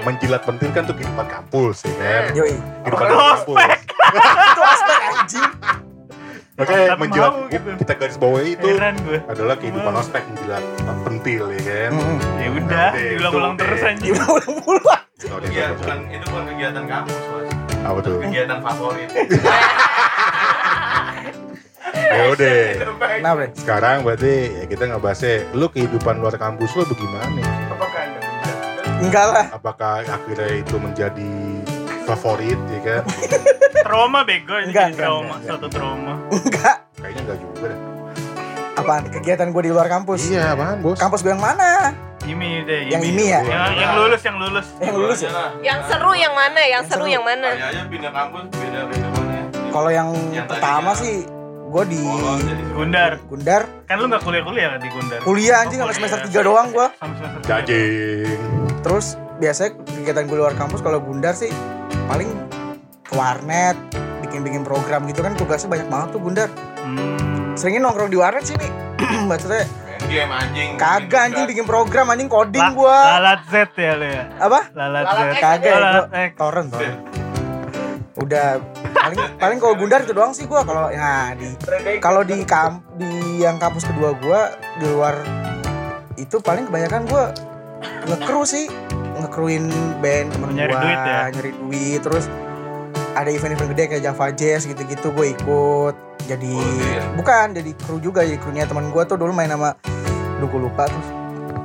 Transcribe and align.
ya 0.00 0.02
kan. 0.02 0.08
Menjilat 0.08 0.42
pentil 0.48 0.70
kan 0.72 0.82
tuh 0.88 0.96
kehidupan 0.96 1.26
kampus, 1.28 1.76
ya 1.84 1.94
kan. 2.00 2.22
Yoi. 2.32 2.54
Kehidupan 2.56 3.06
Itu 3.06 3.16
kampus. 3.20 3.56
Itu 4.50 4.62
aspek 4.64 4.96
anjing. 5.12 5.50
Makanya 6.60 6.92
Tapi 6.92 7.00
menjilat 7.00 7.32
mau 7.32 7.48
gitu. 7.48 7.70
kita 7.80 7.92
garis 7.96 8.16
bawahi 8.20 8.52
itu 8.52 8.68
adalah 9.24 9.56
kehidupan 9.56 9.92
Mau. 9.96 10.02
ospek 10.04 10.22
menjilat 10.28 10.64
pentil, 11.08 11.44
ya 11.56 11.60
kan. 11.64 11.90
Mm-mm. 11.96 12.18
Ya 12.36 12.48
udah, 12.52 12.88
diulang-ulang 12.92 13.54
terus 13.56 13.80
anjing. 13.80 14.12
Diulang 14.12 14.54
mulu. 14.60 14.84
Oh, 15.20 15.36
Iya 15.44 15.76
bukan 15.76 16.08
itu 16.08 16.24
bukan 16.32 16.44
kegiatan 16.48 16.84
kampus 16.88 17.20
mas 17.28 17.52
Apa 17.84 17.98
tuh? 18.00 18.16
Kegiatan 18.24 18.58
favorit 18.64 19.08
Ya 22.10 22.22
udah. 22.32 22.60
Nah, 23.22 23.32
Bre. 23.36 23.46
Sekarang 23.54 24.02
berarti 24.02 24.34
ya 24.50 24.64
kita 24.66 24.90
ngebahasnya 24.90 25.52
lu 25.54 25.68
kehidupan 25.70 26.18
luar 26.18 26.34
kampus 26.40 26.72
lu 26.74 26.82
bagaimana? 26.88 27.59
Enggak 29.00 29.26
lah. 29.26 29.46
Apakah 29.50 29.92
akhirnya 30.02 30.48
itu 30.54 30.76
menjadi 30.76 31.30
favorit 32.04 32.60
ya 32.70 32.80
kan? 32.82 33.02
Trauma 33.86 34.20
bego 34.22 34.54
ini 34.56 34.70
Enggak, 34.70 34.92
enggak, 34.92 35.00
trauma, 35.02 35.24
enggak, 35.32 35.48
suatu 35.48 35.66
trauma. 35.68 36.14
Enggak. 36.28 36.76
Kayaknya 36.94 37.20
enggak 37.22 37.38
juga 37.38 37.64
deh. 37.66 37.80
Apaan? 38.72 39.02
Kegiatan 39.10 39.48
gue 39.50 39.62
di 39.62 39.70
luar 39.70 39.88
kampus. 39.88 40.20
Iya, 40.26 40.52
apaan 40.52 40.78
bos? 40.78 40.96
Kampus 40.96 41.20
gue 41.20 41.32
yang 41.32 41.40
mana? 41.40 41.96
Ini 42.20 42.48
deh, 42.62 42.80
Yang 42.86 43.02
ini 43.08 43.24
ya? 43.26 43.40
Yang, 43.40 43.72
yang 43.74 43.92
lulus, 43.96 44.20
yang 44.22 44.36
lulus. 44.36 44.66
Yang 44.78 44.94
lulus 44.94 45.18
ya? 45.18 45.30
Yang 45.58 45.80
seru 45.88 46.12
yang 46.12 46.34
mana? 46.34 46.60
Yang 46.60 46.68
Yang 46.70 46.84
seru 46.86 47.00
seru. 47.00 47.08
yang 47.10 47.24
mana? 47.24 47.48
Aja 47.50 47.82
pindah 47.88 48.12
kampus 48.12 48.44
beda 48.52 48.80
beda 48.84 49.08
mana 49.10 49.36
Kalau 49.70 49.90
yang 49.90 50.08
Yang 50.28 50.46
pertama 50.46 50.90
sih 50.92 51.24
gue 51.70 51.84
di 51.86 52.00
Polos 52.02 52.40
jadi 52.42 52.62
Gundar. 52.70 53.12
Gundar 53.24 53.62
Kan 53.86 53.96
lu 53.96 54.06
gak 54.06 54.20
kuliah-kuliah 54.20 54.68
kan 54.68 54.80
di 54.80 54.90
Gundar? 54.90 55.18
kuliah 55.22 55.56
anjing 55.58 55.78
Oh, 55.78 55.86
sampai 55.86 55.96
semester 55.96 56.18
kuliah. 56.20 56.36
3 56.36 56.46
doang 56.46 56.68
gue. 56.68 56.86
Sampai 56.92 57.16
semester 57.16 57.40
tiga. 57.40 57.48
Jajing. 57.56 58.59
Terus 58.80 59.16
biasanya 59.36 59.76
kegiatan 59.84 60.24
gue 60.24 60.36
luar 60.36 60.56
kampus 60.56 60.80
kalau 60.80 61.00
Gundar 61.00 61.36
sih 61.36 61.52
paling 62.08 62.28
ke 63.04 63.12
warnet, 63.12 63.76
bikin-bikin 64.24 64.62
program 64.62 65.04
gitu 65.04 65.20
kan 65.20 65.34
tugasnya 65.34 65.68
banyak 65.68 65.88
banget 65.88 66.08
tuh 66.14 66.20
Gundar. 66.22 66.48
Hmm. 66.80 67.52
Seringnya 67.58 67.84
nongkrong 67.84 68.08
di 68.08 68.18
warnet 68.18 68.44
sih 68.46 68.56
nih. 68.56 68.72
Maksudnya 69.30 69.64
game 70.10 70.32
anjing 70.32 70.74
kagak 70.74 71.30
anjing 71.30 71.44
bikin 71.46 71.64
program 71.68 72.10
anjing 72.10 72.26
coding 72.26 72.62
La- 72.62 72.74
gua. 72.74 72.98
Lalat 73.20 73.40
Z 73.46 73.54
ya 73.76 73.92
lu 73.94 74.06
ya? 74.08 74.24
Apa? 74.40 74.60
Lalat 74.74 75.04
Z. 75.04 75.12
Lalat 75.12 75.28
X 75.30 75.40
Kagak 75.40 75.76
lalat 75.76 76.06
X. 76.10 76.30
torrent, 76.34 76.68
torrent. 76.72 76.98
Udah 78.18 78.48
paling 78.90 79.18
paling 79.42 79.58
kalau 79.60 79.74
Gundar 79.76 80.00
itu 80.02 80.12
doang 80.12 80.32
sih 80.32 80.48
gua 80.48 80.64
kalau 80.64 80.90
nah 80.90 81.30
di 81.36 81.52
kalau 82.00 82.22
di 82.24 82.42
kamp 82.42 82.82
di 82.96 83.38
yang 83.44 83.60
kampus 83.60 83.86
kedua 83.86 84.16
gua 84.18 84.50
di 84.80 84.86
luar 84.88 85.14
itu 86.16 86.36
paling 86.42 86.66
kebanyakan 86.66 87.06
gua 87.06 87.30
ngekru 88.08 88.42
sih 88.44 88.66
ngekruin 89.20 89.68
band 90.00 90.32
temen 90.32 90.48
Nyari 90.56 90.72
gua 90.72 90.80
duit 90.80 91.00
ya? 91.00 91.20
nyari 91.32 91.50
duit 91.52 92.00
terus 92.00 92.26
ada 93.12 93.28
event-event 93.28 93.68
gede 93.76 93.84
kayak 93.90 94.02
Java 94.06 94.26
Jazz 94.32 94.64
gitu-gitu 94.64 95.12
gue 95.12 95.26
ikut 95.34 95.94
jadi 96.24 96.54
Volunteer. 96.56 97.02
bukan 97.18 97.46
jadi 97.58 97.70
kru 97.74 97.96
juga 97.98 98.22
jadi 98.22 98.38
krunya 98.38 98.64
teman 98.64 98.88
gua 98.94 99.02
tuh 99.04 99.18
dulu 99.18 99.34
main 99.34 99.50
sama 99.50 99.76
gua 100.40 100.60
lupa 100.60 100.84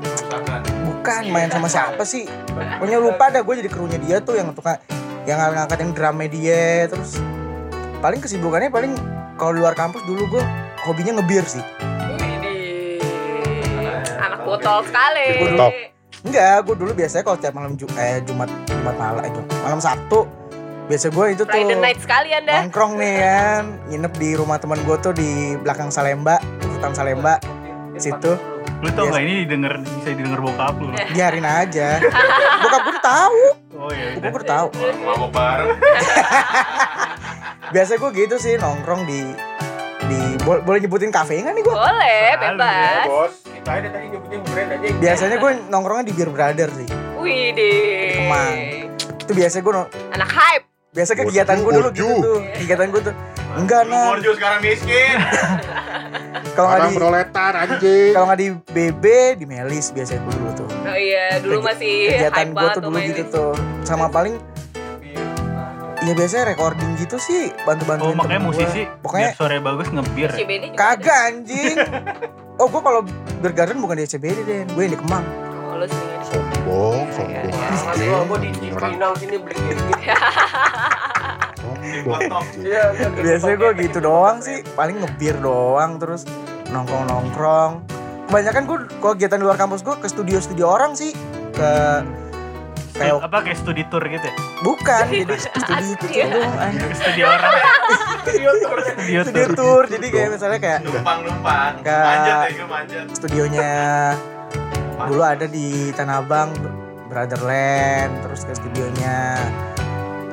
Misalkan, 0.05 0.61
bukan 0.83 1.21
main 1.31 1.47
sama 1.47 1.67
siapa 1.71 2.03
sih 2.03 2.27
pokoknya 2.51 2.99
lupa 2.99 3.31
dah 3.31 3.41
gue 3.45 3.55
jadi 3.63 3.69
krunya 3.71 3.97
dia 4.01 4.17
tuh 4.19 4.35
yang 4.35 4.51
tukang 4.51 4.75
yang 5.23 5.39
ngangkatin 5.39 5.95
drumnya 5.95 6.27
dia 6.27 6.91
terus 6.91 7.21
paling 8.03 8.19
kesibukannya 8.19 8.69
paling 8.69 8.93
kalau 9.35 9.55
luar 9.55 9.75
kampus 9.75 10.03
dulu 10.07 10.27
gue 10.37 10.43
hobinya 10.85 11.17
ngebir 11.19 11.43
sih. 11.43 11.63
Anak 14.21 14.41
botol 14.45 14.85
sekali. 14.85 15.27
Botol. 15.41 15.94
Enggak 16.25 16.55
gue 16.63 16.75
dulu 16.75 16.91
biasanya 16.91 17.23
kalau 17.23 17.37
tiap 17.37 17.53
malam 17.53 17.73
Ju- 17.73 17.91
eh, 17.93 18.19
jumat 18.21 18.49
jumat 18.65 18.95
malam 18.95 19.21
eh, 19.21 19.29
Jumat- 19.29 19.59
malam 19.61 19.79
sabtu 19.79 20.19
biasa 20.85 21.09
gue 21.09 21.25
itu 21.31 21.41
tuh 21.41 21.51
Friday 21.51 21.75
night 21.75 21.97
sekali 21.97 22.29
anda. 22.29 22.61
nongkrong 22.61 22.93
nih 22.95 23.13
kan. 23.17 23.63
Nginep 23.87 24.13
di 24.15 24.29
rumah 24.33 24.57
teman 24.57 24.79
gue 24.79 24.95
tuh 24.99 25.11
di 25.11 25.55
belakang 25.57 25.89
Salemba 25.89 26.39
hutan 26.63 26.91
Salemba 26.91 27.39
situ. 27.95 28.35
Lu 28.75 28.87
tau 28.91 29.07
gak 29.07 29.19
ini 29.19 29.33
didengar 29.41 29.79
bisa 29.79 30.11
didengar 30.11 30.39
bokap 30.39 30.75
lu? 30.77 30.91
biarin 31.09 31.41
aja. 31.41 31.97
Bokap 32.59 32.81
gue 32.83 32.97
tahu. 33.01 33.39
Oh 33.75 33.89
iya 33.89 34.13
gue 34.13 34.29
udah. 34.29 34.45
tahu. 34.45 34.67
Mabok 35.01 35.29
bareng. 35.31 35.67
Biasa 37.73 37.97
gue 37.97 38.09
gitu 38.15 38.35
sih 38.37 38.55
nongkrong 38.55 39.03
di 39.03 39.19
di 40.05 40.19
bo- 40.39 40.61
boleh 40.61 40.79
nyebutin 40.79 41.09
kafe 41.09 41.41
nggak 41.41 41.51
nih 41.51 41.63
gue 41.63 41.73
Boleh, 41.73 42.21
Selalu, 42.31 42.39
bebas. 42.53 43.05
bos 43.07 43.33
tadi 43.65 44.07
nyebutin 44.13 44.39
brand 44.45 44.69
aja. 44.77 44.87
Biasanya 45.01 45.35
gue 45.41 45.51
nongkrongnya 45.73 46.05
di 46.05 46.13
Beer 46.13 46.29
Brother 46.29 46.69
sih. 46.77 46.87
Widih. 47.17 47.81
Di 48.13 48.13
Kemang. 48.21 48.53
itu 49.25 49.33
biasanya 49.33 49.63
gue 49.65 49.73
Anak 50.13 50.29
hype. 50.29 50.65
biasa 50.95 51.11
kegiatan 51.17 51.57
gue 51.59 51.71
dulu 51.75 51.89
gitu 51.91 52.13
tuh. 52.21 52.39
kegiatan 52.61 52.87
gue 52.93 53.01
tuh. 53.09 53.15
Enggak 53.55 53.81
nah 53.89 54.13
Borjo 54.13 54.31
sekarang 54.37 54.59
miskin. 54.61 55.17
Kalau 56.55 56.67
nggak 56.71 56.87
di 56.87 56.95
proletar 56.95 57.51
anjing. 57.51 58.11
kalau 58.15 58.25
nggak 58.31 58.39
di 58.39 58.49
BB 58.71 59.05
di 59.43 59.45
Melis 59.49 59.91
biasanya 59.91 60.23
gue 60.23 60.33
dulu 60.39 60.51
tuh. 60.55 60.69
Oh 60.87 60.95
iya, 60.95 61.43
dulu 61.43 61.59
masih 61.59 62.15
kegiatan 62.15 62.47
gue 62.55 62.67
tuh 62.71 62.81
dulu 62.85 62.97
gitu 63.03 63.23
tuh. 63.27 63.53
Sama 63.83 64.07
paling 64.07 64.39
ya 66.05 66.13
biasanya 66.13 66.53
recording 66.53 66.89
gitu 66.95 67.17
sih 67.17 67.49
bantu-bantuin 67.65 68.13
Oh 68.13 68.15
makanya 68.15 68.39
gua. 68.39 68.47
musisi 68.53 68.81
pokoknya 69.01 69.33
biar 69.33 69.37
sore 69.37 69.57
bagus 69.57 69.87
ngebir 69.89 70.29
ya? 70.29 70.45
Kagak 70.77 71.19
anjing 71.33 71.75
oh 72.55 72.67
gue 72.69 72.81
kalau 72.81 73.01
Beer 73.41 73.53
Garden 73.53 73.77
bukan 73.81 73.97
di 73.97 74.05
CBD 74.05 74.39
deh 74.45 74.61
gue 74.63 74.81
yang 74.85 74.93
di 74.93 74.99
Kemang. 75.01 75.25
Oh, 75.65 75.75
lu 75.75 75.85
sendiri. 75.85 76.13
Sombong, 76.23 76.99
sombong. 77.11 77.51
Iya, 77.99 78.15
Gua 78.23 78.37
anjing. 78.37 78.53
di 78.53 78.59
Ini 78.63 78.67
orang 78.71 78.91
Cipinang 78.93 79.13
sini 79.17 79.35
beli. 79.41 79.59
Iya, 82.55 82.83
biasanya 83.13 83.55
gue 83.55 83.71
gitu 83.81 83.99
doang 83.99 84.37
sih 84.41 84.61
paling 84.73 84.99
ngebir 84.99 85.35
doang 85.39 85.97
terus 85.97 86.25
nongkrong 86.69 87.05
nongkrong 87.07 87.71
kebanyakan 88.27 88.63
gue 88.65 88.77
kegiatan 88.99 89.37
di 89.37 89.45
luar 89.45 89.55
kampus 89.55 89.85
gue 89.85 89.95
ke 89.95 90.07
studio 90.09 90.41
studio 90.41 90.65
orang 90.67 90.97
sih 90.97 91.13
ke 91.53 91.69
kayak 92.95 93.13
apa 93.21 93.37
kayak 93.41 93.57
studi 93.57 93.83
tour 93.85 94.01
gitu 94.01 94.23
ya? 94.23 94.33
bukan 94.61 95.03
jadi 95.05 95.35
studio 95.45 95.75
itu 95.85 96.05
Iya. 96.07 96.25
doang 96.29 96.55
anjing. 96.57 96.79
Ke 96.81 96.95
studio 96.95 97.25
orang 97.27 97.51
studio 98.17 98.49
studio 99.21 99.21
tour 99.45 99.51
tour 99.53 99.83
jadi 99.85 100.07
kayak 100.09 100.29
misalnya 100.31 100.59
kayak 100.59 100.79
numpang 100.81 101.19
numpang 101.21 101.71
Nggak. 101.79 102.03
manjat 102.05 102.37
ya 102.37 102.49
gue 102.51 102.67
manjat 102.67 103.05
studionya 103.11 103.73
dulu 104.97 105.21
ada 105.21 105.45
di 105.45 105.67
Tanah 105.91 106.17
Abang 106.17 106.49
Brotherland 107.05 108.11
terus 108.21 108.41
ke 108.41 108.53
studionya 108.53 109.43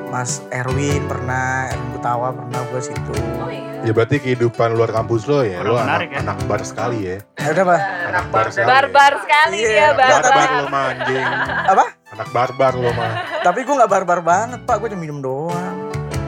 Mas 0.05 0.39
Erwin 0.49 1.03
pernah 1.03 1.67
Erwin 1.67 1.89
Gutawa 1.91 2.31
pernah 2.31 2.61
gue 2.65 2.81
situ 2.81 3.13
Oh 3.39 3.49
iya. 3.49 3.71
Ya 3.83 3.91
berarti 3.91 4.15
kehidupan 4.17 4.71
luar 4.71 4.87
kampus 4.89 5.27
lo 5.27 5.43
ya, 5.43 5.59
lo 5.59 5.75
anak, 5.75 6.07
ya. 6.07 6.23
anak 6.23 6.39
bar 6.45 6.61
sekali 6.61 7.03
ya. 7.03 7.17
ya 7.35 7.47
udah 7.51 7.63
pak 7.65 7.79
Anak 8.07 8.25
bar 8.29 8.47
sekali. 8.47 8.67
Barbar 8.69 9.13
sekali 9.19 9.57
Iya, 9.57 9.67
dia, 9.67 9.83
Anak 9.83 9.97
barbar 9.99 10.23
barbar. 10.23 10.49
lo 10.55 10.65
mah 10.65 10.83
anjing. 10.87 11.25
apa 11.67 11.85
Anak 12.13 12.29
barbar 12.29 12.73
lo 12.77 12.89
mah. 12.93 13.13
tapi 13.45 13.65
gue 13.65 13.73
nggak 13.73 13.91
barbar 13.91 14.19
banget 14.21 14.59
pak. 14.69 14.75
Gue 14.77 14.93
cuma 14.93 15.01
minum 15.01 15.19
doang. 15.19 15.75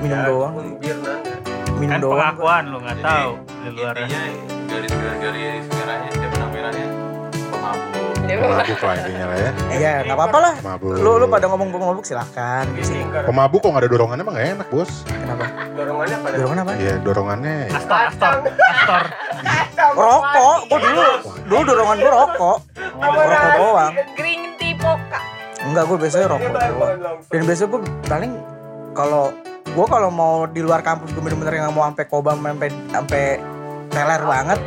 Minum 0.01 0.19
doang. 0.25 0.53
biar 0.81 0.97
nanda 0.97 1.35
minum 1.75 1.91
kan 1.91 1.99
doang. 2.01 2.15
pengakuan 2.15 2.63
lu 2.71 2.77
nggak 2.79 2.97
tahu 3.03 3.31
di 3.45 3.69
luar. 3.75 3.93
intinya 3.99 4.21
garis-garis 4.65 5.63
merahnya 5.67 6.09
dia 6.09 6.29
penampilannya 6.31 6.85
pemabuk. 7.51 8.09
Pemabuk 8.25 8.79
lah 8.81 8.95
intinya 8.95 9.25
lah 9.29 9.37
ya. 9.37 9.51
iya 9.75 9.93
nggak 10.07 10.17
apa-apa 10.17 10.37
lah. 10.39 10.53
Pemabuk. 10.63 10.91
lu 11.03 11.11
lu 11.19 11.25
pada 11.27 11.45
ngomong 11.51 11.69
di 12.71 12.83
sini. 12.83 13.03
Pemabuk 13.11 13.59
kok 13.59 13.69
gak 13.75 13.83
ada 13.83 13.89
dorongannya 13.91 14.23
emang 14.23 14.35
gak 14.35 14.47
enak 14.55 14.67
bos. 14.71 14.91
kenapa? 15.05 15.45
Dorongannya 15.75 16.17
pada 16.23 16.35
dorongan 16.39 16.57
apa? 16.63 16.71
Iya 16.79 16.93
dorongannya. 17.03 17.55
Astor 17.75 17.99
Astor 18.09 18.33
Astor. 18.47 19.03
Rokok. 19.95 20.57
Gue 20.71 20.79
dulu 20.79 21.03
dulu 21.45 21.61
dorongan 21.67 21.95
gue 21.99 22.11
rokok. 22.11 22.57
Rokok 22.95 23.49
doang. 23.59 23.93
Enggak 25.65 25.83
gue 25.85 25.97
biasanya 25.97 26.27
rokok. 26.29 26.51
Doang 26.51 27.17
dan 27.25 27.41
biasanya 27.43 27.69
gue 27.69 27.81
paling 28.05 28.31
kalau 28.93 29.25
gue 29.65 29.85
kalau 29.85 30.09
mau 30.09 30.45
di 30.45 30.61
luar 30.61 30.79
kampus 30.79 31.11
gue 31.11 31.19
bener-bener 31.19 31.59
nggak 31.59 31.73
mau 31.73 31.83
sampai 31.83 32.05
kobam 32.05 32.37
sampai 32.39 32.69
sampai 32.87 33.23
teler 33.89 34.21
banget. 34.21 34.59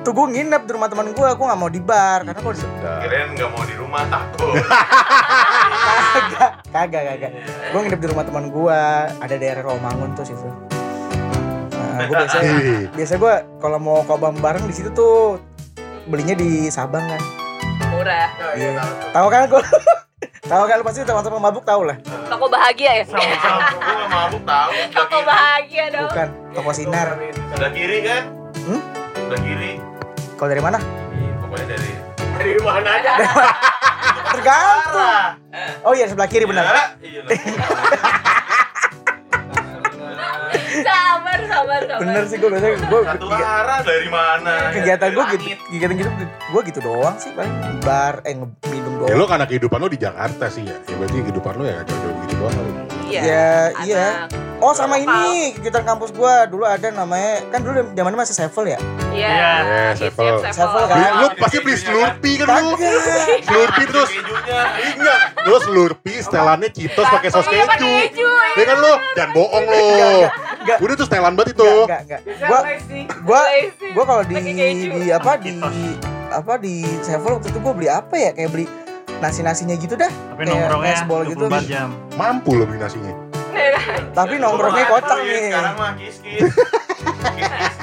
Tuh 0.00 0.14
gue 0.14 0.26
nginep 0.30 0.62
di 0.62 0.72
rumah 0.72 0.86
teman 0.86 1.10
gue 1.10 1.28
gue 1.28 1.44
nggak 1.44 1.60
mau 1.60 1.66
di 1.66 1.82
bar 1.82 2.22
karena 2.22 2.38
gue 2.38 2.54
Sedap. 2.54 2.98
kirain 3.02 3.28
nggak 3.34 3.50
mau 3.50 3.62
di 3.62 3.74
rumah 3.74 4.02
takut. 4.06 4.54
Kagak 6.16 6.50
kagak 6.72 7.02
kagak. 7.10 7.30
Gue 7.70 7.80
nginep 7.82 8.00
di 8.00 8.08
rumah 8.08 8.24
teman 8.24 8.44
gue 8.48 8.78
ada 9.18 9.34
daerah 9.34 9.62
Romangun 9.62 10.14
tuh 10.14 10.24
situ. 10.24 10.46
Nah, 11.76 12.04
gue 12.04 12.14
biasa 12.14 12.38
Ih, 12.40 12.82
biasa 12.92 13.14
gue 13.16 13.34
kalau 13.58 13.78
mau 13.78 14.04
kobam 14.04 14.36
bareng 14.36 14.64
di 14.64 14.74
situ 14.74 14.92
tuh 14.92 15.40
belinya 16.06 16.34
di 16.34 16.68
Sabang 16.68 17.02
kan. 17.02 17.22
Murah. 17.88 18.28
Iya. 18.52 18.82
tahu 19.10 19.26
kan 19.26 19.48
gue 19.48 19.62
tahu 20.40 20.62
kan 20.64 20.76
lu 20.76 20.84
pasti 20.84 21.00
teman-teman 21.02 21.40
mabuk 21.40 21.62
tahu 21.62 21.82
lah 21.84 21.96
Toko 22.26 22.46
bahagia 22.46 22.90
ya? 22.92 23.04
Sama 23.04 23.22
gue 23.22 23.94
gak 23.96 24.10
mabuk 24.10 24.42
tahu. 24.42 24.70
Toko 24.90 25.18
bahagia 25.22 25.84
dong. 25.88 26.10
bukan 26.10 26.28
toko 26.52 26.70
sinar 26.72 27.08
Sebelah 27.14 27.70
kiri 27.70 27.98
kan? 28.02 28.22
Hmm? 28.58 28.80
Sebelah 29.12 29.40
kiri. 29.40 29.72
kalau 30.34 30.48
dari 30.48 30.60
mana 30.60 30.78
Pokoknya 31.38 31.66
dari 31.70 31.90
Dari 32.36 32.50
mana 32.58 32.90
aja? 32.92 33.12
tergantung 34.28 35.24
oh 35.82 35.92
iya 35.92 36.06
sebelah 36.06 36.28
kiri 36.28 36.44
benar 36.44 36.64
Ya, 36.66 36.84
Iya 37.00 37.20
Sabar, 41.56 41.80
bener 41.96 42.22
sih 42.28 42.36
gue 42.36 42.50
biasanya 42.52 42.76
gue 42.84 43.00
Satu 43.00 43.26
arah 43.32 43.80
dari 43.80 44.08
mana? 44.12 44.52
kegiatan 44.76 45.08
gue 45.08 45.24
gitu 45.32 45.44
kegiatan 45.72 45.94
gitu 45.96 46.10
gue 46.52 46.60
gitu 46.68 46.78
doang 46.84 47.16
sih 47.16 47.32
paling 47.32 47.80
bar 47.80 48.20
eh 48.22 48.36
minum 48.68 48.92
ya 49.08 49.16
doang 49.16 49.18
lo 49.18 49.24
karena 49.24 49.46
kehidupan 49.48 49.78
lo 49.80 49.88
di 49.88 49.96
Jakarta 49.96 50.46
sih 50.46 50.68
ya. 50.68 50.76
Ya 50.84 50.94
berarti 51.00 51.16
kehidupan 51.24 51.52
lo 51.56 51.64
ya 51.64 51.80
jauh-jauh 51.80 52.16
gitu 52.24 52.34
doang 52.36 52.52
kali. 52.52 52.95
Iya. 53.06 53.22
Ya, 53.22 53.48
iya. 53.82 54.06
anak. 54.20 54.34
oh 54.58 54.72
sama 54.72 54.96
Lokal. 54.96 55.06
ini 55.06 55.26
kegiatan 55.54 55.84
kampus 55.84 56.10
gue 56.10 56.34
dulu 56.48 56.64
ada 56.64 56.88
namanya 56.90 57.46
kan 57.48 57.60
dulu 57.60 57.86
zamannya 57.88 58.18
masih 58.18 58.34
Sevel 58.34 58.66
ya 58.68 58.80
Iya. 59.08 59.28
Iya, 59.28 59.52
Iya, 59.64 59.82
Sevel. 59.96 60.34
siap, 60.36 60.52
Sevel 60.52 60.82
kan? 60.84 60.92
Beli, 60.92 61.08
lo 61.08 61.26
Ada 61.26 61.38
pasti 61.38 61.56
beli 61.58 61.76
Slurpee 61.78 62.34
kan 62.36 62.46
lo. 62.52 62.70
kagak 62.76 62.92
Slurpee 63.40 63.86
terus 63.86 64.10
Kejunya. 64.12 64.60
Enggak, 64.92 65.18
lo 65.42 65.56
Slurpee 65.58 66.18
setelannya 66.18 66.68
Cheetos 66.68 67.06
pakai 67.06 67.28
saus 67.30 67.46
Iya, 67.46 67.64
keju. 67.70 68.28
Ya 68.52 68.64
kan 68.66 68.76
lo, 68.76 68.92
jangan 69.14 69.30
bohong 69.32 69.64
lo. 69.64 69.80
enggak. 70.60 70.78
Udah 70.78 70.94
tuh 70.94 71.06
setelan 71.06 71.32
banget 71.32 71.56
itu. 71.56 71.70
enggak 71.82 72.00
enggak 72.02 72.20
gua 72.42 72.60
gua 73.22 73.40
gua 73.94 74.04
kalau 74.04 74.22
di 74.22 74.34
di 74.36 75.08
apa 75.08 75.32
di 75.38 75.52
apa 76.28 76.52
di 76.58 76.74
Sevel 77.00 77.32
waktu 77.32 77.48
itu 77.48 77.58
gua 77.58 77.72
beli 77.72 77.88
apa 77.88 78.14
ya 78.14 78.30
kayak 78.30 78.50
beli 78.52 78.66
nasi 79.18 79.40
nasinya 79.40 79.74
gitu 79.74 79.94
dah 79.94 80.08
tapi 80.08 80.40
Kayak 80.42 80.50
nongkrongnya 80.52 80.92
baseball 80.94 81.22
gitu. 81.24 81.44
24 81.46 81.64
jam. 81.66 81.88
Mampu 82.14 82.50
lo 82.52 82.64
beli 82.64 82.78
nasinya. 82.78 83.12
tapi 84.12 84.34
nongkrongnya 84.36 84.84
Coba, 84.84 84.94
kocak 84.98 85.18
iya, 85.18 85.26
nih 85.26 85.44
Sekarang 85.48 85.74
mah 85.74 85.92
kis-kis. 85.94 86.40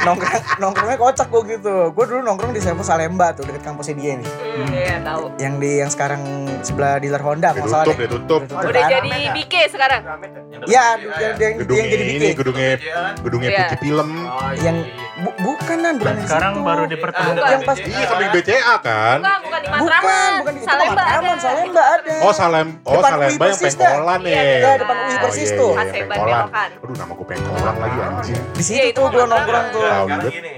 nongkrong 0.03 0.41
nongkrongnya 0.59 0.97
kocak 0.97 1.27
gua 1.27 1.41
gitu 1.43 1.75
gua 1.89 2.05
dulu 2.05 2.19
nongkrong 2.21 2.51
di 2.51 2.59
Sevel 2.59 2.83
Salemba 2.83 3.31
tuh 3.31 3.43
deket 3.43 3.63
kampusnya 3.63 3.95
dia 3.95 4.13
nih 4.15 4.27
Hmm, 4.53 4.69
Iya, 4.69 4.95
tahu. 5.01 5.23
yang 5.39 5.57
di 5.57 5.71
yang 5.79 5.89
sekarang 5.89 6.21
sebelah 6.61 6.99
dealer 6.99 7.17
Honda 7.19 7.49
Dia 7.49 7.57
kalau 7.57 7.71
salah 7.71 7.85
tutup, 7.85 7.95
deh 7.95 7.99
dia 7.99 8.11
tutup. 8.11 8.39
Udah 8.39 8.49
tutup 8.53 8.69
Udah 8.69 8.83
jadi 8.85 9.11
BK 9.33 9.53
sekarang. 9.67 10.01
ya 10.63 10.85
yang, 10.93 11.33
yang, 11.35 11.53
Gedungnya 11.57 11.81
yang 11.81 11.89
jadi 11.89 12.03
ini, 12.05 12.13
bikin 12.13 12.37
gedungnya 12.37 12.67
kan? 12.69 13.13
gedungnya 13.19 13.49
Iya. 13.49 13.59
Puji 13.59 13.77
Film. 13.79 14.09
yang 14.59 14.77
bu- 15.23 15.37
bukan 15.41 15.77
nan 15.79 15.93
bukan 15.95 16.13
yang 16.13 16.25
sekarang 16.25 16.53
situ. 16.53 16.63
baru 16.63 16.83
dipertemukan. 16.85 17.43
yang 17.45 17.61
pas- 17.63 17.79
Iya, 17.79 18.05
samping 18.05 18.29
BCA 18.29 18.75
kan. 18.77 19.17
Bukan, 19.17 19.39
bukan 19.39 19.59
di 19.59 19.67
bukan 19.67 19.81
Matraman. 19.81 20.31
bukan 20.35 20.53
di 20.53 20.59
itu 20.59 20.67
Salemba 20.67 20.93
Matraman 20.93 21.23
ada. 21.31 21.41
Salemba 21.41 21.81
ada 21.89 22.13
Oh, 22.19 22.33
Salem, 22.33 22.67
oh 22.81 22.91
Depan 22.93 23.09
Salemba 23.09 23.43
yang 23.45 23.57
pengkolan 23.57 24.19
Iya, 24.21 24.33
ya. 24.33 24.57
ya 24.59 24.73
depan 24.75 24.95
UI 24.97 25.07
Oh, 25.09 25.19
persis 25.23 25.43
iya, 25.45 25.55
tuh 25.55 25.69
iya. 25.69 25.81
Aseban 25.81 26.07
pengkolan. 26.11 26.45
Aduh, 26.45 26.93
nama 26.93 27.13
gue 27.13 27.25
pengkolan 27.25 27.75
lagi 27.77 27.97
anjing. 28.01 28.35
di 28.35 28.51
Iya, 28.53 28.63
situ 28.63 28.83
itu 28.83 28.93
tuh 28.93 29.05
gua 29.05 29.15
mah 29.15 29.27
nongkrong 29.31 29.65
tuh 29.69 29.81
Tahu 29.81 30.05
Sekarang 30.05 30.27
gini. 30.29 30.51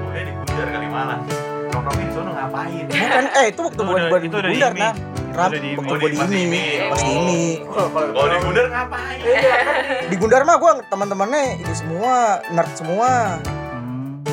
Udah 0.00 0.22
di 0.24 0.32
Gundar 0.34 0.66
kali 0.68 0.88
Malang. 0.88 1.20
Nongkrongnya 1.68 2.00
di 2.00 2.12
sono 2.12 2.30
ngapain? 2.32 2.84
bukan 2.88 3.24
eh 3.30 3.46
itu 3.46 3.60
waktu 3.60 3.76
Itu 3.76 3.82
buat 3.84 3.94
udah- 3.94 4.08
buat 4.08 4.22
itu 4.22 4.36
udah 4.36 4.50
bundar 4.50 4.72
di 4.72 4.80
nah 4.80 4.92
rap 5.30 5.50
di 5.52 5.68
waktu 5.70 5.86
Oh, 5.86 5.98
buat 5.98 6.00
di- 6.02 6.16
di 6.16 6.26
di 6.26 6.40
ini 6.40 6.40
ini. 6.42 6.62
pas 6.82 6.98
di 6.98 7.06
Oh. 7.06 7.20
ini 7.20 7.40
Kalau 8.08 8.28
di 8.28 8.38
Gundar 8.40 8.66
ngapain? 8.68 9.18
di 10.02 10.16
Gundar 10.16 10.42
mah 10.42 10.56
gua 10.56 10.72
teman-temannya 10.82 11.42
ini 11.58 11.72
semua 11.72 12.14
nerd 12.48 12.72
semua 12.74 13.10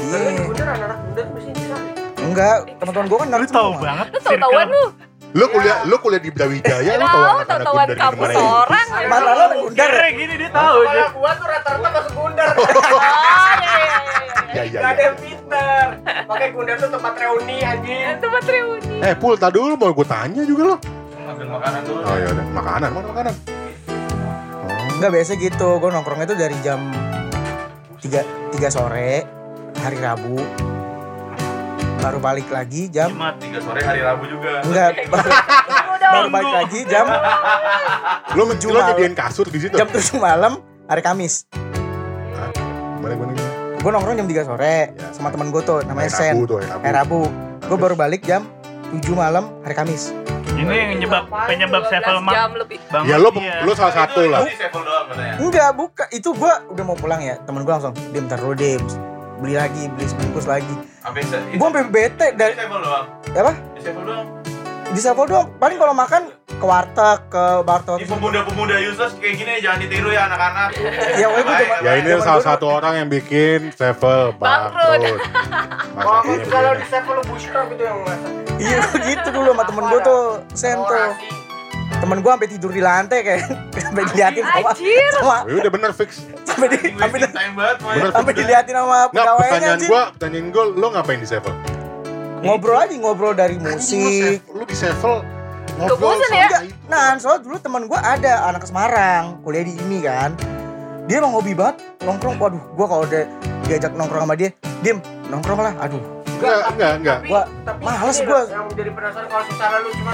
Iya 0.06 0.20
Bener 0.46 0.66
anak-anak 0.68 0.98
muda 1.04 1.22
mesti 1.32 1.52
bisa. 1.52 1.76
enggak 2.18 2.56
teman-teman 2.78 3.06
gua 3.08 3.18
kan 3.18 3.28
nerd 3.28 3.42
Lu 3.42 3.50
tahu 3.52 3.70
banget 3.78 4.08
Lu 4.08 4.20
tau 4.20 4.36
tauan 4.40 4.68
lu. 4.68 4.84
Lu 5.36 5.46
kuliah, 5.52 5.78
lu 5.84 5.96
kuliah 6.00 6.22
di 6.22 6.32
Brawijaya, 6.32 6.96
lu 6.96 7.04
tahu 7.04 7.24
Tahu, 7.44 7.76
Gundar 7.76 7.88
di 7.92 7.96
kampus 7.98 8.24
mana 8.24 8.40
ya? 8.40 8.48
orang. 8.56 8.88
mana 9.04 9.24
lo 9.26 9.44
ada 9.44 9.56
Gundar 9.60 9.90
ya? 9.92 10.08
Gini 10.10 10.34
dia 10.38 10.50
tahu 10.50 10.78
aja. 10.80 10.88
Kepala 10.88 11.08
gua 11.12 11.32
tuh 11.34 11.46
rata-rata 11.46 11.88
masuk 11.92 12.14
gundar. 12.16 12.48
Oh, 12.48 12.64
iya, 12.64 12.72
iya, 12.72 13.84
iya, 13.84 14.00
iya. 14.00 14.00
Ya, 14.56 14.64
ya, 14.64 14.80
Gak 14.80 14.88
ada 14.88 14.96
ya. 14.96 15.06
yang 15.06 15.18
pinter. 15.20 15.86
Pakai 16.24 16.48
gundar 16.50 16.76
tuh 16.80 16.88
tempat 16.88 17.14
reuni 17.20 17.58
anjing. 17.60 18.16
Tempat 18.18 18.44
reuni. 18.48 18.96
Eh, 19.02 19.14
Pul, 19.14 19.36
tadi 19.36 19.54
dulu 19.54 19.74
mau 19.76 19.92
gue 19.92 20.08
tanya 20.08 20.42
juga 20.42 20.64
lo. 20.66 20.76
Ambil 21.26 21.48
makanan 21.52 21.82
dulu. 21.84 22.00
Oh 22.00 22.16
ya 22.16 22.28
udah, 22.32 22.46
makanan, 22.54 22.90
mana 22.90 23.08
makanan? 23.12 23.34
Oh, 24.56 24.94
enggak 24.94 25.12
biasa 25.12 25.32
gitu 25.36 25.70
gua 25.76 25.90
nongkrongnya 25.92 26.26
tuh 26.26 26.38
dari 26.38 26.56
jam 26.62 26.80
3 28.00 28.24
3 28.56 28.72
sore 28.72 29.28
hari 29.86 29.98
Rabu 30.00 30.42
baru 31.98 32.18
balik 32.20 32.50
lagi 32.50 32.86
jam 32.88 33.10
Jumat. 33.12 33.38
Tiga 33.38 33.58
sore 33.60 33.82
hari 33.82 33.98
Rabu 34.00 34.26
juga. 34.26 34.62
enggak 34.62 34.90
baru, 35.14 35.30
baru 36.04 36.28
balik 36.32 36.52
lagi 36.56 36.80
jam 36.86 37.06
lu 38.34 38.44
Tujuh 38.52 38.70
lu 38.70 38.76
malam. 38.76 38.88
nyediain 38.92 39.14
kasur 39.14 39.46
di 39.46 39.58
situ? 39.60 39.74
jam 39.74 39.86
7 39.88 40.18
malam 40.20 40.58
hari 40.86 41.02
Kamis 41.02 41.46
gimana 42.96 43.14
gimana? 43.14 43.32
gue 43.76 43.92
nongkrong 43.92 44.16
jam 44.16 44.28
3 44.28 44.42
sore 44.44 44.76
Ya. 44.92 45.08
sama 45.12 45.30
temen 45.30 45.50
gue 45.50 45.62
tuh 45.62 45.82
namanya 45.84 46.10
Hari 46.10 46.18
Rabu 46.28 46.42
Sen 46.42 46.46
tuh, 46.46 46.58
hari 46.58 46.68
Rabu. 46.68 46.90
Rabu 46.92 47.20
gue 47.64 47.78
baru 47.80 47.96
balik 47.96 48.22
jam 48.22 48.42
7 48.92 49.02
malam 49.14 49.54
hari 49.62 49.74
Kamis 49.74 50.10
Ini 50.48 50.72
yang 50.72 50.92
nyebab 51.02 51.28
penyebab 51.28 51.84
12 51.84 51.92
sevel 51.92 52.18
mak 52.22 52.32
jam 52.32 52.50
lebih. 52.56 52.78
Ya 53.04 53.18
lu 53.18 53.28
iya. 53.36 53.60
lu 53.62 53.76
salah 53.76 53.92
satu 53.94 54.24
Itu- 54.24 54.32
lah. 54.32 54.48
Enggak 55.36 55.76
buka 55.76 56.08
itu 56.10 56.32
gue 56.32 56.54
udah 56.72 56.84
mau 56.86 56.96
pulang 56.96 57.20
ya 57.20 57.36
temen 57.44 57.60
gue 57.62 57.74
langsung 57.74 57.92
bentar 58.10 58.40
dulu 58.40 58.56
deh 58.56 58.80
beli 59.38 59.54
lagi 59.54 59.84
beli 59.90 60.06
sebungkus 60.06 60.46
lagi 60.46 60.76
gue 61.52 61.60
sampai 61.60 61.84
bete 61.86 62.28
dari 62.34 62.54
Sevel 62.54 62.80
doang. 62.80 63.06
apa 63.30 63.54
Di 63.74 63.82
Sevel 63.82 64.04
doang. 64.04 64.28
di 64.88 65.00
Sevel 65.00 65.26
doang 65.26 65.48
paling 65.56 65.78
kalau 65.78 65.94
makan 65.94 66.22
ke 66.48 66.64
warteg 66.64 67.20
ke 67.28 67.44
bartot 67.62 68.00
Di 68.00 68.08
pemuda-pemuda 68.08 68.80
useless 68.82 69.12
kayak 69.16 69.36
gini 69.36 69.52
jangan 69.60 69.80
ditiru 69.82 70.08
ya 70.10 70.26
anak-anak. 70.26 70.70
ya 71.20 71.26
gue 71.28 71.42
cuma 71.44 71.76
Ya 71.84 71.92
ini 71.96 72.10
salah 72.16 72.40
dulu- 72.40 72.48
satu 72.48 72.66
orang 72.72 72.94
yang 72.96 73.10
bikin 73.10 73.60
Sevel 73.72 74.32
Bangkrut. 74.34 75.04
ini 76.26 76.46
kalau 76.48 76.72
di 76.74 76.86
Sevel 76.88 77.14
lu 77.14 77.24
bushcraft 77.26 77.70
gitu 77.70 77.84
yang 77.84 77.98
iya 78.56 78.80
gitu 79.04 79.30
dulu 79.32 79.52
sama 79.52 79.64
temen 79.68 79.84
gue 79.86 80.00
tuh 80.02 80.24
Sen 80.56 80.78
tuh 80.78 80.88
Orasi. 80.88 81.28
Temen 82.06 82.18
gue 82.20 82.32
sampai 82.32 82.48
tidur 82.48 82.70
di 82.70 82.80
lantai 82.80 83.20
kayak 83.20 83.42
sampai 83.86 84.04
diliatin 84.08 84.44
sama 84.44 84.70
Anjir. 84.70 85.10
sama 85.12 85.36
Oh, 85.36 85.40
ya 85.44 85.56
udah 85.58 85.72
bener 85.72 85.92
fix. 85.92 86.10
sampai 86.46 86.68
di, 86.70 86.78
sampai. 86.94 87.20
Bener. 87.26 88.10
sampai 88.14 88.34
diliatin 88.34 88.76
sama 88.76 88.98
pegawainya 89.10 89.42
pertanyaan 89.52 89.80
gua, 89.84 90.02
pertanyaan 90.12 90.48
gua, 90.50 90.64
lo 90.72 90.88
ngapain 90.92 91.18
di 91.18 91.26
Sevel? 91.26 91.54
ngobrol 92.38 92.78
aja 92.78 92.94
ngobrol 92.94 93.34
dari 93.34 93.58
musik 93.58 94.38
Lu 94.48 94.62
di 94.64 94.76
Sevel 94.76 95.26
ngobrol 95.76 96.14
sama 96.16 96.36
ya? 96.38 96.48
itu. 96.62 96.78
nah 96.86 97.18
soalnya 97.18 97.42
dulu 97.42 97.58
teman 97.58 97.84
gue 97.84 97.98
ada 97.98 98.46
anak 98.46 98.62
ke 98.62 98.68
Semarang 98.70 99.42
kuliah 99.42 99.66
di 99.66 99.74
ini 99.76 100.00
kan 100.00 100.38
dia 101.04 101.18
emang 101.18 101.34
hobi 101.34 101.52
banget 101.52 101.82
nongkrong 102.00 102.38
waduh 102.38 102.62
gue 102.62 102.86
kalau 102.86 103.04
udah 103.04 103.24
diajak 103.64 103.92
nongkrong 103.92 104.24
sama 104.24 104.36
dia 104.36 104.54
dim 104.80 105.02
nongkrong 105.28 105.58
lah 105.60 105.74
aduh 105.80 106.02
Enggak, 106.36 106.62
enggak, 106.68 106.92
enggak. 107.00 107.18
Gua- 107.26 107.48
tapi 107.64 107.80
males 107.82 108.20
gua. 108.20 108.42
Yang 108.44 108.68
jadi 108.76 108.92
penasaran 108.92 109.26
kalau 109.26 109.46
secara 109.48 109.76
lu 109.80 109.90
cuma 109.96 110.14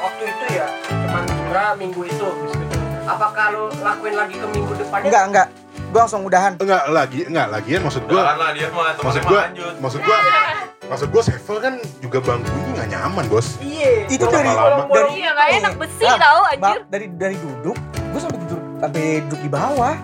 waktu 0.00 0.22
itu 0.26 0.44
ya, 0.50 0.66
cuman 0.88 1.22
cuma 1.26 1.64
minggu 1.74 2.02
itu. 2.04 2.28
Apakah 3.02 3.44
lu 3.50 3.62
lakuin 3.76 4.14
lagi 4.14 4.34
ke 4.34 4.46
minggu 4.46 4.72
depannya? 4.76 5.06
enggak 5.06 5.24
enggak 5.26 5.48
gue 5.90 5.98
langsung 5.98 6.22
udahan 6.22 6.54
Enggak 6.54 6.86
lagi, 6.88 7.26
enggak 7.26 7.46
lagian 7.50 7.80
maksud 7.82 8.06
gua 8.06 8.22
Jangan 8.22 8.36
lah 8.38 8.50
dia 8.54 8.66
mah 8.70 8.94
maksud 8.94 9.22
lanjut. 9.26 9.74
maksud 9.76 10.00
gua 10.00 10.18
maksud 10.86 11.08
gua 11.10 11.22
Sevel 11.24 11.56
kan 11.58 11.74
juga 11.98 12.18
bangkunya 12.20 12.70
nggak 12.70 12.88
nyaman 12.88 13.24
bos 13.26 13.58
Iya. 13.58 14.06
itu 14.06 14.22
dari 14.24 14.46
lama-lama. 14.46 14.86
dari 14.88 15.10
Iya, 15.16 15.30
nggak 15.34 15.48
enak 15.58 15.72
besi 15.76 16.04
Ah, 16.04 16.14
tau 16.16 16.40
Ba- 16.40 16.50
anjir. 16.54 16.80
dari 16.86 17.06
dari 17.10 17.36
duduk 17.36 17.74
gue 17.90 18.20
sampai 18.20 18.38
tidur 18.38 18.60
sampai 18.78 19.02
duduk 19.24 19.40
di 19.40 19.50
bawah 19.50 19.94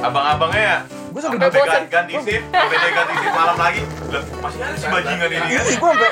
Abang-abangnya 0.00 0.62
ya. 0.64 0.78
gue 0.88 1.20
sampai 1.20 1.38
Sampai 1.38 1.50
duduk 1.52 1.62
bosan. 1.62 1.82
ganti 1.86 2.12
shift, 2.18 2.44
sampai 2.48 2.76
dia 2.76 2.90
ganti 2.92 3.12
shift 3.14 3.34
malam 3.36 3.56
lagi. 3.56 3.82
Lah, 4.08 4.22
masih 4.40 4.58
ada 4.60 4.74
si 4.74 4.86
bajingan 4.88 5.28
ini 5.28 5.38
kan. 5.38 5.62
ih 5.62 5.76
gue 5.76 5.90
sampai 5.92 6.10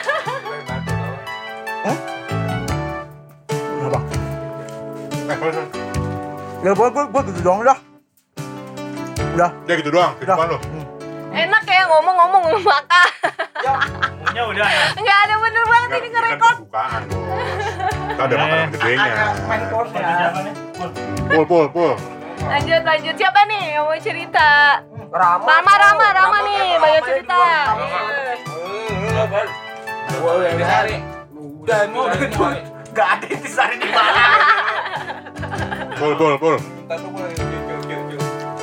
ya 6.60 6.70
gue 6.70 6.88
gue 6.88 7.04
gue 7.06 7.22
gitu 7.26 7.40
doang 7.40 7.60
dah 7.62 7.78
udah 9.30 9.50
Udah 9.62 9.74
gitu 9.76 9.90
doang 9.90 10.12
kehidupan 10.16 10.46
lo 10.48 10.58
Enak 11.30 11.62
ya 11.62 11.86
ngomong-ngomong 11.86 12.58
makan. 12.58 13.08
Punya 14.20 14.42
udah 14.44 14.66
ya. 14.66 14.84
Enggak 14.98 15.18
ada 15.22 15.34
bener 15.38 15.62
banget 15.64 15.88
ini 15.88 15.94
ini 15.94 16.08
kan 16.08 16.10
ngerekord. 16.12 16.56
pembukaan 16.58 17.02
bos 17.06 17.54
Kita 18.10 18.22
ada 18.26 18.34
Eh. 18.34 18.40
makanan 18.42 18.68
gedenya 18.74 19.04
Ada 19.06 19.24
main 19.46 19.62
course 19.70 19.92
ya. 19.94 20.00
siapa 20.10 20.38
nih? 20.42 20.54
Pul. 20.74 21.44
Pul, 21.46 21.66
pul, 21.70 21.92
Lanjut 22.40 22.82
lanjut 22.82 23.14
siapa 23.14 23.40
nih 23.46 23.62
yang 23.70 23.86
mau 23.86 23.94
cerita? 23.96 24.48
Rama. 25.06 25.46
Rama 25.46 25.72
Rama 25.72 26.06
Rama 26.10 26.38
nih 26.42 26.58
banyak 26.76 27.02
cerita. 27.04 27.38
yang 30.40 30.58
sehari. 30.58 30.96
Udah 31.62 31.78
mau 31.86 32.10
udah 32.10 32.58
Gak 32.90 33.08
ada 33.16 33.26
yang 33.30 33.38
disari 33.38 33.76
di 33.78 33.86
mana. 33.86 34.24
Pul, 35.96 36.12
pul, 36.14 36.34
pul. 36.36 36.56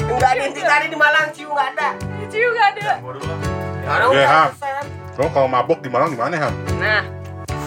Enggak 0.07 0.27
ada 0.27 0.39
yang 0.39 0.51
dicari 0.51 0.87
di 0.87 0.95
Malang, 0.95 1.25
ciu 1.31 1.47
enggak 1.47 1.67
ada. 1.73 1.87
Ciu 2.27 2.47
gak 2.51 2.67
ada. 2.73 2.99
Oke, 4.03 4.11
udah 4.11 4.27
Ham. 4.27 4.49
Lo 5.15 5.25
kalau 5.29 5.47
mabok 5.47 5.79
di 5.79 5.87
Malang 5.87 6.09
di 6.09 6.15
mana, 6.15 6.35
Ham? 6.39 6.53
Nah, 6.77 7.03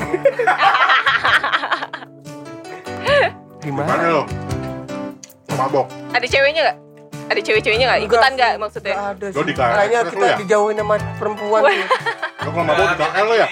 Di 3.61 3.69
mana 3.69 4.05
lo? 4.11 4.23
Lo 5.47 5.55
mabok. 5.55 5.87
ada 6.11 6.25
ceweknya 6.25 6.61
gak? 6.67 6.76
Ada 7.31 7.40
cewek-ceweknya 7.40 7.87
gak? 7.88 8.00
Ikutan 8.02 8.33
gak 8.35 8.50
maksudnya? 8.57 8.95
Enggak 8.95 9.12
ada 9.12 9.26
Lo 9.26 9.33
sih. 9.33 9.45
di 9.45 9.52
KRX 9.52 9.71
Kayaknya 9.71 10.02
kita 10.02 10.26
ya? 10.26 10.37
dijauhin 10.38 10.76
sama 10.76 10.95
perempuan. 11.17 11.61
Lo 11.62 11.69
kalau 12.50 12.64
mabok 12.64 12.85
di 12.85 12.97
KL 12.97 13.23
lo 13.23 13.35
ya? 13.35 13.47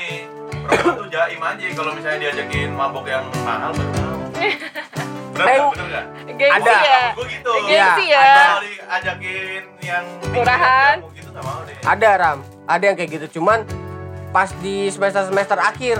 Perempuan 0.68 0.96
tuh 0.96 1.08
jaim 1.08 1.40
aja 1.40 1.66
kalau 1.72 1.90
misalnya 1.94 2.18
diajakin 2.20 2.68
mabok 2.72 3.04
yang 3.06 3.24
mahal 3.40 3.70
baru 3.72 3.90
mau. 3.94 4.17
Bener 4.38 5.44
Eh, 5.44 5.56
nggak? 5.56 5.70
Bener 5.70 5.86
nggak? 5.86 6.04
Gengsi 6.34 6.54
Ada. 6.64 6.76
ya? 6.80 7.02
Gue 7.12 7.26
gitu. 7.28 7.50
Gengsi 7.64 8.04
Iya, 8.04 8.16
ya? 8.16 8.30
Kalau 8.38 8.60
diajakin 8.60 9.62
yang 9.80 10.04
Murahan. 10.28 10.94
gitu 11.12 11.28
nggak 11.28 11.44
mau 11.44 11.60
deh. 11.62 11.76
Ada 11.84 12.08
Ram, 12.16 12.38
ada 12.64 12.84
yang 12.84 12.96
kayak 12.96 13.10
gitu. 13.12 13.26
Cuman 13.34 13.58
pas 14.28 14.50
di 14.56 14.76
semester 14.88 15.22
semester 15.24 15.56
akhir, 15.56 15.98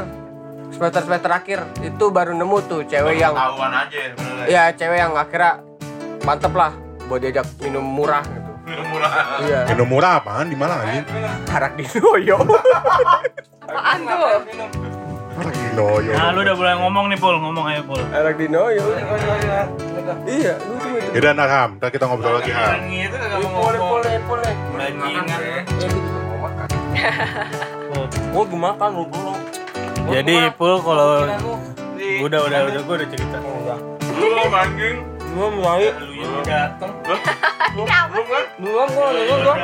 semester 0.71 1.01
semester 1.03 1.31
akhir 1.31 1.59
itu 1.81 2.05
baru 2.09 2.33
nemu 2.33 2.59
tuh 2.67 2.81
cewek 2.85 3.17
yang, 3.17 3.33
Tahuan 3.33 3.73
aja 3.73 3.99
sebenarnya. 4.11 4.47
ya 4.47 4.63
cewek 4.71 4.99
yang 4.99 5.13
akhirnya 5.13 5.53
mantep 6.21 6.53
lah 6.53 6.73
buat 7.07 7.19
diajak 7.19 7.47
minum 7.59 7.83
murah 7.83 8.21
gitu. 8.23 8.47
Minum 8.69 8.85
murah. 8.91 9.13
Iya. 9.41 9.61
Minum 9.73 9.89
murah 9.89 10.13
apaan 10.15 10.45
di 10.45 10.53
Malang 10.53 10.85
anjing? 10.85 11.09
Harak 11.49 11.73
di 11.73 11.89
Noyo. 11.89 12.37
Apaan 13.65 13.99
tuh? 14.05 14.29
Orang 15.39 15.55
di 15.55 15.71
Noyo. 15.73 16.13
Nah, 16.13 16.29
lu 16.35 16.41
udah 16.43 16.55
mulai 16.55 16.75
ngomong 16.77 17.05
nih, 17.09 17.19
Pul. 17.19 17.35
Ngomong 17.39 17.65
aja, 17.65 17.83
Pul. 17.83 18.03
Harak 18.11 18.35
di 18.35 18.47
Noyo. 18.49 18.85
Iya, 20.27 20.55
lucu 20.59 20.89
itu. 20.99 21.11
Yaudah, 21.15 21.31
ntar 21.33 21.49
Ham. 21.49 21.71
Ntar 21.79 21.89
kita 21.89 22.05
ngobrol 22.07 22.33
lagi, 22.35 22.51
Ham. 22.51 22.75
Gitu 22.85 23.15
kagak 23.15 23.39
mau 23.39 23.51
Boleh, 23.61 23.79
ngomong. 23.79 23.91
boleh, 24.03 24.15
boleh. 24.25 24.53
Bajingan. 24.75 25.39
Ya, 25.39 25.61
gitu 25.69 25.99
mau 26.19 26.37
makan. 26.43 26.69
Gua 28.29 28.45
gemakan 28.45 28.91
lu 28.91 29.05
dulu. 29.07 29.33
Jadi, 30.09 30.35
Pul, 30.57 30.75
kalau 30.81 31.09
udah 32.19 32.41
udah 32.41 32.59
udah 32.67 32.83
gua 32.83 32.95
udah 32.99 33.09
cerita. 33.09 33.37
Lu 34.19 34.27
anjing. 34.49 34.97
Gua 35.29 35.49
mulai 35.53 35.93
Lu 35.93 36.13
yang 36.17 36.43
datang. 36.43 36.91
belum 37.69 37.87
gua 37.87 38.41
belum 38.59 38.89
gua. 38.91 39.55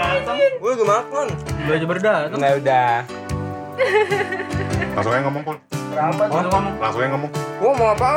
Gua 0.61 0.73
gemakan. 0.76 1.26
Lu 1.64 1.71
aja 1.73 1.87
berdatang. 1.88 2.38
Nah 2.38 2.52
udah. 2.54 2.90
Langsung 4.95 5.12
aja 5.12 5.23
ngomong, 5.23 5.43
Pul. 5.43 5.57
Langsung 6.76 7.00
aja 7.00 7.11
ngomong. 7.11 7.31
Gua 7.57 7.71
mau 7.73 7.88
apa? 7.93 8.09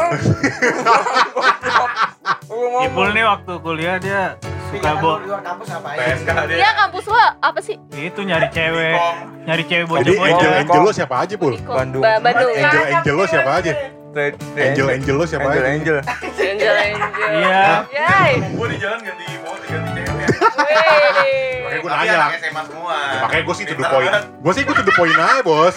Gua 2.47 2.79
Ipul 2.83 3.07
nih 3.11 3.23
waktu 3.23 3.53
kuliah 3.59 3.97
dia 3.97 4.23
suka 4.67 4.99
bo 4.99 5.15
luar 5.17 5.39
kampus 5.39 5.67
ngapain? 5.69 5.97
PSK 5.97 6.29
dia. 6.45 6.57
Dia 6.57 6.71
kampus 6.75 7.03
lo 7.07 7.15
apa 7.39 7.59
sih? 7.61 7.75
itu 7.93 8.19
nyari 8.19 8.47
cewek, 8.49 8.97
nyari 9.45 9.63
cewek 9.63 9.87
Jadi 9.87 10.11
bocah-bocah. 10.11 10.27
angel 10.27 10.51
angel 10.59 10.81
lo 10.81 10.91
siapa 10.91 11.15
aja, 11.17 11.33
Pul? 11.35 11.53
Bandung. 11.57 12.03
Ba- 12.03 12.19
Bandung. 12.19 12.51
Angel 12.51 12.83
angel 12.89 13.15
lo 13.15 13.25
siapa 13.25 13.51
aja? 13.53 13.71
Angel 14.57 14.87
angel 14.89 15.15
lo 15.15 15.25
siapa 15.25 15.47
Angel 15.47 15.63
aja? 15.63 15.71
Angel. 15.71 15.97
Angel, 16.03 16.75
angel. 16.75 17.09
Iya. 17.29 17.63
Yay. 17.87 18.31
Gue 18.49 18.67
di 18.67 18.77
jalan 18.77 18.99
ganti 18.99 19.25
foto 19.39 19.63
ganti 19.63 19.89
cewek. 19.95 20.16
Wih. 20.27 21.57
Makanya 21.63 21.79
gue 21.81 21.91
nanya. 21.91 22.27
SMA 22.39 22.61
semua. 22.67 22.97
Makanya 23.27 23.43
gue 23.43 23.55
sih 23.55 23.65
point. 23.87 24.11
banget. 24.11 24.23
Gue 24.43 24.51
sih 24.55 24.63
gue 24.63 24.75
to 24.75 24.83
the 24.83 24.93
point 24.95 25.17
aja, 25.17 25.41
bos. 25.43 25.75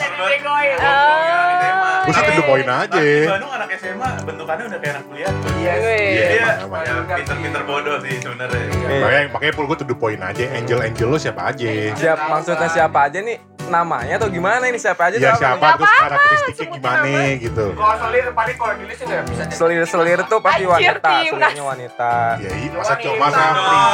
Gue 2.01 2.15
sih 2.17 2.33
to 2.37 2.43
point 2.49 2.69
aja. 2.69 3.01
Di 3.01 3.29
Bandung 3.29 3.53
anak 3.53 3.69
SMA 3.77 4.11
bentukannya 4.25 4.65
udah 4.71 4.79
kayak 4.81 4.95
anak 4.97 5.05
kuliah. 5.09 5.33
Iya, 5.61 5.75
Dia 5.81 6.25
emang, 6.41 6.59
emang. 6.65 6.83
ya, 6.83 7.17
pinter-pinter 7.21 7.63
bodoh 7.69 7.97
sih 8.01 8.15
sebenarnya. 8.21 8.65
Makanya 8.89 9.23
makanya 9.33 9.53
Pul 9.57 9.65
gue 9.69 9.77
to 9.81 9.87
the 9.87 9.97
point 9.97 10.21
aja. 10.23 10.45
Angel 10.57 10.81
angel 10.81 11.09
lo 11.13 11.19
siapa 11.21 11.43
aja? 11.53 11.67
Siap 11.97 12.19
maksudnya 12.29 12.69
siapa 12.73 12.99
aja 13.11 13.21
nih? 13.21 13.39
Namanya 13.71 14.19
atau 14.19 14.27
gimana 14.27 14.67
ini 14.67 14.83
siapa 14.83 15.13
aja? 15.13 15.17
Ya 15.21 15.31
tuh 15.37 15.47
apa 15.47 15.47
siapa 15.47 15.69
terus 15.79 15.93
karakteristiknya 15.95 16.67
gimana 16.75 17.09
gitu. 17.39 17.65
Kalau 17.77 17.97
selir 18.03 18.27
paling 18.35 18.57
kalau 18.59 18.75
di 18.75 18.85
list 18.89 19.03
nggak 19.07 19.23
bisa. 19.31 19.43
Selir-selir 19.55 20.21
tuh 20.27 20.39
pasti 20.43 20.65
wanita, 20.67 21.11
selirnya 21.23 21.65
wanita. 21.65 22.13
Ya 22.43 22.51
iya, 22.51 22.71
masa 22.75 22.95
masa 22.99 23.43
pria. 23.55 23.87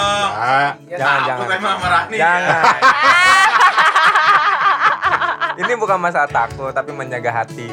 Jangan, 0.96 1.18
jangan. 1.28 1.46
sama. 1.60 1.98
Jangan. 2.08 2.62
Ini 5.56 5.72
bukan 5.72 5.96
masalah 5.96 6.28
takut, 6.28 6.68
tapi 6.68 6.92
menjaga 6.92 7.32
hati. 7.32 7.72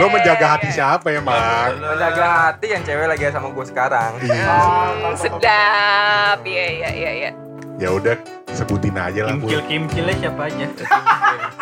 Lo 0.00 0.08
menjaga 0.08 0.56
hati 0.56 0.72
siapa 0.72 1.12
emang? 1.12 1.76
Menjaga 1.76 2.24
hati 2.48 2.72
yang 2.72 2.80
cewek 2.80 3.06
lagi 3.12 3.28
sama 3.28 3.52
gue 3.52 3.64
sekarang. 3.68 4.16
Iya. 4.24 4.44
Hmm, 4.48 5.12
sedap. 5.12 6.38
Iya, 6.40 6.64
iya, 6.72 6.90
iya, 6.90 7.10
iya. 7.12 7.30
Ya 7.76 7.88
udah 7.92 8.16
sebutin 8.56 8.96
aja 8.96 9.28
lah. 9.28 9.36
Pul. 9.36 9.52
Kimcil-kimcilnya 9.52 10.14
siapa 10.16 10.42
aja? 10.48 10.64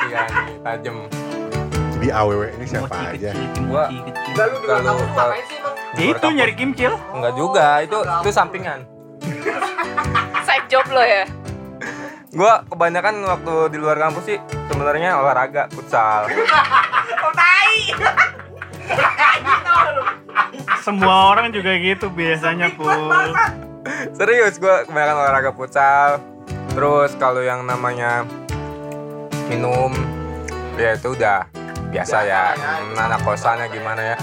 Iya 0.06 0.22
tajem. 0.62 0.96
Jadi 1.98 2.08
aww 2.14 2.30
ini 2.46 2.66
siapa 2.66 2.94
aja? 2.94 3.30
Gua- 3.66 3.90
kecil. 3.90 4.34
Lalu 4.38 5.02
sih, 5.50 5.58
Bang? 5.58 5.74
Itu 5.98 6.26
nyari 6.30 6.54
kimcil. 6.54 6.92
Enggak 7.10 7.34
juga, 7.34 7.82
itu 7.82 7.98
itu 7.98 8.30
sampingan. 8.30 8.86
Side 10.46 10.66
job 10.70 10.86
lo 10.86 11.02
ya? 11.02 11.26
Gua 12.28 12.60
kebanyakan 12.68 13.24
waktu 13.24 13.54
di 13.72 13.78
luar 13.80 13.96
kampus 13.96 14.24
sih 14.28 14.38
sebenarnya 14.68 15.16
olahraga 15.16 15.64
futsal. 15.72 16.28
Semua 20.84 21.32
orang 21.32 21.52
juga 21.52 21.72
gitu 21.80 22.12
biasanya, 22.12 22.68
Pul. 22.76 22.92
Serius 24.12 24.60
gua 24.60 24.84
kebanyakan 24.84 25.16
olahraga 25.24 25.50
futsal. 25.56 26.20
Terus 26.76 27.16
kalau 27.16 27.40
yang 27.40 27.64
namanya 27.64 28.28
minum 29.48 29.96
ya 30.76 31.00
itu 31.00 31.16
udah 31.16 31.48
biasa 31.88 32.16
ya. 32.28 32.52
Hmm, 32.54 32.92
anak 33.08 33.24
kosannya 33.24 33.72
gimana 33.72 34.14
ya? 34.14 34.16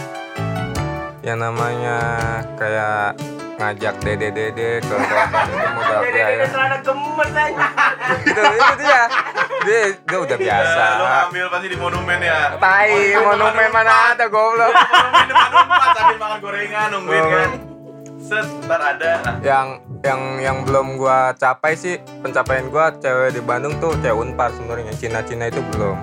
Yang 1.26 1.38
namanya 1.42 1.98
kayak 2.54 3.18
ngajak 3.56 3.96
dede 4.04 4.30
dede 4.36 4.84
ke 4.84 4.96
kosan 5.00 5.48
itu 5.48 5.80
udah 5.80 6.28
ya, 6.28 6.48
ya. 8.06 8.16
Itu 8.22 8.42
itu 8.44 8.74
dia 8.78 9.02
dia, 9.62 9.82
dia 10.00 10.18
udah 10.20 10.38
biasa 10.38 10.78
Ya, 10.78 10.96
lo 10.96 11.06
ambil 11.26 11.46
pasti 11.50 11.68
di 11.68 11.78
monumen 11.78 12.20
ya. 12.20 12.40
tai 12.56 12.94
monumen 13.16 13.68
mana 13.70 13.94
ada 14.12 14.26
goblok 14.28 14.70
Monumen 14.70 15.26
depan 15.26 15.50
empat 15.66 15.90
sambil 15.94 16.18
makan 16.18 16.38
gorengan 16.40 16.88
nungguin 16.92 17.26
kan. 17.26 17.50
Set, 18.18 18.42
ntar 18.64 18.82
ada. 18.82 19.12
Nah, 19.22 19.36
yang 19.40 19.68
yang 20.02 20.22
yang 20.40 20.58
belum 20.62 20.96
gua 20.96 21.34
capai 21.36 21.74
sih 21.74 21.96
pencapaian 22.20 22.66
gua 22.68 22.90
cewek 22.92 23.34
di 23.34 23.42
Bandung 23.42 23.78
tuh 23.78 23.94
cewek 23.96 24.14
unpar 24.16 24.50
sebenarnya 24.52 24.94
Cina 24.94 25.22
Cina 25.22 25.46
itu 25.46 25.62
belum 25.70 25.94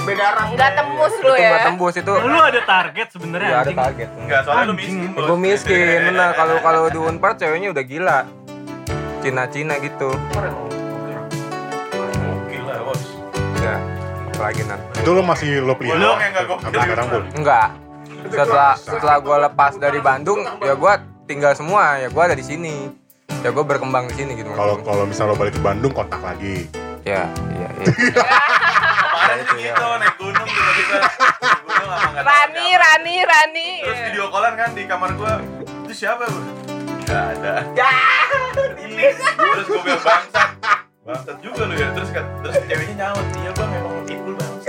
Beda 0.00 0.32
ras. 0.32 0.48
Nggak 0.48 0.70
tembus 0.74 1.12
lo 1.14 1.28
itu 1.28 1.36
nggak 1.38 1.52
ya? 1.54 1.66
tembus 1.66 1.94
itu 1.94 2.12
Lu 2.14 2.38
ada 2.38 2.60
target 2.62 3.06
sebenarnya 3.10 3.44
nggak 3.46 3.58
ada 3.58 3.66
anjing. 3.66 3.78
target 3.78 4.08
enggak 4.16 4.40
soalnya 4.42 4.64
lu 4.64 4.74
miskin, 4.74 5.08
Bos. 5.12 5.24
gue 5.26 5.38
miskin 5.38 5.98
bener 6.06 6.30
kalau 6.32 6.56
kalau 6.58 6.82
di 6.86 6.98
unpar 7.06 7.32
ceweknya 7.34 7.68
udah 7.68 7.84
gila 7.84 8.18
Cina 9.18 9.44
Cina 9.46 9.74
gitu. 9.78 10.08
Ya 13.68 13.78
apalagi 14.28 14.62
nanti 14.64 15.02
Itu 15.02 15.10
lo 15.10 15.22
masih 15.22 15.48
lo 15.60 15.74
pelihara? 15.74 15.98
Lu 15.98 16.08
yang 16.14 16.32
sekarang 16.86 17.06
gitu. 17.06 17.14
pun. 17.14 17.22
enggak 17.36 17.68
setelah 18.28 18.72
setelah 18.74 19.16
gua 19.18 19.36
lepas 19.44 19.72
dari 19.76 19.98
Bandung 19.98 20.42
ya 20.60 20.74
gua 20.74 20.98
tinggal 21.24 21.52
semua 21.52 21.98
ya 21.98 22.08
gua 22.08 22.26
ada 22.26 22.36
di 22.36 22.42
sini 22.42 22.88
ya 23.40 23.50
gua 23.50 23.62
berkembang 23.62 24.08
di 24.08 24.14
sini 24.16 24.32
gitu 24.34 24.50
Kalau 24.52 24.80
kalau 24.80 25.04
misal 25.04 25.28
lo 25.28 25.34
balik 25.34 25.54
ke 25.54 25.62
Bandung 25.62 25.92
kontak 25.92 26.18
lagi. 26.18 26.66
ya 27.02 27.24
iya 27.52 27.68
iya 27.78 27.88
Kemarin 29.18 29.38
Itu 29.38 29.54
sih 29.54 29.60
ya. 29.60 29.74
gitu, 29.74 29.86
naik 29.98 30.14
gunung 30.16 30.46
tiba-tiba. 30.46 30.96
Rani. 32.18 32.66
Rani, 32.72 33.14
Rani. 33.20 33.68
Terus 33.82 34.00
video 34.08 34.24
callan 34.32 34.54
kan 34.56 34.70
di 34.72 34.82
kamar 34.84 35.10
gua. 35.14 35.34
Itu 35.84 35.92
siapa, 35.92 36.24
Bu? 36.24 36.40
Gak 37.04 37.24
ada. 37.36 37.54
Terus 39.36 39.66
gua 39.68 39.80
bilang 39.84 40.00
bangsat. 40.00 40.47
Bangsat 41.08 41.40
juga 41.40 41.64
lu 41.64 41.72
ya. 41.72 41.88
Terus 41.90 42.10
kan- 42.12 42.28
terus 42.44 42.54
ceweknya 42.62 42.94
nyaut. 43.00 43.24
Iya, 43.34 43.50
Bang, 43.52 43.70
emang 43.72 43.88
mau 43.90 44.02
tipul, 44.04 44.32
Bang. 44.36 44.52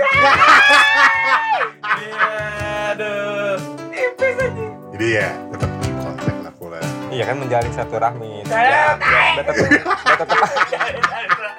Iya, 2.00 2.40
aduh. 2.90 3.56
Jadi 4.90 5.06
ya 5.10 5.28
tetap 5.48 5.70
keep 5.78 5.96
kontak 5.96 6.36
lah 6.40 6.52
pula. 6.54 6.80
iya 7.08 7.24
kan 7.24 7.36
menjalin 7.36 7.68
satu 7.70 7.96
rahmi 7.96 8.44
ya 8.46 8.96
tetap 9.34 9.54
biar 9.58 9.76
tetap 10.16 10.36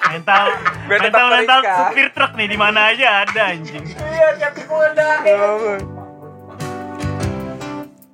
Mental 0.04 0.44
tetap 0.44 0.88
mental 0.88 1.26
mental 1.28 1.60
terikat. 1.60 1.76
supir 1.80 2.06
truk 2.10 2.32
nih 2.34 2.48
di 2.48 2.56
mana 2.56 2.80
aja 2.90 3.06
ada 3.22 3.42
anjing. 3.48 3.82
Iya, 3.86 4.28
tiap 4.36 4.54
ada. 4.62 5.08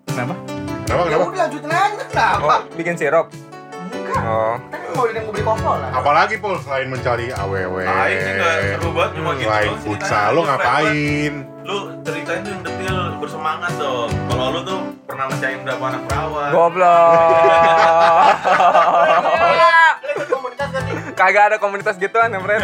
Kenapa? 0.07 0.35
Kenapa 0.83 1.01
Ya 1.01 1.07
kenapa? 1.07 1.25
udah 1.27 1.41
lanjutin 1.41 1.71
aja 1.71 2.05
kenapa? 2.07 2.43
oh 2.43 2.61
bikin 2.75 2.95
sirup 2.95 3.27
oh 4.17 4.55
Kan 4.73 4.81
mau 4.97 5.05
mau 5.05 5.33
beli 5.33 5.43
lah. 5.45 5.91
Apalagi 5.93 6.35
pul 6.41 6.55
selain 6.63 6.89
mencari 6.89 7.29
aww. 7.33 7.55
Ah, 7.85 8.07
ini 8.09 8.31
nggak 8.37 8.55
seru 8.81 8.89
banget 8.97 9.11
cuma 9.21 9.31
gitu 9.37 9.47
Selain 9.49 9.73
futsal 9.85 10.29
lo 10.33 10.41
Lu 10.41 10.41
ngapain? 10.49 11.33
Lu 11.69 11.77
ceritain 12.01 12.41
tuh 12.41 12.51
yang 12.57 12.63
detail 12.65 12.99
bersemangat 13.21 13.73
dong. 13.77 14.09
Kalau 14.09 14.47
lu 14.57 14.61
tuh 14.65 14.81
pernah 15.05 15.27
mecahin 15.29 15.61
berapa 15.63 15.85
anak 15.85 16.03
perawan? 16.09 16.51
Goblok. 16.55 17.13
Kan? 19.59 19.77
Kagak 21.19 21.45
ada 21.51 21.57
komunitas 21.59 21.99
gituan 21.99 22.31
ya, 22.31 22.39
Fred. 22.39 22.63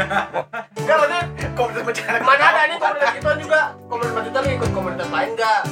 Enggak 0.79 0.97
maksudnya 1.03 1.23
komunitas 1.59 1.83
mencari. 1.83 2.19
Mana 2.23 2.45
ada 2.55 2.63
nih 2.71 2.79
komunitas 2.79 3.15
itu 3.19 3.31
juga? 3.43 3.61
Komunitas 3.91 4.25
itu 4.31 4.39
lu 4.39 4.49
ikut 4.55 4.71
komunitas 4.71 5.09
lain 5.11 5.31
enggak? 5.35 5.63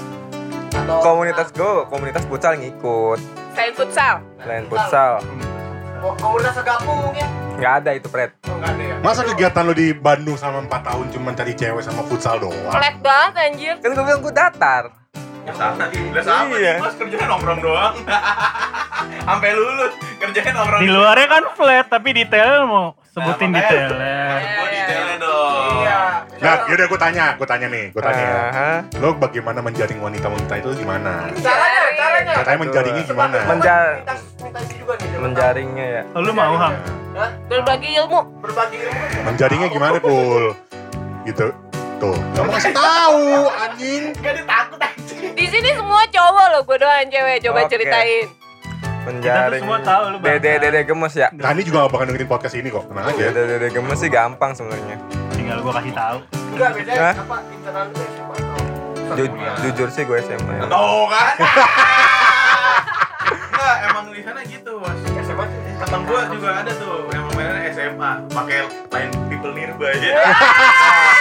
Atau 0.83 0.99
Komunitas 1.01 1.49
gue, 1.51 1.73
komunitas 1.87 2.23
futsal 2.27 2.59
ngikut. 2.59 3.19
Selain 3.53 3.73
futsal. 3.73 4.15
Lain 4.43 4.65
futsal. 4.67 5.23
Ko- 5.97 6.19
komunitas 6.19 6.55
segapung 6.57 6.99
mungkin? 7.01 7.27
Nggak 7.55 7.75
ada 7.79 7.91
itu, 7.95 8.09
Fred. 8.09 8.31
Oh, 8.43 8.59
enggak 8.59 8.71
ada 8.73 8.83
ya. 8.83 8.95
Masa 8.99 9.21
kegiatan 9.23 9.63
lu 9.63 9.73
di 9.73 9.89
Bandung 9.93 10.35
selama 10.35 10.67
4 10.67 10.83
tahun 10.83 11.07
cuma 11.15 11.31
cari 11.31 11.53
cewek 11.55 11.83
sama 11.83 12.03
futsal 12.03 12.43
doang? 12.43 12.67
Flat 12.69 12.97
banget 12.99 13.33
anjir. 13.41 13.75
Kan 13.79 13.91
gue 13.93 14.03
bilang 14.03 14.21
gue 14.21 14.35
datar. 14.35 14.85
Ya. 15.43 15.53
Lah 15.55 16.23
sama 16.23 16.55
Iya. 16.55 16.75
Mas 16.79 16.95
kerjanya 16.95 17.27
nongkrong 17.29 17.61
doang. 17.61 17.95
Sampai 19.29 19.51
lulus 19.55 19.93
kerjanya 20.19 20.51
nongkrong. 20.53 20.81
Di 20.83 20.89
luarnya 20.89 21.27
kan 21.29 21.45
flat, 21.55 21.87
tapi 21.87 22.09
detailnya 22.13 22.63
mau 22.63 22.87
sebutin 23.09 23.51
Nah, 23.51 23.59
detailnya. 23.61 24.19
Nah, 26.43 26.67
yaudah 26.67 26.87
gue 26.87 26.99
tanya, 26.99 27.25
gue 27.39 27.47
tanya 27.47 27.67
nih, 27.71 27.85
gue 27.89 28.03
tanya 28.03 28.19
ya. 28.21 28.39
Aha. 28.51 28.71
Lo 28.99 29.15
bagaimana 29.15 29.63
menjaring 29.63 29.97
wanita-wanita 29.97 30.55
itu 30.59 30.69
gimana? 30.77 31.31
Caranya, 31.39 31.83
caranya. 31.95 32.33
Katanya 32.35 32.59
menjaringnya 32.59 33.05
gimana? 33.07 33.37
Menja- 33.47 33.95
Minta 33.95 34.15
minta 34.43 34.59
itu 34.59 34.75
juga 34.77 34.93
nih. 34.99 35.09
Menjaringnya 35.17 35.87
ya. 35.89 36.03
Oh, 36.13 36.21
lu 36.21 36.35
mau 36.35 36.55
ham? 36.57 36.75
Hah? 37.15 37.31
Berbagi 37.47 37.95
ilmu. 37.95 38.21
Berbagi 38.43 38.77
ilmu. 38.81 39.03
Menjaringnya 39.23 39.69
gimana, 39.71 39.97
Pul? 39.97 40.51
Gitu. 41.23 41.47
Tuh, 41.97 42.19
kamu 42.35 42.51
kasih 42.51 42.75
tahu, 42.75 43.23
anjing. 43.47 44.05
Enggak 44.13 44.35
ditakut 44.37 44.79
anjing. 44.83 45.31
Di 45.33 45.47
sini 45.47 45.71
semua 45.71 46.03
cowok 46.05 46.47
loh, 46.51 46.63
gue 46.67 46.77
doang 46.77 47.07
cewek. 47.07 47.37
Coba 47.41 47.61
Oke. 47.63 47.71
ceritain. 47.71 48.27
Menjaring. 49.03 49.63
semua 49.63 49.79
tahu 49.79 50.03
lu 50.11 50.19
bangsa. 50.19 50.39
Dede 50.39 50.53
dede 50.63 50.81
gemes 50.83 51.15
ya. 51.15 51.29
Rani 51.31 51.63
juga 51.63 51.87
gak 51.87 51.91
bakal 51.91 52.07
dengerin 52.07 52.27
podcast 52.29 52.55
ini 52.55 52.69
kok, 52.69 52.87
tenang 52.87 53.07
aja. 53.09 53.25
Dede 53.31 53.43
dede 53.49 53.69
gemes 53.71 53.99
sih 53.99 54.07
gampang 54.07 54.55
sebenarnya. 54.55 54.99
Tinggal 55.53 55.69
gua 55.69 55.77
kasih 55.77 55.93
tahu. 55.93 56.19
Enggak 56.49 56.71
beda 56.73 56.93
Hah? 56.97 57.13
apa 57.15 57.37
internal 57.53 57.85
itu 57.85 58.01
SMA 58.09 58.35
atau 58.41 58.57
Ju- 59.13 59.37
jujur 59.61 59.89
sih 59.93 60.09
gue 60.09 60.17
SMA. 60.25 60.49
ya. 60.49 60.65
Tuh 60.65 61.05
kan. 61.13 61.35
Enggak, 63.53 63.77
emang 63.85 64.05
di 64.09 64.25
sana 64.25 64.41
gitu, 64.49 64.73
Mas. 64.81 64.97
SMA 65.05 65.45
sih. 65.45 65.61
Temen 65.77 66.01
gua 66.09 66.21
juga 66.33 66.49
ada 66.57 66.73
tuh 66.73 67.05
yang 67.13 67.29
mainnya 67.37 67.69
SMA, 67.69 68.11
pakai 68.33 68.65
line 68.65 69.13
people 69.29 69.53
nearby 69.53 69.93
ya. 70.01 70.17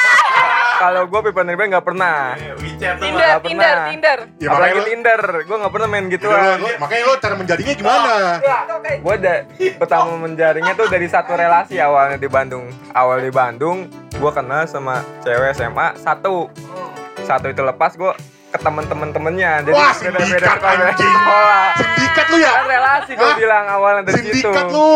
Kalau 0.82 1.02
gue 1.06 1.20
pipa 1.24 1.42
nearby 1.42 1.66
nggak 1.70 1.86
pernah. 1.86 2.34
Iya, 2.34 2.54
WeChat 2.56 2.94
tuh. 2.94 3.04
Tinder, 3.04 3.22
nggak 3.22 3.42
Tinder, 3.42 3.62
pernah. 3.70 3.88
Tinder. 3.88 4.20
Ya, 4.36 4.48
Apalagi 4.50 4.74
lo, 4.74 4.84
Tinder, 4.84 5.20
gue 5.42 5.58
nggak 5.58 5.72
pernah 5.72 5.88
main 5.88 6.06
gituan. 6.08 6.40
lo- 6.42 6.60
lo- 6.60 6.78
makanya 6.78 7.04
lo 7.04 7.14
cara 7.16 7.36
menjaringnya 7.36 7.76
gimana? 7.76 8.14
Gue 8.98 9.16
da 9.18 9.34
pertama 9.78 10.12
menjaringnya 10.18 10.74
tuh 10.74 10.88
dari 10.88 11.06
satu 11.06 11.32
relasi 11.34 11.76
awalnya 11.78 12.18
di 12.18 12.26
Bandung. 12.28 12.66
Awal 12.92 13.22
di 13.22 13.32
Bandung, 13.32 13.78
gue 14.12 14.32
kenal 14.32 14.66
sama 14.66 14.96
cewek 15.22 15.54
SMA 15.54 15.88
satu. 15.96 16.50
Satu 17.22 17.46
itu 17.48 17.62
lepas 17.62 17.94
gue 17.94 18.12
ke 18.52 18.58
temen-temen-temennya. 18.60 19.52
Jadi 19.64 19.72
Wah, 19.74 19.94
beda-beda 19.96 20.20
sindikat 20.22 20.58
sekolah. 20.60 20.76
anjing. 20.84 21.14
Sekolah. 21.16 21.66
Sindikat 21.74 22.26
lu 22.28 22.38
ya? 22.38 22.52
Kan 22.52 22.66
relasi 22.68 23.12
gue 23.16 23.32
bilang 23.40 23.66
awalnya 23.66 24.02
dari 24.04 24.22
situ. 24.22 24.32
Sindikat 24.44 24.68
lu. 24.70 24.94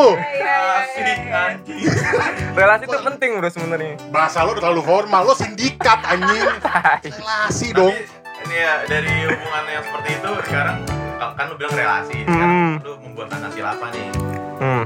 Asik 0.75 1.19
anjing. 1.25 1.81
Relasi 2.59 2.83
itu 2.85 2.97
penting 3.01 3.29
bro 3.35 3.49
sebenarnya. 3.49 3.93
Bahasa 4.11 4.43
lo 4.43 4.55
udah 4.55 4.63
terlalu 4.63 4.83
formal, 4.83 5.21
lo 5.23 5.33
sindikat 5.33 5.99
anjing. 6.05 6.43
Relasi 7.05 7.67
dong. 7.71 7.95
Ini 8.45 8.55
ya 8.55 8.73
dari 8.85 9.13
hubungan 9.25 9.63
yang 9.65 9.83
seperti 9.83 10.09
itu 10.13 10.31
sekarang 10.45 10.77
kan 11.15 11.45
lu 11.49 11.55
bilang 11.57 11.73
relasi. 11.73 12.17
Sekarang 12.21 12.51
Hmm. 12.51 12.73
lu 12.79 12.91
membuahkan 13.01 13.39
hasil 13.41 13.65
apa 13.65 13.85
nih? 13.89 14.05
Hmm. 14.55 14.83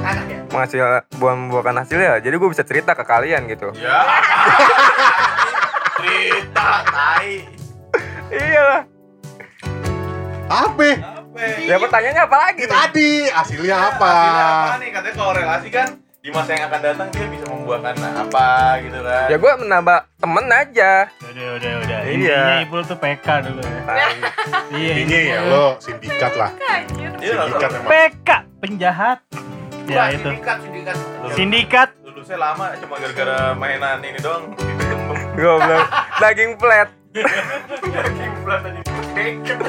Anak 0.00 0.26
ya. 0.26 0.38
Menghasil, 0.50 0.84
buat 1.16 1.34
membuahkan 1.34 1.76
hasil 1.78 1.98
ya. 1.98 2.14
Jadi 2.18 2.34
gue 2.36 2.48
bisa 2.50 2.62
cerita 2.62 2.92
ke 2.92 3.02
kalian 3.02 3.48
gitu. 3.48 3.70
Ya. 3.74 4.04
Cerita 6.00 6.68
Apa? 10.60 10.88
Apa? 10.92 11.40
Ya 11.62 11.76
pertanyaannya 11.78 12.22
apa 12.26 12.36
lagi? 12.36 12.60
Ini 12.60 12.68
tadi 12.68 13.10
hasilnya 13.24 13.76
apa? 13.88 14.12
Hasilnya 14.12 14.44
apa 14.44 14.74
nih? 14.76 14.88
Katanya 14.92 15.14
kalau 15.16 15.32
relasi 15.32 15.68
kan 15.72 15.88
di 16.20 16.28
masa 16.28 16.52
yang 16.52 16.68
akan 16.68 16.80
datang 16.84 17.08
dia 17.08 17.26
bisa 17.32 17.44
membuahkan 17.48 17.96
apa 17.96 18.48
gitu 18.84 18.98
kan. 19.00 19.26
Ya 19.32 19.36
gue 19.40 19.52
menambah 19.56 19.98
temen 20.20 20.46
aja. 20.52 20.92
Udah, 21.24 21.48
udah, 21.56 21.72
udah. 21.80 21.98
Iya. 22.04 22.12
Intinya 22.12 22.60
Ipul 22.60 22.82
tuh 22.84 22.98
PK 23.00 23.26
dulu 23.48 23.60
ya. 23.64 23.80
Tai. 23.88 24.00
Iya, 24.76 24.92
Intinya 25.00 25.20
ya 25.24 25.38
lo 25.48 25.66
sindikat 25.80 26.32
lah. 26.36 26.50
Iya, 26.60 27.08
Sindikat 27.16 27.48
langsung. 27.48 27.80
emang. 27.80 27.88
PK 27.88 28.28
penjahat. 28.60 29.18
Ya 29.88 29.96
Wah, 29.96 30.08
itu. 30.12 30.28
Sindikat, 30.28 30.56
sindikat. 30.60 30.96
Sindikat. 31.32 31.88
Lulusnya 32.04 32.36
lama 32.36 32.66
cuma 32.76 32.94
gara-gara 33.00 33.56
mainan 33.56 33.98
ini 34.04 34.20
doang. 34.20 34.52
Goblok. 35.34 35.88
Daging 36.20 36.60
flat. 36.60 36.88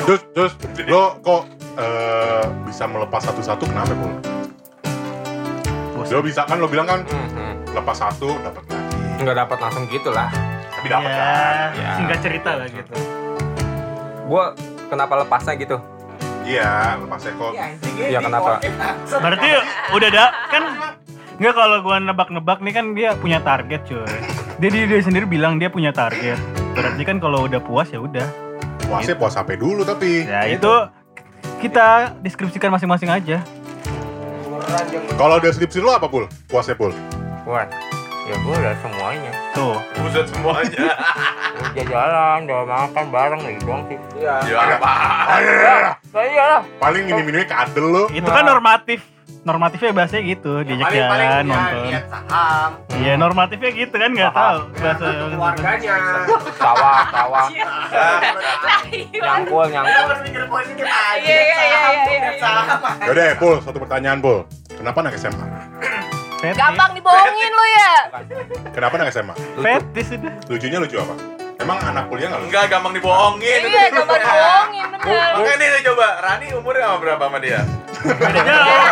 Terus, 0.05 0.21
terus 0.33 0.53
lo 0.85 1.17
kok 1.19 1.43
eh, 1.75 2.45
bisa 2.65 2.83
melepas 2.85 3.21
satu-satu 3.23 3.63
kenapa, 3.63 3.93
Pul? 3.93 4.11
Lo 6.11 6.19
bisa 6.19 6.43
kan 6.43 6.59
lo 6.59 6.67
bilang 6.67 6.83
kan 6.83 6.99
Mhm. 7.05 7.71
lepas 7.71 7.97
satu 7.97 8.35
dapat 8.37 8.63
lagi. 8.67 9.23
Nggak 9.23 9.37
dapat 9.37 9.57
langsung 9.59 9.83
gitu 9.87 10.09
lah. 10.11 10.27
Tapi 10.71 10.87
dapat 10.89 11.07
Ya, 11.07 11.15
kan? 11.15 11.55
Ya. 11.77 11.91
singkat 11.95 12.19
cerita 12.19 12.51
lah 12.57 12.67
gitu. 12.67 12.93
Gue 14.25 14.43
kenapa 14.89 15.13
lepasnya 15.17 15.53
gitu? 15.55 15.77
Iya, 16.41 16.97
lepasnya 16.99 17.31
kok. 17.37 17.51
Iya 17.95 18.19
kenapa? 18.19 18.51
Berarti 19.07 19.49
udah 19.93 20.07
ada 20.09 20.25
kan 20.49 20.63
Enggak 21.41 21.57
kalau 21.57 21.81
gua 21.81 21.97
nebak-nebak 21.97 22.61
nih 22.61 22.69
kan 22.69 22.85
dia 22.93 23.09
punya 23.17 23.41
target 23.41 23.81
cuy. 23.89 24.05
Dia, 24.61 24.69
dia 24.69 24.85
dia 24.85 25.01
sendiri 25.01 25.25
bilang 25.25 25.57
dia 25.57 25.73
punya 25.73 25.89
target. 25.89 26.37
Berarti 26.77 27.01
kan 27.01 27.17
kalau 27.17 27.49
udah 27.49 27.57
puas 27.57 27.89
ya 27.89 27.97
udah. 27.97 28.29
Puasnya 28.91 29.15
puas 29.15 29.39
HP 29.39 29.55
dulu 29.55 29.87
tapi. 29.87 30.27
Ya 30.27 30.43
itu 30.51 30.67
kita 31.63 32.11
deskripsikan 32.19 32.67
masing-masing 32.75 33.07
aja. 33.07 33.39
Kalau 35.15 35.39
udah 35.39 35.51
skripsi 35.55 35.79
lo 35.79 35.95
apa, 35.95 36.11
Pul? 36.11 36.27
Puasnya, 36.51 36.75
Pul? 36.75 36.91
Wah, 37.47 37.63
ya 38.27 38.35
gue 38.35 38.55
udah 38.59 38.75
semuanya. 38.83 39.31
Tuh. 39.55 39.79
Buset 39.95 40.27
semuanya. 40.27 40.91
Udah 41.71 41.85
jalan, 41.87 42.37
udah 42.51 42.67
makan 42.67 43.05
bareng 43.15 43.41
gitu 43.47 43.63
doang 43.63 43.83
sih. 43.87 43.97
Iya. 44.19 44.35
Ya 44.43 44.59
apa? 44.75 44.91
Nah, 46.11 46.23
iyalah. 46.27 46.61
Paling 46.83 47.03
minim-minimnya 47.07 47.47
kadel 47.47 47.87
lo. 47.87 48.03
Itu 48.11 48.27
kan 48.27 48.43
normatif. 48.43 49.07
Normatifnya 49.41 49.89
bahasanya 49.89 50.23
gitu, 50.37 50.61
diajak 50.61 50.85
Paling 50.85 51.01
paling 51.09 51.29
jalan, 51.33 51.41
ya 51.41 51.49
nonton. 51.49 51.81
lihat 51.89 52.05
saham. 52.13 52.69
Iya, 52.93 53.13
normatifnya 53.17 53.69
gitu 53.73 53.95
kan 53.97 54.09
nggak 54.13 54.33
tahu 54.37 54.59
bahasa 54.77 55.05
Untuk 55.09 55.29
keluarganya. 55.33 55.95
Sawah, 56.61 57.01
sawah. 57.09 57.45
Lahir. 57.49 59.17
Nyangkul, 59.17 59.65
nyangkul. 59.73 59.97
harus 59.97 60.19
mikir 60.21 60.43
positif 60.45 60.85
aja. 60.85 61.25
Iya, 61.25 61.41
iya, 61.41 61.57
iya, 61.57 61.65
iya, 61.65 62.01
tuh, 62.05 62.13
iya. 62.13 62.31
saham. 62.37 62.79
Yaudah, 63.01 63.25
Pul, 63.41 63.55
satu 63.65 63.77
pertanyaan, 63.81 64.17
Pul. 64.21 64.45
Kenapa 64.77 64.97
anak 65.01 65.13
SMA? 65.17 65.45
Gampang 66.41 66.91
dibohongin 66.93 67.51
lu 67.53 67.65
ya. 67.65 67.91
Kenapa 68.77 68.93
anak 69.01 69.09
SMA? 69.09 69.33
Fetis 69.57 70.07
udah. 70.21 70.33
Lucunya 70.53 70.77
lucu 70.77 70.97
apa? 71.01 71.13
Emang 71.57 71.77
anak 71.81 72.09
kuliah 72.13 72.29
nggak? 72.29 72.41
Enggak 72.45 72.63
gampang 72.69 72.93
dibohongin. 72.93 73.59
Iya, 73.65 73.89
gampang 73.89 74.17
dibohongin 74.21 74.85
bener. 75.01 75.29
Makanya 75.33 75.65
nih 75.65 75.81
coba 75.89 76.07
Rani 76.21 76.47
umurnya 76.57 76.97
berapa 77.01 77.23
sama 77.25 77.37
dia? 77.41 77.61
Beda 78.03 78.39
jauh. 78.41 78.85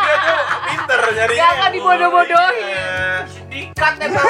Dia 0.00 0.16
tuh 0.18 0.38
pinter 0.64 1.00
nyari. 1.10 1.34
Jangan 1.36 1.68
dibodoh-bodohin. 1.70 3.22
Sindikat 3.26 3.94
emang. 3.98 4.26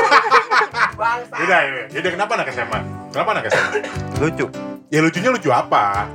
Bangsa. 0.94 1.34
Yaudah, 1.36 1.60
yaudah. 1.62 1.84
Yaudah, 1.90 2.10
kenapa 2.12 2.32
anak 2.34 2.46
SMA? 2.50 2.78
Kenapa 3.10 3.30
anak 3.32 3.44
SMA? 3.48 3.70
Lucu. 4.18 4.46
Ya 4.88 4.98
lucunya 5.00 5.30
lucu 5.30 5.48
apa? 5.48 6.10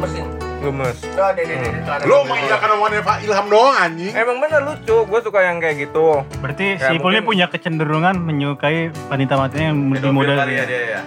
Mesin. 0.00 0.26
Gemes. 0.60 0.96
Udah, 1.04 1.28
deh, 1.36 1.44
deh, 1.44 1.56
deh, 1.60 1.70
deh. 1.76 2.08
Lo 2.08 2.24
mengiyakan 2.24 2.68
omongannya 2.72 3.04
Pak 3.04 3.16
Ilham 3.20 3.46
doang 3.46 3.76
anjing. 3.76 4.12
Emang 4.16 4.40
bener 4.40 4.64
lucu, 4.64 4.96
gue 5.04 5.20
suka 5.20 5.44
yang 5.44 5.60
kayak 5.60 5.76
gitu. 5.82 6.24
Berarti 6.40 6.80
Ya, 6.80 6.88
si 6.88 6.92
Ipul 6.96 7.12
ini 7.12 7.20
punya 7.20 7.46
kecenderungan 7.46 8.16
menyukai 8.16 8.88
wanita-wanita 9.12 9.60
yang 9.60 9.76
lebih 9.92 10.08
muda. 10.08 10.40
ya 10.48 10.64
dia 10.64 10.82
ya. 10.96 11.00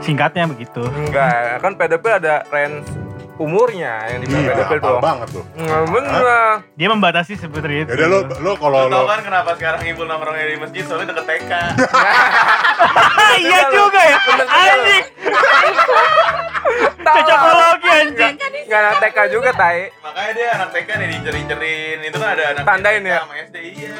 Singkatnya 0.00 0.48
begitu. 0.48 0.88
Enggak, 0.88 1.60
kan 1.60 1.76
pedofil 1.76 2.16
ada 2.16 2.48
range 2.48 2.88
umurnya 3.38 3.92
yang 4.10 4.18
dibilang 4.20 4.44
Iya, 4.44 4.78
tuh. 4.78 4.98
banget 4.98 5.28
tuh. 5.30 5.44
Nggak 5.54 5.82
bener. 5.88 6.22
Dia 6.74 6.88
membatasi 6.90 7.32
seperti 7.34 7.74
itu. 7.86 7.90
Yaudah 7.94 8.08
lo, 8.10 8.18
lo 8.36 8.52
kalau 8.54 8.78
Lo 8.86 8.98
lo 8.98 9.06
kan 9.06 9.20
kenapa 9.22 9.54
sekarang 9.54 9.82
ibu 9.86 10.02
nongkrongnya 10.02 10.46
di 10.46 10.56
masjid 10.58 10.82
soalnya 10.82 11.14
deket 11.14 11.26
TK. 11.26 11.52
Iya 13.38 13.60
juga 13.70 14.00
ya. 14.02 14.16
Anjing. 14.48 15.04
Cocokologi 17.08 17.88
anjing. 17.88 18.34
Enggak 18.66 18.80
ada 18.80 18.92
TK 19.00 19.18
juga, 19.30 19.50
Tai. 19.52 19.78
Makanya 20.02 20.32
dia 20.32 20.48
anak 20.52 20.68
TK 20.74 20.88
nih 20.90 21.06
dicerin-cerin. 21.14 21.98
Itu 22.02 22.16
kan 22.18 22.28
ada 22.34 22.44
anak 22.52 22.62
Tandain 22.64 23.02
ya? 23.02 23.18
sama 23.22 23.34
SD 23.38 23.56
iya. 23.76 23.94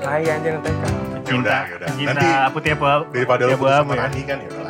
Tai 0.00 0.22
anjing 0.24 0.56
TK. 0.60 0.82
yaudah. 1.24 1.64
cinta 1.96 2.12
Nanti 2.12 2.28
putih 2.52 2.70
apa 2.76 2.90
daripada 3.08 3.42
lu 3.48 3.56
putus 3.56 3.72
sama 3.72 3.92
ya. 3.94 4.02
Nani 4.04 4.22
kan 4.22 4.36
ya 4.36 4.48
ya. 4.48 4.60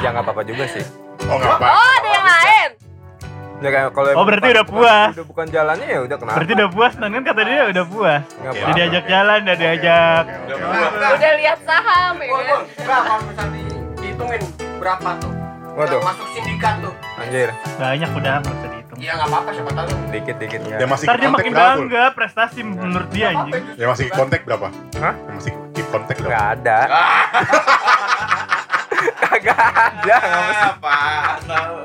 Ya 0.00 0.08
nggak 0.10 0.24
apa-apa 0.24 0.42
juga 0.42 0.64
sih. 0.66 0.84
Oh 1.30 1.38
apa. 1.38 1.66
Oh, 1.68 1.90
ada 1.94 2.08
yang 2.10 2.26
lain. 2.26 2.70
Ya 3.60 3.68
kayak 3.68 3.88
kalau 3.92 4.08
Oh, 4.12 4.24
berarti 4.24 4.40
bukan- 4.42 4.56
udah 4.56 4.66
puas. 4.66 5.12
Udah 5.12 5.26
bukan 5.28 5.46
jalannya 5.46 5.86
ya 5.86 5.98
udah 6.00 6.16
kenapa? 6.16 6.34
berarti 6.34 6.52
udah 6.54 6.70
puas 6.70 6.92
kan 6.96 7.22
kata 7.22 7.42
dia 7.44 7.62
udah 7.66 7.84
puas 7.86 8.22
Oke. 8.40 8.56
udah 8.58 8.72
diajak 8.74 9.04
jalan 9.04 9.38
udah 9.42 9.56
diajak 9.58 10.22
Oke, 10.24 10.54
oke, 10.56 10.76
oke. 10.80 11.14
Udah 11.14 11.32
lihat 11.36 11.58
saham 11.62 12.14
ya 12.16 12.26
kan? 12.26 12.40
Enggak, 12.72 13.00
kalau 13.04 13.22
misalnya 13.22 13.60
dihitungin 13.94 14.42
berapa 14.80 15.08
tuh? 15.20 15.32
Waduh. 15.70 16.00
Masuk 16.02 16.26
sindikat 16.32 16.74
tuh. 16.80 16.92
Anjir, 17.14 17.48
banyak 17.76 18.10
udah 18.10 18.34
usah 18.40 18.68
dihitung 18.70 18.98
Iya 18.98 19.12
nggak 19.14 19.28
apa-apa 19.28 19.50
siapa 19.52 19.70
tahu. 19.70 19.88
dikit-dikit 20.10 20.60
ya. 20.62 20.76
Yang 20.76 20.90
masih 20.90 21.04
ntar 21.04 21.14
dia 21.14 21.22
kontak 21.22 21.36
makin 21.38 21.52
berapa? 21.52 21.70
Bangga 21.70 22.04
prestasi 22.10 22.60
menurut 22.64 23.08
dia 23.10 23.26
anjing. 23.30 23.52
Yang 23.76 23.88
masih 23.90 24.06
kontak 24.10 24.40
berapa? 24.42 24.66
Hah? 24.96 25.14
Masih 25.30 25.52
keep 25.70 25.86
kontak 25.86 26.16
berapa? 26.16 26.32
Nggak 26.32 26.46
ada. 26.58 26.78
Kagak 29.20 29.60
ada. 29.60 30.16
Apa? 30.72 30.96
Tahu. 31.44 31.76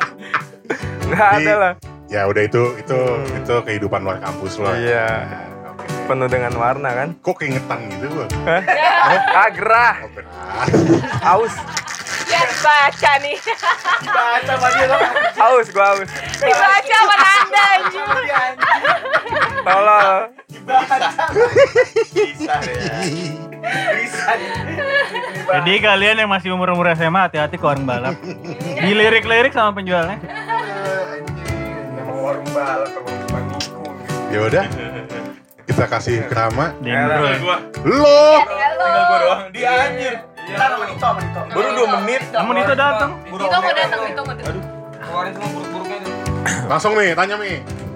Nggak 1.06 1.30
ada 1.42 1.54
lah. 1.56 1.74
Ya 2.06 2.22
udah 2.30 2.44
itu 2.46 2.62
itu 2.78 2.96
Hmm. 2.96 3.40
itu 3.42 3.54
kehidupan 3.66 4.06
luar 4.06 4.22
kampus 4.22 4.62
lo. 4.62 4.72
Iya. 4.72 5.26
Oke. 5.68 5.86
Penuh 6.06 6.30
dengan 6.30 6.54
warna 6.56 6.90
kan. 6.94 7.10
Kok 7.20 7.36
keingetan 7.36 7.90
gitu 7.90 8.08
bang? 8.14 8.32
Ah, 9.36 9.50
gerah. 9.50 9.96
Oh. 10.06 11.42
Aus. 11.42 11.54
Ya 12.26 12.42
dibaca 12.50 13.12
nih. 13.22 13.38
Dibaca 14.02 14.40
sama 14.46 14.68
dia 14.74 14.86
lah. 14.90 15.00
Aus, 15.40 15.68
gua 15.70 15.86
aus. 15.94 16.10
Dibaca 16.42 16.96
sama 16.98 17.16
Nanda 17.22 17.64
anjing. 17.78 18.08
Tolol. 19.66 20.18
Bisa 22.14 22.56
ya. 22.66 22.98
Bisa 23.96 24.30
nih. 24.38 24.50
jadi 25.46 25.74
kalian 25.78 26.16
yang 26.26 26.30
masih 26.30 26.54
umur 26.54 26.74
umur 26.74 26.90
SMA 26.98 27.30
hati-hati 27.30 27.62
ke 27.62 27.66
warung 27.66 27.86
balap 27.86 28.18
dilirik-lirik 28.82 29.54
sama 29.54 29.78
penjualnya 29.78 30.18
warung 32.26 32.50
balap. 32.58 32.90
Ya 34.34 34.40
udah. 34.42 34.66
Kita 35.70 35.86
kasih 35.86 36.26
ke 36.26 36.34
Rama. 36.34 36.74
Dendro 36.82 37.26
Gua 37.42 37.58
Lo. 37.86 38.42
Tinggal 38.42 38.72
lu. 38.74 38.82
tinggal 38.82 39.04
gua 39.06 39.18
doang. 39.22 39.42
Dia 39.54 39.72
anjir. 39.86 40.35
Ntar 40.46 40.70
sama 40.78 41.20
Dito. 41.26 41.42
Baru 41.50 41.70
2 41.74 41.96
menit. 42.06 42.22
namun 42.30 42.54
itu 42.62 42.74
datang 42.78 43.12
Dito 43.26 43.58
mau 43.58 43.74
datang, 43.74 44.00
Dito 44.06 44.22
mau 44.22 44.36
datang. 44.38 44.58
Keluarin 45.02 45.32
semua 45.34 45.50
buruk-buruknya 45.50 45.98
tuh. 46.06 46.14
Langsung 46.72 46.92
nih, 46.98 47.10
tanya 47.18 47.36
Mi. 47.42 47.54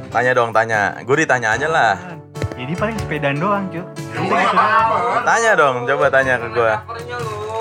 Tanya 0.09 0.31
dong, 0.33 0.49
tanya. 0.49 0.81
Gue 1.05 1.15
ditanya 1.21 1.53
aja 1.53 1.67
lah. 1.69 1.93
jadi 2.59 2.75
paling 2.75 2.97
sepedaan 2.99 3.39
doang 3.39 3.71
cuy 3.71 3.79
Tanya 5.23 5.51
dong, 5.55 5.87
coba 5.87 6.05
tanya 6.11 6.35
ke 6.41 6.47
gue. 6.51 6.73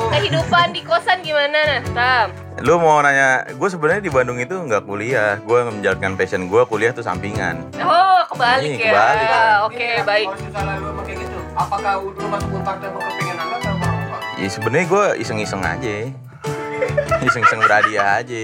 Kehidupan 0.09 0.74
di 0.74 0.83
kosan 0.83 1.22
gimana 1.22 1.55
nah, 1.55 1.81
Tam? 1.94 2.27
Lu 2.66 2.83
mau 2.83 2.98
nanya, 2.98 3.46
gue 3.46 3.68
sebenarnya 3.70 4.03
di 4.03 4.11
Bandung 4.11 4.42
itu 4.42 4.59
nggak 4.59 4.83
kuliah. 4.88 5.38
Gue 5.46 5.68
menjalankan 5.70 6.18
passion 6.18 6.51
gue, 6.51 6.62
kuliah 6.66 6.90
tuh 6.90 7.07
sampingan. 7.07 7.62
Oh, 7.79 8.27
kebalik 8.27 8.74
Ini 8.74 8.77
ya. 8.81 8.90
kebalik. 8.90 9.29
Oke, 9.70 9.87
ya, 9.87 10.03
baik. 10.03 10.27
Kalau 10.27 10.42
misalnya 10.42 10.74
lu 10.83 11.03
kayak 11.07 11.18
gitu, 11.22 11.38
apakah 11.55 11.92
lu 12.03 12.27
masuk 12.27 12.59
atau 12.59 12.88
apa? 12.98 13.38
Ya 14.38 14.46
sebenarnya 14.46 14.87
gue 14.87 15.05
iseng-iseng 15.18 15.62
aja. 15.66 15.94
Iseng-iseng 17.27 17.59
berhadiah 17.59 18.22
aja. 18.22 18.42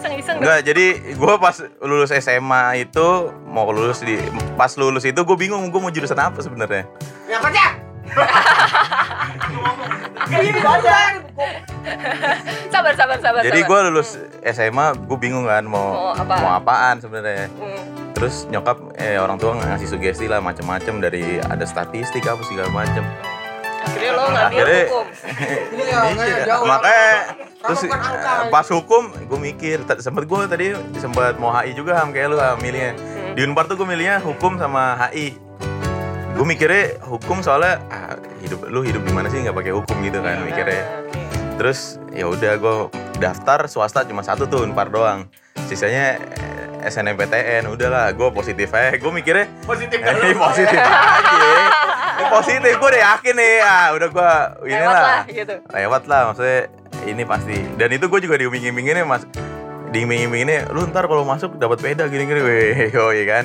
Iseng-iseng. 0.00 0.40
Enggak, 0.40 0.64
jadi 0.64 1.12
gue 1.12 1.34
pas 1.36 1.56
lulus 1.84 2.08
SMA 2.16 2.88
itu 2.88 3.08
mau 3.44 3.68
lulus 3.68 4.00
di 4.00 4.16
pas 4.56 4.72
lulus 4.80 5.04
itu 5.04 5.20
gue 5.20 5.36
bingung 5.36 5.68
gue 5.68 5.80
mau 5.80 5.92
jurusan 5.92 6.16
apa 6.16 6.40
sebenarnya. 6.40 6.88
Ya 7.28 7.36
baca. 7.36 7.66
Sabar, 12.72 12.92
sabar, 12.96 13.18
sabar. 13.20 13.40
Jadi 13.44 13.60
gue 13.60 13.78
lulus 13.92 14.16
SMA 14.40 14.96
gue 15.04 15.18
bingung 15.20 15.44
kan 15.44 15.68
mau 15.68 16.16
Mau 16.16 16.16
apa? 16.16 16.34
mau 16.40 16.52
apaan 16.56 16.96
sebenarnya. 16.96 17.52
Hmm. 17.60 18.12
Terus 18.16 18.48
nyokap 18.48 18.96
eh 18.96 19.20
orang 19.20 19.36
tua 19.36 19.52
ngasih 19.56 19.88
sugesti 19.88 20.32
lah 20.32 20.40
macam-macam 20.40 21.00
dari 21.00 21.44
ada 21.44 21.68
statistik 21.68 22.24
apa 22.24 22.40
segala 22.48 22.72
macam. 22.72 23.04
Akhirnya 23.80 24.12
lo 24.12 24.24
ngambil 24.26 24.44
Akhirnya- 24.46 24.86
hukum. 24.86 25.06
Ya, 25.90 26.00
Iya, 26.06 26.36
jauh. 26.46 26.64
makanya 26.64 27.10
terus 27.60 27.80
kan 27.82 27.98
angka. 27.98 28.32
eh, 28.38 28.48
pas 28.48 28.66
hukum 28.68 29.02
gue 29.10 29.38
mikir 29.42 29.76
sempet 29.98 30.24
gue 30.24 30.38
tadi 30.46 30.66
sempet 30.94 31.34
mau 31.36 31.50
HI 31.50 31.72
juga 31.72 31.98
ham 31.98 32.08
kayak 32.08 32.28
lu 32.28 32.36
ham 32.36 32.56
milihnya 32.56 32.94
Hmm. 32.94 33.34
di 33.34 33.40
Unpar 33.42 33.66
tuh 33.66 33.74
gue 33.74 33.84
milihnya 33.84 34.16
hukum 34.18 34.54
sama 34.54 34.94
HI 35.02 35.34
gue 36.30 36.46
mikirnya 36.46 36.84
hukum 37.02 37.40
soalnya 37.40 37.82
ah, 37.88 38.14
hidup 38.38 38.64
lu 38.64 38.80
hidup 38.80 39.02
di 39.02 39.10
mana 39.10 39.26
sih 39.26 39.40
nggak 39.40 39.52
pakai 39.52 39.72
hukum 39.72 39.96
gitu 40.00 40.18
kan 40.18 40.40
mikirnya 40.40 40.78
Ah, 40.78 40.88
oke. 41.02 41.20
terus 41.58 41.78
ya 42.08 42.24
udah 42.24 42.52
gue 42.54 42.74
daftar 43.18 43.66
swasta 43.66 44.00
cuma 44.02 44.20
satu 44.20 44.46
tuh 44.46 44.62
Unpar 44.62 44.88
doang 44.88 45.26
sisanya 45.66 46.16
eh, 46.16 46.56
SNMPTN 46.82 47.66
udahlah 47.66 48.08
gue 48.10 48.28
positif 48.30 48.70
aja 48.70 48.94
gue 48.94 49.10
mikirnya 49.10 49.50
Positif 49.62 49.98
Eh, 50.06 50.32
positif 50.32 50.70
aja. 50.72 51.52
Positif 52.28 52.72
gue 52.76 52.88
udah 52.92 53.02
yakin 53.16 53.34
nih. 53.34 53.54
Ah, 53.64 53.86
udah 53.96 54.08
gue 54.12 54.30
Lewat 54.66 54.68
inilah. 54.68 55.00
lah 55.00 55.22
gitu. 55.24 55.54
Lewat 55.64 56.02
lah 56.04 56.20
maksudnya 56.28 56.60
ini 57.08 57.22
pasti. 57.24 57.56
Dan 57.80 57.88
itu 57.90 58.04
gue 58.06 58.20
juga 58.20 58.36
diiming-iminginnya 58.36 59.08
Mas. 59.08 59.24
Diiming-iminginnya 59.90 60.70
lu 60.70 60.86
ntar 60.86 61.10
kalau 61.10 61.26
masuk 61.26 61.58
dapat 61.58 61.82
peda 61.82 62.06
gini-gini 62.06 62.40
weh. 62.40 62.70
Oh 63.02 63.10
iya 63.10 63.24
kan. 63.26 63.44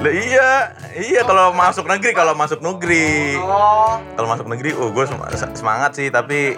Lah 0.00 0.12
iya, 0.14 0.48
iya 0.96 1.20
kalau 1.26 1.52
masuk 1.52 1.84
negeri, 1.84 2.16
kalau 2.16 2.32
masuk 2.32 2.64
negeri. 2.64 3.36
Kalau 4.16 4.28
masuk 4.30 4.46
negeri, 4.48 4.72
oh 4.72 4.88
gue 4.88 5.04
semangat 5.52 5.92
sih, 5.92 6.08
tapi 6.08 6.56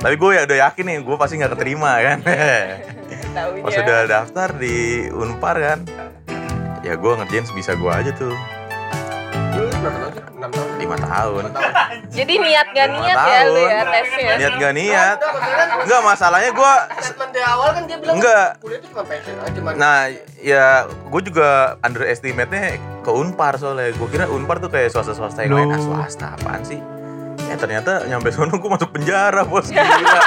tapi 0.00 0.14
gue 0.16 0.30
ya 0.32 0.48
udah 0.48 0.58
yakin 0.70 0.84
nih, 0.88 0.96
gue 1.04 1.16
pasti 1.18 1.36
nggak 1.36 1.52
keterima 1.52 2.00
kan. 2.00 2.18
Pas 3.60 3.74
udah 3.76 3.98
daftar 4.08 4.48
di 4.56 5.04
Unpar 5.12 5.56
kan, 5.60 5.78
ya 6.80 6.96
gue 6.96 7.12
ngerjain 7.12 7.44
sebisa 7.44 7.76
gue 7.76 7.92
aja 7.92 8.08
tuh, 8.16 8.32
berapa 9.86 9.98
tahun 10.02 10.12
sih? 10.12 10.22
Enam 10.36 10.50
tahun. 10.50 10.68
lima 10.76 10.96
tahun. 10.98 11.42
Jadi 12.10 12.34
niat 12.36 12.66
gak 12.70 12.88
niat 12.90 13.16
ya 13.16 13.40
lu 13.46 13.62
ya 13.62 13.82
tesnya. 13.86 14.32
Niat 14.36 14.54
gak 14.56 14.74
niat, 14.74 15.16
kan 15.22 15.66
enggak 15.82 16.00
masalahnya 16.02 16.50
gue, 16.50 16.72
statement 16.98 17.30
dari 17.30 17.46
awal 17.46 17.68
kan 17.70 17.82
dia 17.84 17.96
bilang 17.96 18.16
Enggak. 18.18 18.48
kuliah 18.58 18.78
itu 18.78 18.86
cuma 18.90 19.02
passion 19.04 19.34
aja 19.36 19.50
cuma 19.54 19.68
nah 19.72 19.98
ya 20.38 20.66
gue 20.86 21.20
juga 21.22 21.48
underestimate-nya 21.80 22.62
ke 23.00 23.10
Unpar 23.10 23.54
soalnya, 23.56 23.92
gue 23.92 24.08
kira 24.08 24.26
Unpar 24.26 24.58
tuh 24.58 24.68
kayak 24.68 24.90
swasta-swasta 24.90 25.46
yang 25.46 25.54
lain, 25.54 25.68
ah 25.70 25.78
Loh. 25.78 25.84
swasta 25.94 26.26
apaan 26.34 26.62
sih? 26.62 26.80
Eh 27.46 27.54
ternyata 27.54 28.02
nyampe 28.04 28.28
sono 28.30 28.58
gue 28.58 28.70
masuk 28.70 28.90
penjara 28.90 29.46
bos, 29.46 29.70
gila. 29.74 30.20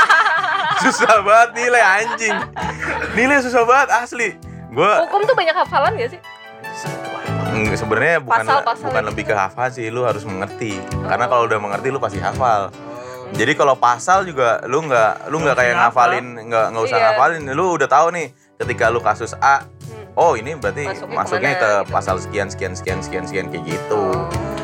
Susah 0.80 1.19
banget 1.19 1.50
nilai 1.60 1.84
anjing, 1.84 2.36
nilai 3.12 3.43
susah 3.43 3.67
banget 3.67 3.89
asli. 3.91 4.30
Gue 4.69 4.93
Hukum 5.04 5.26
tuh 5.26 5.36
banyak 5.36 5.52
hafalan 5.52 5.98
gak 5.98 6.13
sih? 6.13 6.22
Nggak, 7.62 7.78
sebenarnya 7.78 8.15
bukan 8.19 8.43
Pasal-pasal 8.43 8.86
bukan 8.86 9.02
gitu. 9.02 9.10
lebih 9.12 9.24
ke 9.26 9.36
hafal 9.36 9.67
sih 9.69 9.88
lu 9.88 10.02
harus 10.02 10.24
mengerti 10.24 10.74
karena 11.02 11.26
kalau 11.26 11.43
udah 11.43 11.60
mengerti 11.60 11.88
lu 11.88 11.98
pasti 11.98 12.17
hafal 12.17 12.72
jadi 13.32 13.54
kalau 13.54 13.76
pasal 13.76 14.24
juga 14.24 14.63
lu 14.65 14.82
nggak 14.82 15.28
lu 15.28 15.38
nggak 15.39 15.56
kayak 15.56 15.76
ngafalin 15.76 16.26
nggak 16.41 16.65
nggak 16.72 16.84
usah 16.84 16.98
Iya. 16.98 17.06
ngafalin 17.10 17.41
lu 17.50 17.65
udah 17.74 17.88
tahu 17.88 18.08
nih 18.10 18.28
ketika 18.56 18.88
lu 18.88 19.00
kasus 19.00 19.36
A 19.36 19.62
oh 20.13 20.34
ini 20.34 20.54
berarti 20.54 20.84
Masuknya 20.84 21.15
masuknya, 21.15 21.52
ke 21.52 21.56
mana, 21.56 21.62
ke 21.62 21.72
gitu. 21.80 21.93
pasal 21.93 22.15
sekian 22.17 22.48
sekian 22.48 22.74
sekian 22.74 23.00
sekian 23.00 23.24
sekian 23.24 23.45
kayak 23.48 23.65
gitu 23.67 24.02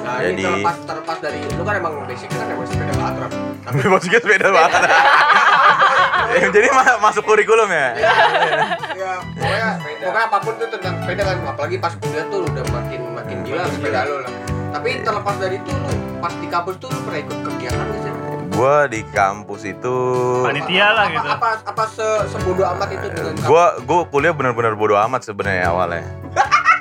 Oh. 0.05 0.11
Nah, 0.11 0.21
ini 0.21 0.37
Jadi- 0.37 0.45
terlepas 0.61 0.77
terlepas 0.85 1.17
dari 1.17 1.39
lu 1.49 1.61
kan 1.61 1.75
emang 1.75 1.93
basicnya 2.05 2.37
kan 2.37 2.47
emang 2.47 2.67
sepeda 2.69 2.93
baterai. 2.93 3.29
tapi 3.65 3.81
maksudnya 3.89 4.21
beda 4.23 4.47
banget 4.49 4.81
jadi 6.55 6.67
ma- 6.69 6.99
masuk 7.01 7.23
kurikulum 7.23 7.67
ya 7.67 7.87
Ya, 8.95 9.11
pokoknya 9.31 9.69
pokoknya 9.99 10.23
apa 10.23 10.37
pun 10.39 10.53
tuh 10.55 10.67
tentang 10.69 10.95
sepeda 10.97 11.23
kan, 11.23 11.37
apalagi 11.45 11.77
pas 11.77 11.93
kuliah 11.93 12.25
tuh 12.25 12.37
lu 12.39 12.47
udah 12.47 12.65
makin 12.71 13.01
makin 13.11 13.37
gila 13.41 13.63
sepeda 13.67 13.99
lu 14.03 14.15
lah. 14.19 14.31
Tapi 14.71 14.89
terlepas 14.99 15.35
dari 15.35 15.57
itu 15.57 15.71
lu 15.71 15.91
pas 16.17 16.33
di 16.33 16.47
kampus 16.47 16.75
tuh 16.77 16.87
lu 16.87 16.99
pernah 17.01 17.19
ikut 17.21 17.37
kegiatan 17.43 17.83
nggak 17.83 17.99
sih? 17.99 18.13
gue 18.47 18.75
di 18.87 19.01
kampus 19.05 19.61
itu 19.67 19.97
panitia 20.41 20.87
lah 20.89 21.05
Apa- 21.05 21.13
gitu 21.13 21.27
Apa 21.29 21.49
apa 21.65 21.83
se 21.85 22.07
sebodoh 22.25 22.63
amat 22.65 22.87
itu 22.89 23.07
dengan 23.09 23.35
gue 23.35 23.65
gue 23.83 23.99
kuliah 24.07 24.31
benar-benar 24.31 24.73
bodo 24.73 24.95
amat 24.97 25.21
sebenarnya 25.21 25.67
awalnya 25.67 26.07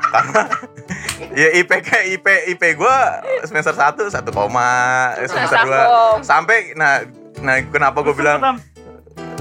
karena 0.06 0.42
ya 1.42 1.48
IPK 1.52 1.88
IP 2.14 2.26
IP 2.54 2.62
gue 2.78 2.96
semester 3.42 3.74
1 3.74 3.90
satu 4.06 4.30
koma 4.30 4.70
semester 5.18 5.58
Nah, 5.58 5.66
2 5.66 5.74
sakom. 5.74 6.16
sampai 6.22 6.58
nah 6.72 7.02
nah 7.40 7.58
kenapa 7.64 7.98
gue 8.00 8.14
bilang 8.14 8.38
Tam. 8.38 8.56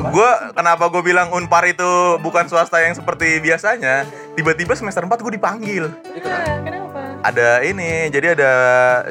Gue 0.03 0.31
kenapa 0.53 0.91
gue 0.91 1.01
bilang 1.01 1.31
Unpar 1.31 1.63
itu 1.65 2.19
bukan 2.19 2.45
swasta 2.49 2.81
yang 2.83 2.93
seperti 2.93 3.39
biasanya? 3.39 4.05
Tiba-tiba 4.35 4.73
semester 4.75 5.05
4 5.05 5.23
gue 5.23 5.33
dipanggil. 5.37 5.85
Nah, 6.23 6.59
kenapa? 6.61 6.93
ada 7.23 7.63
ini 7.63 8.11
jadi 8.11 8.35
ada 8.35 8.53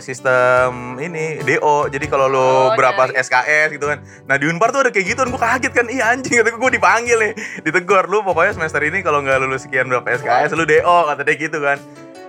sistem 0.05 1.01
ini 1.01 1.41
DO 1.41 1.89
jadi 1.89 2.07
kalau 2.13 2.29
lo 2.29 2.45
Oh, 2.53 2.77
berapa 2.77 3.09
nyari. 3.09 3.17
SKS 3.25 3.69
gitu 3.81 3.89
kan. 3.89 4.05
Nah 4.29 4.37
di 4.37 4.45
Unpar 4.45 4.69
tuh 4.69 4.85
ada 4.85 4.93
kayak 4.93 5.17
gitu 5.17 5.25
gue 5.25 5.41
kaget 5.41 5.73
kan. 5.73 5.87
Iya 5.89 6.13
anjing 6.13 6.45
kata 6.45 6.53
gue 6.53 6.73
dipanggil 6.77 7.17
nih 7.19 7.33
ditegur 7.65 8.05
lu 8.13 8.21
pokoknya 8.21 8.53
semester 8.53 8.85
ini 8.85 9.01
kalau 9.01 9.25
nggak 9.25 9.41
lulus 9.41 9.65
sekian 9.65 9.89
berapa 9.89 10.05
SKS 10.05 10.53
lu 10.53 10.69
DO 10.69 10.97
kata 11.09 11.25
dia 11.25 11.35
gitu 11.41 11.59
kan 11.65 11.81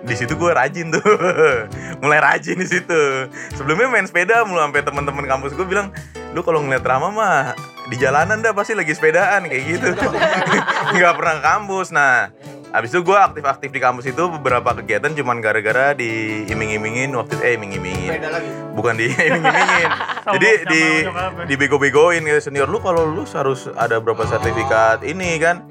di 0.03 0.15
situ 0.19 0.35
gue 0.35 0.51
rajin 0.51 0.91
tuh. 0.91 1.03
Mulai 2.03 2.19
rajin 2.19 2.59
di 2.59 2.67
situ. 2.67 3.31
Sebelumnya 3.55 3.87
main 3.87 4.07
sepeda 4.07 4.43
mulu 4.43 4.59
sampai 4.59 4.83
teman-teman 4.83 5.25
kampus 5.25 5.55
gue 5.55 5.65
bilang 5.65 5.95
lu 6.35 6.43
kalau 6.43 6.59
ngeliat 6.59 6.83
Rama 6.83 7.09
mah 7.13 7.55
di 7.87 7.95
jalanan 7.99 8.43
dah 8.43 8.51
pasti 8.51 8.75
lagi 8.75 8.91
sepedaan 8.91 9.47
kayak 9.47 9.63
gitu. 9.63 9.87
Nggak 10.95 11.13
pernah 11.15 11.33
ke 11.39 11.43
kampus. 11.43 11.87
Nah 11.95 12.31
Abis 12.73 12.89
itu 12.89 13.05
gue 13.05 13.13
aktif-aktif 13.13 13.69
di 13.69 13.77
kampus 13.77 14.09
itu 14.09 14.23
beberapa 14.33 14.73
kegiatan 14.73 15.13
cuman 15.13 15.45
gara-gara 15.45 15.93
diiming-imingin 15.93 17.13
waktu 17.13 17.37
itu 17.37 17.43
eh 17.45 17.53
iming-imingin. 17.53 18.17
Bukan 18.73 18.97
di 18.97 19.13
iming-imingin. 19.29 19.89
Jadi 20.25 20.49
di 20.73 20.83
dibego-begoin 21.53 22.25
gitu. 22.25 22.49
Senior 22.49 22.65
lu 22.65 22.81
kalau 22.81 23.05
lulus 23.05 23.37
harus 23.37 23.69
ada 23.77 24.01
berapa 24.01 24.25
sertifikat 24.25 25.05
ini 25.05 25.37
kan 25.37 25.61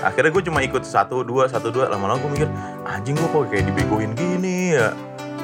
akhirnya 0.00 0.30
gue 0.32 0.42
cuma 0.48 0.60
ikut 0.64 0.82
satu 0.82 1.22
dua 1.22 1.48
satu 1.48 1.68
dua. 1.72 1.88
Lama-lama 1.88 2.20
gue 2.20 2.30
mikir 2.40 2.48
anjing 2.84 3.16
gue 3.16 3.28
kok 3.28 3.48
kayak 3.48 3.64
dibegoin 3.68 4.12
gini 4.16 4.76
ya? 4.76 4.92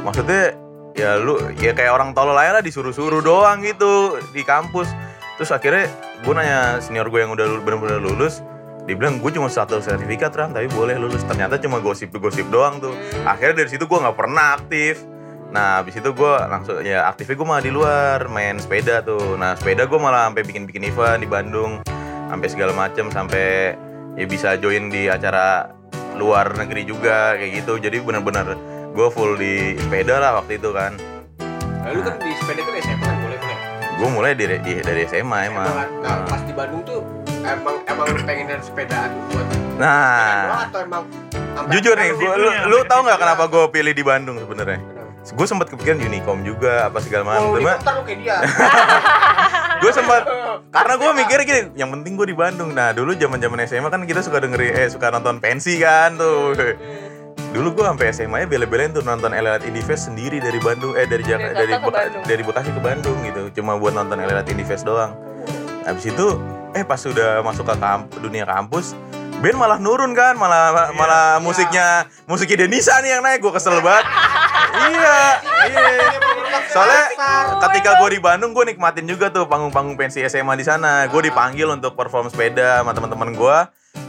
Maksudnya 0.03 0.57
ya 0.97 1.21
lu 1.21 1.37
ya 1.61 1.77
kayak 1.77 1.92
orang 1.92 2.16
tolol 2.16 2.37
aja 2.37 2.57
lah 2.57 2.64
disuruh-suruh 2.64 3.21
doang 3.21 3.61
gitu 3.64 4.21
di 4.33 4.42
kampus. 4.42 4.88
Terus 5.37 5.53
akhirnya 5.53 5.92
gue 6.25 6.33
nanya 6.33 6.81
senior 6.81 7.12
gue 7.12 7.21
yang 7.21 7.33
udah 7.37 7.61
bener-bener 7.61 8.01
lulus. 8.01 8.40
Dia 8.87 8.95
bilang 8.95 9.19
gue 9.19 9.35
cuma 9.35 9.51
satu 9.51 9.83
sertifikat 9.83 10.31
ram 10.38 10.55
tapi 10.55 10.71
boleh 10.71 10.97
lulus. 10.97 11.27
Ternyata 11.27 11.59
cuma 11.59 11.83
gosip-gosip 11.83 12.49
doang 12.49 12.79
tuh. 12.79 12.95
Akhirnya 13.27 13.66
dari 13.66 13.69
situ 13.69 13.85
gue 13.85 13.99
nggak 13.99 14.16
pernah 14.16 14.57
aktif. 14.57 15.03
Nah, 15.47 15.81
habis 15.81 15.95
itu 15.95 16.11
gue 16.11 16.35
langsung 16.51 16.83
ya 16.83 17.07
aktifnya 17.07 17.38
gue 17.38 17.47
malah 17.47 17.64
di 17.64 17.71
luar 17.71 18.27
main 18.27 18.59
sepeda 18.59 18.99
tuh. 19.03 19.38
Nah, 19.38 19.55
sepeda 19.55 19.87
gue 19.87 19.99
malah 19.99 20.27
sampai 20.31 20.42
bikin-bikin 20.42 20.83
event 20.90 21.23
di 21.23 21.29
Bandung, 21.31 21.81
sampai 22.29 22.49
segala 22.51 22.75
macem, 22.75 23.09
sampai 23.14 23.79
ya 24.16 24.24
bisa 24.24 24.57
join 24.57 24.88
di 24.88 25.07
acara 25.07 25.70
luar 26.14 26.57
negeri 26.57 26.83
juga 26.83 27.37
kayak 27.37 27.52
gitu. 27.55 27.76
Jadi 27.79 28.00
bener-bener 28.00 28.57
gue 28.90 29.09
full 29.09 29.37
di 29.37 29.76
sepeda 29.79 30.16
lah 30.16 30.31
waktu 30.37 30.57
itu 30.57 30.72
kan. 30.72 30.96
Lalu 31.85 32.00
kan 32.02 32.14
di 32.18 32.33
sepeda 32.35 32.61
kan 32.61 32.74
SMA 32.79 33.05
kan 33.05 33.16
boleh 33.20 33.38
boleh. 33.38 33.59
Gue 33.96 34.09
mulai 34.11 34.33
dari 34.33 34.57
di- 34.59 34.81
dari 34.81 35.05
SMA 35.07 35.38
emang. 35.46 35.68
Emang, 35.68 35.90
nah, 36.00 36.16
pas 36.24 36.40
di 36.40 36.52
Bandung 36.52 36.83
tuh 36.83 37.00
emang 37.38 37.76
emang 37.85 38.07
lu 38.09 38.20
pengen 38.22 38.46
dari 38.48 38.61
sepedaan 38.61 39.11
buat 39.31 39.46
Nah, 39.76 40.64
atau 40.64 40.81
emang 40.81 41.05
jujur 41.68 41.92
nih, 41.94 42.16
gua, 42.16 42.33
lu- 42.33 42.48
lu, 42.48 42.50
lu 42.66 42.79
tau 42.88 43.05
nggak 43.05 43.20
kenapa 43.20 43.44
gue 43.44 43.64
pilih 43.68 43.92
di 43.92 44.00
Bandung 44.00 44.40
sebenarnya? 44.40 44.81
Gue 45.26 45.44
sempat 45.44 45.68
kepikiran 45.68 46.00
Unicom 46.00 46.40
juga 46.40 46.87
apa 46.87 46.96
segala 46.98 47.22
macam. 47.26 47.44
Oh, 47.44 47.61
Cuma 47.61 47.76
helikopter 47.76 47.92
lu 47.92 48.02
kayak 48.02 48.18
dia. 48.18 48.37
gue 49.87 49.92
sempat 49.94 50.22
karena 50.75 50.94
gue 50.96 51.11
mikir 51.14 51.38
gini 51.42 51.61
yang 51.75 51.88
penting 51.88 52.18
gue 52.18 52.27
di 52.27 52.35
Bandung. 52.35 52.75
Nah 52.75 52.90
dulu 52.90 53.14
zaman 53.14 53.38
zaman 53.38 53.62
SMA 53.64 53.87
kan 53.87 54.03
kita 54.03 54.18
suka 54.18 54.42
dengerin 54.42 54.75
eh 54.75 54.88
suka 54.90 55.09
nonton 55.09 55.38
pensi 55.38 55.79
kan 55.79 56.18
tuh. 56.18 56.59
Dulu 57.46 57.72
gue 57.72 57.85
sampai 57.87 58.11
SMA 58.11 58.37
nya 58.38 58.46
bela-belain 58.46 58.90
tuh 58.90 59.01
nonton 59.01 59.31
Elelat 59.31 59.62
Indie 59.62 59.81
Fest 59.81 60.11
sendiri 60.11 60.42
dari 60.42 60.59
Bandung 60.59 60.92
eh 60.92 61.07
dari 61.07 61.22
Jak- 61.22 61.38
Dari 61.38 61.55
dari 61.55 61.72
Jakarta 61.72 62.20
Beka- 62.20 62.44
Bekasi 62.44 62.70
ke 62.75 62.81
Bandung 62.83 63.18
gitu 63.22 63.42
cuma 63.55 63.79
buat 63.79 63.94
nonton 63.94 64.18
Elelat 64.18 64.44
Indie 64.51 64.66
Fest 64.66 64.83
doang. 64.83 65.14
Habis 65.87 66.11
itu 66.11 66.27
eh 66.75 66.83
pas 66.83 66.99
sudah 66.99 67.40
masuk 67.40 67.64
ke 67.64 67.75
kamp- 67.79 68.11
dunia 68.18 68.42
kampus 68.42 68.92
band 69.40 69.57
malah 69.61 69.79
nurun 69.79 70.16
kan 70.16 70.35
malah 70.40 70.92
malah 70.96 71.38
musiknya 71.44 72.09
musiknya 72.25 72.64
Denisa 72.64 72.96
nih 73.05 73.18
yang 73.18 73.22
naik 73.22 73.44
gue 73.44 73.53
kesel 73.53 73.79
banget. 73.85 74.05
Iya 74.77 75.18
iya. 75.72 76.09
Soalnya 76.72 77.05
ketika 77.68 78.01
gue 78.01 78.16
di 78.16 78.20
Bandung 78.20 78.53
gue 78.57 78.64
nikmatin 78.68 79.05
juga 79.09 79.29
tuh 79.33 79.49
panggung-panggung 79.49 79.96
pensi 79.96 80.25
SMA 80.25 80.57
di 80.57 80.64
sana. 80.64 81.09
Gue 81.09 81.29
dipanggil 81.29 81.68
untuk 81.68 81.96
perform 81.96 82.33
sepeda 82.33 82.81
sama 82.81 82.96
teman-teman 82.96 83.33
gue 83.37 83.59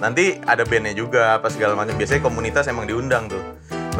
nanti 0.03 0.37
ada 0.43 0.67
bandnya 0.67 0.95
juga 0.95 1.39
apa 1.39 1.51
segala 1.51 1.75
macam. 1.75 1.95
Biasanya 1.95 2.21
komunitas 2.23 2.67
emang 2.71 2.87
diundang 2.87 3.27
tuh. 3.27 3.43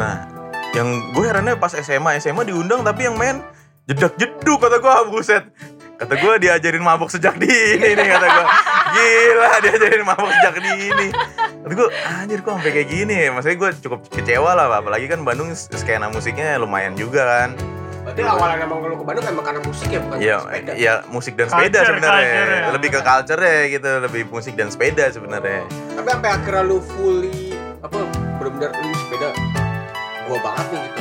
Nah 0.00 0.28
yang 0.76 1.12
gue 1.12 1.24
herannya 1.24 1.56
pas 1.56 1.72
SMA 1.72 2.20
SMA 2.20 2.44
diundang 2.48 2.84
tapi 2.84 3.08
yang 3.08 3.16
main 3.16 3.40
jedak 3.88 4.16
jeduk 4.20 4.60
kata 4.60 4.80
gue 4.80 4.92
buset 5.08 5.48
kata 5.98 6.14
gue 6.14 6.34
diajarin 6.38 6.78
mabuk 6.80 7.10
sejak 7.10 7.34
dini 7.36 7.90
nih 7.90 8.06
kata 8.08 8.26
gue 8.28 8.46
gila 8.94 9.50
diajarin 9.60 10.04
mabuk 10.06 10.30
sejak 10.30 10.54
dini 10.56 11.08
kata 11.58 11.72
gue 11.74 11.88
anjir 12.06 12.38
kok 12.40 12.52
sampai 12.54 12.70
kayak 12.70 12.88
gini 12.88 13.14
ya 13.18 13.30
maksudnya 13.30 13.58
gue 13.58 13.70
cukup 13.82 14.00
kecewa 14.08 14.54
lah 14.54 14.70
apalagi 14.72 15.06
kan 15.06 15.20
Bandung 15.20 15.50
skena 15.52 16.06
musiknya 16.08 16.54
lumayan 16.56 16.94
juga 16.94 17.26
kan 17.26 17.50
Berarti 17.98 18.24
awalan 18.24 18.56
emang 18.64 18.78
lu 18.80 18.96
ke 18.96 19.04
Bandung 19.04 19.24
emang 19.28 19.44
karena 19.44 19.60
musik 19.60 19.88
ya 19.92 20.00
bukan 20.00 20.16
Iya, 20.16 20.36
sepeda. 20.40 20.72
iya 20.80 20.94
musik 21.12 21.36
dan 21.36 21.46
sepeda 21.52 21.80
sebenarnya. 21.84 22.24
ya. 22.24 22.70
Lebih 22.72 22.88
ke 22.88 23.00
culture 23.04 23.36
ya 23.36 23.60
gitu, 23.68 23.90
lebih 24.00 24.22
musik 24.32 24.54
dan 24.56 24.68
sepeda 24.72 25.04
sebenarnya. 25.12 25.68
Tapi 25.92 26.08
sampai 26.08 26.30
akhirnya 26.32 26.62
lu 26.64 26.80
fully 26.80 27.52
apa 27.84 28.00
benar-benar 28.40 28.72
lu 28.80 28.96
sepeda 28.96 29.28
gua 30.24 30.38
banget 30.40 30.66
nih 30.72 30.80
gitu. 30.88 30.97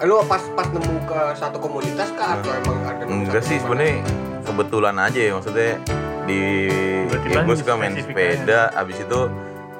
Lu 0.00 0.16
pas 0.24 0.40
pas 0.56 0.64
nemu 0.72 0.96
ke 1.04 1.20
satu 1.36 1.60
komunitas 1.60 2.08
kah 2.16 2.40
atau 2.40 2.50
emang 2.56 2.78
ada 2.88 3.04
Enggak 3.04 3.44
sih 3.44 3.60
sebenarnya 3.60 4.00
kebetulan 4.48 4.96
aja 4.96 5.20
ya 5.20 5.32
maksudnya 5.36 5.76
di 6.24 6.40
ya, 7.28 7.44
gue 7.44 7.56
suka 7.56 7.76
main 7.76 7.92
sepeda, 7.92 8.72
abis 8.72 8.96
itu 9.04 9.20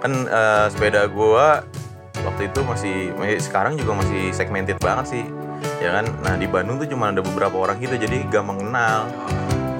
kan 0.01 0.13
eh, 0.29 0.67
sepeda 0.69 1.09
gua 1.09 1.65
waktu 2.21 2.53
itu 2.53 2.61
masih 2.65 2.97
masih- 3.17 3.41
sekarang 3.41 3.81
juga 3.81 3.97
masih 3.97 4.29
segmented 4.37 4.77
banget 4.81 5.07
sih 5.09 5.25
ya 5.81 6.01
kan? 6.01 6.05
Nah 6.21 6.37
di 6.37 6.45
Bandung 6.45 6.77
tuh 6.77 6.89
cuma 6.89 7.09
ada 7.09 7.25
beberapa 7.25 7.57
orang 7.57 7.81
gitu 7.81 7.97
jadi 7.97 8.25
gampang 8.29 8.61
kenal. 8.61 9.09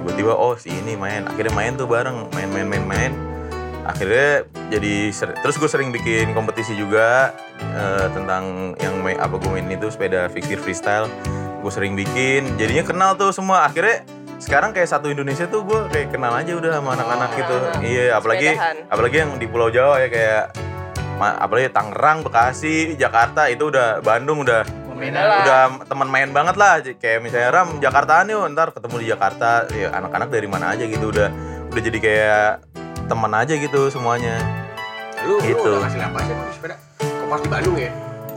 Tiba-tiba 0.01 0.33
oh 0.33 0.57
si 0.57 0.73
ini 0.73 0.97
main 0.97 1.29
akhirnya 1.29 1.53
main 1.53 1.77
tuh 1.77 1.85
bareng 1.85 2.33
main 2.33 2.49
main 2.49 2.65
main 2.65 2.85
main 2.89 3.13
akhirnya 3.81 4.45
jadi 4.69 5.09
terus 5.41 5.57
gue 5.57 5.71
sering 5.71 5.91
bikin 5.91 6.37
kompetisi 6.37 6.77
juga 6.77 7.33
eh, 7.59 8.07
tentang 8.13 8.75
yang 8.79 9.01
main 9.01 9.17
apa 9.17 9.41
gue 9.41 9.51
main 9.51 9.67
itu 9.69 9.89
sepeda 9.89 10.29
fixed 10.29 10.61
freestyle. 10.61 11.09
Gue 11.61 11.73
sering 11.73 11.93
bikin 11.93 12.57
jadinya 12.57 12.85
kenal 12.85 13.11
tuh 13.17 13.33
semua. 13.33 13.69
Akhirnya 13.69 14.05
sekarang 14.41 14.73
kayak 14.73 14.89
satu 14.89 15.13
Indonesia 15.13 15.45
tuh 15.45 15.61
gue 15.69 15.81
kayak 15.93 16.17
kenal 16.17 16.33
aja 16.33 16.57
udah 16.57 16.71
sama 16.81 16.97
anak-anak 16.97 17.31
gitu. 17.37 17.57
Iya 17.85 18.17
apalagi 18.17 18.49
Sepedahan. 18.57 18.77
apalagi 18.89 19.17
yang 19.21 19.31
di 19.37 19.47
Pulau 19.49 19.69
Jawa 19.69 20.01
ya 20.01 20.09
kayak 20.09 20.43
apalagi 21.21 21.69
Tangerang 21.69 22.25
Bekasi 22.25 22.97
Jakarta 22.97 23.53
itu 23.53 23.69
udah 23.69 24.01
Bandung 24.01 24.41
udah 24.41 24.65
Beda 24.97 25.17
lah. 25.17 25.39
udah 25.45 25.61
teman 25.85 26.09
main 26.09 26.29
banget 26.33 26.57
lah. 26.57 26.81
Kayak 26.81 27.21
misalnya 27.21 27.49
Ram 27.53 27.81
Jakartaan 27.81 28.33
yuk 28.33 28.45
ntar 28.53 28.73
ketemu 28.73 28.97
di 29.01 29.07
Jakarta. 29.13 29.69
Ya 29.73 29.89
anak-anak 29.93 30.29
dari 30.29 30.49
mana 30.49 30.73
aja 30.73 30.85
gitu 30.85 31.13
udah 31.13 31.29
udah 31.73 31.83
jadi 31.85 31.99
kayak 32.01 32.49
teman 33.11 33.33
aja 33.35 33.53
gitu 33.53 33.91
semuanya 33.91 34.39
Lu, 35.21 35.37
Gitu. 35.43 35.59
lu 35.59 35.77
udah 35.77 35.85
ngasih 35.85 36.01
apa 36.01 36.19
sih 36.23 36.33
sepeda? 36.55 36.77
Kok 36.97 37.27
pas 37.29 37.41
di 37.43 37.51
Bandung 37.51 37.77
ya? 37.77 37.91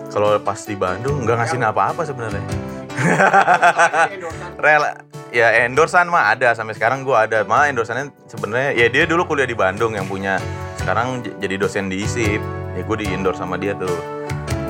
kalau 0.10 0.30
pas 0.38 0.60
di 0.60 0.76
Bandung 0.76 1.18
nggak 1.24 1.38
ngasih 1.40 1.58
apa-apa 1.60 2.02
sebenarnya 2.04 2.44
Ini 2.44 4.14
endorsean. 4.18 4.52
rel 4.58 4.84
ya 5.30 5.48
endorsan 5.66 6.06
mah 6.06 6.30
ada 6.30 6.54
sampai 6.54 6.78
sekarang 6.78 7.02
gua 7.02 7.26
ada 7.26 7.42
mah 7.42 7.66
endorsannya 7.66 8.14
sebenarnya 8.30 8.78
ya 8.78 8.86
dia 8.90 9.10
dulu 9.10 9.26
kuliah 9.26 9.50
di 9.50 9.58
Bandung 9.58 9.98
yang 9.98 10.06
punya 10.06 10.38
sekarang 10.78 11.26
jadi 11.42 11.58
dosen 11.58 11.90
di 11.90 12.06
ISIP 12.06 12.38
ya 12.74 12.82
gue 12.82 12.98
di 12.98 13.10
endorse 13.10 13.42
sama 13.42 13.58
dia 13.58 13.74
tuh 13.74 13.90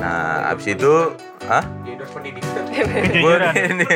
nah 0.04 0.52
abis 0.52 0.76
itu 0.76 1.16
ah 1.48 1.64
Di 1.80 1.96
endorse 1.96 2.12
pendidikan. 2.12 2.62
Kejujuran. 2.74 3.52
ini 3.56 3.88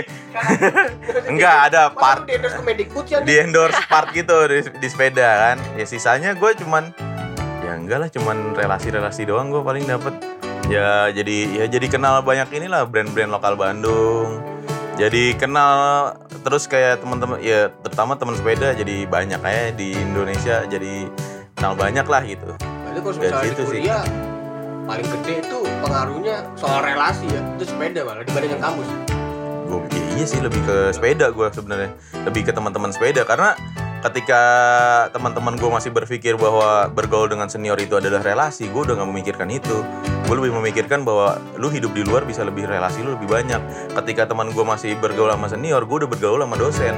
enggak 1.29 1.57
ada 1.69 1.93
part 1.93 2.25
lu 2.25 2.29
di 2.29 2.35
endorse 2.37 2.57
ke 2.57 2.65
Medikbud 2.65 3.05
ya? 3.05 3.19
di 3.21 3.35
endorse 3.37 3.81
part 3.85 4.09
gitu 4.13 4.37
di, 4.49 4.65
di 4.73 4.89
sepeda 4.89 5.29
kan 5.53 5.57
ya 5.77 5.85
sisanya 5.85 6.33
gue 6.33 6.51
cuman 6.65 6.97
ya 7.61 7.73
enggak 7.77 7.99
lah 8.01 8.09
cuman 8.09 8.57
relasi-relasi 8.57 9.29
doang 9.29 9.53
gue 9.53 9.61
paling 9.61 9.85
dapet 9.85 10.17
ya 10.69 11.13
jadi 11.13 11.37
ya 11.61 11.65
jadi 11.69 11.87
kenal 11.89 12.25
banyak 12.25 12.49
inilah 12.55 12.89
brand-brand 12.89 13.29
lokal 13.29 13.57
Bandung 13.57 14.41
jadi 14.97 15.37
kenal 15.37 16.13
terus 16.41 16.65
kayak 16.65 17.05
teman-teman 17.05 17.37
ya 17.41 17.69
terutama 17.85 18.17
teman 18.17 18.37
sepeda 18.37 18.73
jadi 18.73 19.05
banyak 19.05 19.41
kayak 19.41 19.77
di 19.77 19.93
Indonesia 19.93 20.65
jadi 20.65 21.09
kenal 21.53 21.77
banyak 21.77 22.07
lah 22.09 22.23
gitu 22.25 22.57
Berarti 22.57 23.01
kalau 23.05 23.13
Dari 23.13 23.21
misalnya 23.21 23.45
di 23.45 23.49
situ 23.53 23.63
sih. 23.69 24.28
Paling 24.89 25.05
gede 25.05 25.45
itu 25.45 25.61
pengaruhnya 25.85 26.49
soal 26.57 26.81
relasi 26.81 27.29
ya. 27.29 27.45
Itu 27.61 27.69
sepeda 27.69 28.09
malah 28.09 28.25
dibandingkan 28.25 28.61
kampus. 28.65 28.89
Gue 29.69 29.85
iya 30.17 30.25
sih 30.25 30.41
lebih 30.41 30.65
ke 30.65 30.97
sepeda 30.97 31.29
gue 31.29 31.47
sebenarnya. 31.53 31.93
Lebih 32.25 32.49
ke 32.49 32.53
teman-teman 32.57 32.89
sepeda 32.89 33.29
karena 33.29 33.53
ketika 33.99 34.43
teman-teman 35.13 35.61
gue 35.61 35.69
masih 35.69 35.91
berpikir 35.93 36.41
bahwa 36.41 36.89
bergaul 36.89 37.29
dengan 37.29 37.53
senior 37.53 37.77
itu 37.77 38.01
adalah 38.01 38.25
relasi 38.25 38.73
gue 38.73 38.81
udah 38.81 38.97
nggak 38.97 39.11
memikirkan 39.13 39.53
itu. 39.53 39.85
Gue 40.25 40.35
lebih 40.41 40.57
memikirkan 40.57 41.05
bahwa 41.05 41.37
lu 41.61 41.69
hidup 41.69 41.93
di 41.93 42.09
luar 42.09 42.25
bisa 42.25 42.41
lebih 42.49 42.65
relasi 42.65 43.05
lu 43.05 43.13
lebih 43.21 43.29
banyak. 43.29 43.61
Ketika 43.93 44.25
teman 44.25 44.57
gue 44.57 44.65
masih 44.65 44.97
bergaul 44.97 45.29
sama 45.29 45.53
senior 45.53 45.85
gue 45.85 45.97
udah 46.01 46.09
bergaul 46.09 46.41
sama 46.41 46.57
dosen. 46.57 46.97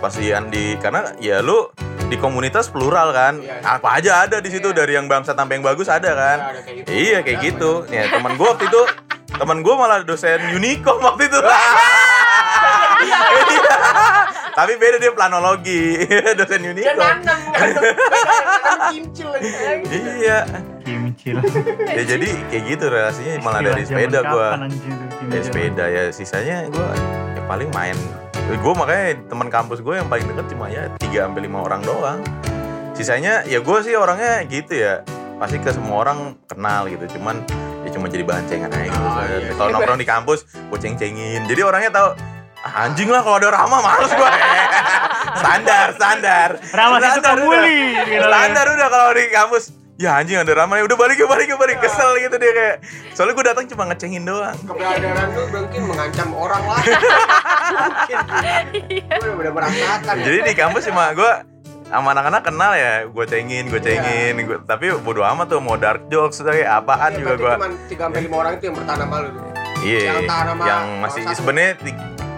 Pasti 0.00 0.32
di 0.48 0.72
karena 0.80 1.12
ya 1.20 1.44
lu 1.44 1.68
di 2.08 2.16
komunitas 2.16 2.66
plural 2.66 3.12
kan 3.12 3.36
Iya. 3.36 3.60
apa 3.62 3.88
aja 3.94 4.24
ada 4.24 4.36
di 4.38 4.48
situ 4.48 4.72
dari 4.72 4.92
yang 4.92 5.06
bangsa 5.06 5.32
sampai 5.32 5.56
yang 5.56 5.66
bagus 5.66 5.86
ada 5.86 6.08
kan 6.10 6.38
Ya, 6.38 6.48
ada 6.48 6.60
kayak 6.62 6.76
gitu. 6.78 6.88
Iya 6.90 7.18
kayak 7.20 7.38
gitu. 7.42 7.72
Ya 7.86 8.02
teman 8.08 8.32
gue 8.34 8.46
waktu 8.46 8.64
itu 8.66 8.82
teman 9.30 9.58
gue 9.60 9.74
malah 9.74 10.00
dosen 10.02 10.40
Unicom 10.50 10.98
waktu 10.98 11.22
itu. 11.26 11.38
Iya. 12.98 13.20
Tapi 14.50 14.74
beda 14.74 14.98
dia 14.98 15.14
planologi, 15.14 16.02
dosen 16.38 16.60
Unicom. 16.66 16.98
lagi 19.28 19.86
Iya. 20.18 20.38
Kimcil. 20.82 21.36
ya 21.86 22.02
jadi 22.02 22.28
kayak 22.48 22.64
gitu 22.66 22.84
relasinya 22.88 23.32
malah 23.38 23.60
dari 23.62 23.84
sepeda 23.84 24.18
tuh, 24.24 24.40
dari 25.28 25.42
sepeda 25.44 25.84
ya 25.86 26.02
sisanya 26.08 26.64
gua 26.66 26.90
ya 27.30 27.42
paling 27.44 27.68
main 27.70 27.92
gue 28.50 28.72
makanya 28.74 29.04
teman 29.26 29.48
kampus 29.48 29.78
gue 29.78 29.94
yang 29.94 30.08
paling 30.08 30.24
deket 30.26 30.46
cuma 30.48 30.66
ya 30.66 30.88
3 30.96 31.04
sampai 31.22 31.40
lima 31.40 31.58
orang 31.60 31.80
doang. 31.82 32.20
Sisanya 32.92 33.44
ya 33.44 33.58
gue 33.58 33.78
sih 33.80 33.94
orangnya 33.94 34.42
gitu 34.44 34.72
ya. 34.72 35.04
Pasti 35.36 35.56
ke 35.56 35.70
semua 35.70 36.02
orang 36.02 36.18
kenal 36.44 36.86
gitu 36.86 37.04
cuman 37.14 37.44
ya 37.84 37.90
cuma 37.90 38.06
jadi 38.06 38.24
bahan 38.24 38.44
cengan 38.44 38.70
aja 38.70 38.84
gitu. 38.84 38.98
Oh, 38.98 39.22
iya. 39.22 39.52
kalau 39.54 39.68
nongkrong 39.72 39.98
di 39.98 40.08
kampus 40.08 40.38
gue 40.48 40.78
ceng-cengin. 40.78 41.44
Jadi 41.44 41.60
orangnya 41.60 41.90
tahu 41.92 42.08
"Ah, 42.58 42.84
anjing 42.84 43.06
lah 43.06 43.22
kalau 43.22 43.38
ada 43.38 43.52
Rama 43.52 43.78
males 43.78 44.10
gue 44.10 44.30
standar 45.40 45.86
standar. 45.94 46.48
Rama 46.72 46.96
itu 46.96 47.06
Standar 47.14 47.36
bully. 47.38 47.82
gitu. 48.02 48.24
standar 48.24 48.64
udah 48.68 48.88
kalau 48.88 49.08
di 49.12 49.24
kampus 49.28 49.64
ya 49.98 50.14
anjing 50.14 50.38
ada 50.38 50.54
Rama 50.54 50.78
udah 50.78 50.94
balik 50.94 51.18
yuk 51.18 51.26
balik 51.26 51.50
yuk 51.50 51.58
balik. 51.58 51.82
Kesel 51.82 52.22
gitu 52.22 52.38
dia 52.38 52.52
kayak. 52.54 52.76
Soalnya 53.12 53.34
gue 53.34 53.44
datang 53.44 53.64
cuma 53.66 53.82
ngecengin 53.90 54.22
doang. 54.22 54.54
Keberadaan 54.54 55.28
lu 55.34 55.42
mungkin 55.50 55.82
mengancam 55.84 56.28
orang 56.32 56.62
lain 56.64 56.86
mungkin 57.68 58.18
gue 59.02 59.32
udah 59.36 59.52
merasakan 59.52 60.14
Jadi 60.22 60.38
di 60.40 60.54
kampus 60.54 60.82
cuma 60.86 61.10
gue 61.12 61.32
sama 61.88 62.12
anak-anak 62.12 62.42
kenal 62.44 62.72
ya, 62.76 63.08
gue 63.08 63.24
cengin, 63.24 63.64
gue 63.66 63.80
cengin, 63.80 64.36
gua- 64.44 64.60
tapi 64.60 64.92
bodo 65.00 65.24
amat 65.24 65.48
tuh 65.48 65.56
mau 65.56 65.80
dark 65.80 66.04
jokes 66.08 66.36
kayak 66.38 66.84
apaan 66.84 67.16
juga 67.16 67.32
gue. 67.34 67.52
cuma 67.56 67.68
3 67.88 67.96
sampai 67.96 68.20
5 68.28 68.36
orang 68.36 68.52
itu 68.54 68.64
yang 68.68 68.76
bertahan 68.76 69.00
sama 69.00 69.16
lu. 69.24 69.30
Iya, 69.78 69.98
yang 70.04 70.20
tahan 70.28 70.46
sama 70.52 70.62
yang 70.68 70.84
masih 71.00 71.22
sebenarnya 71.32 71.72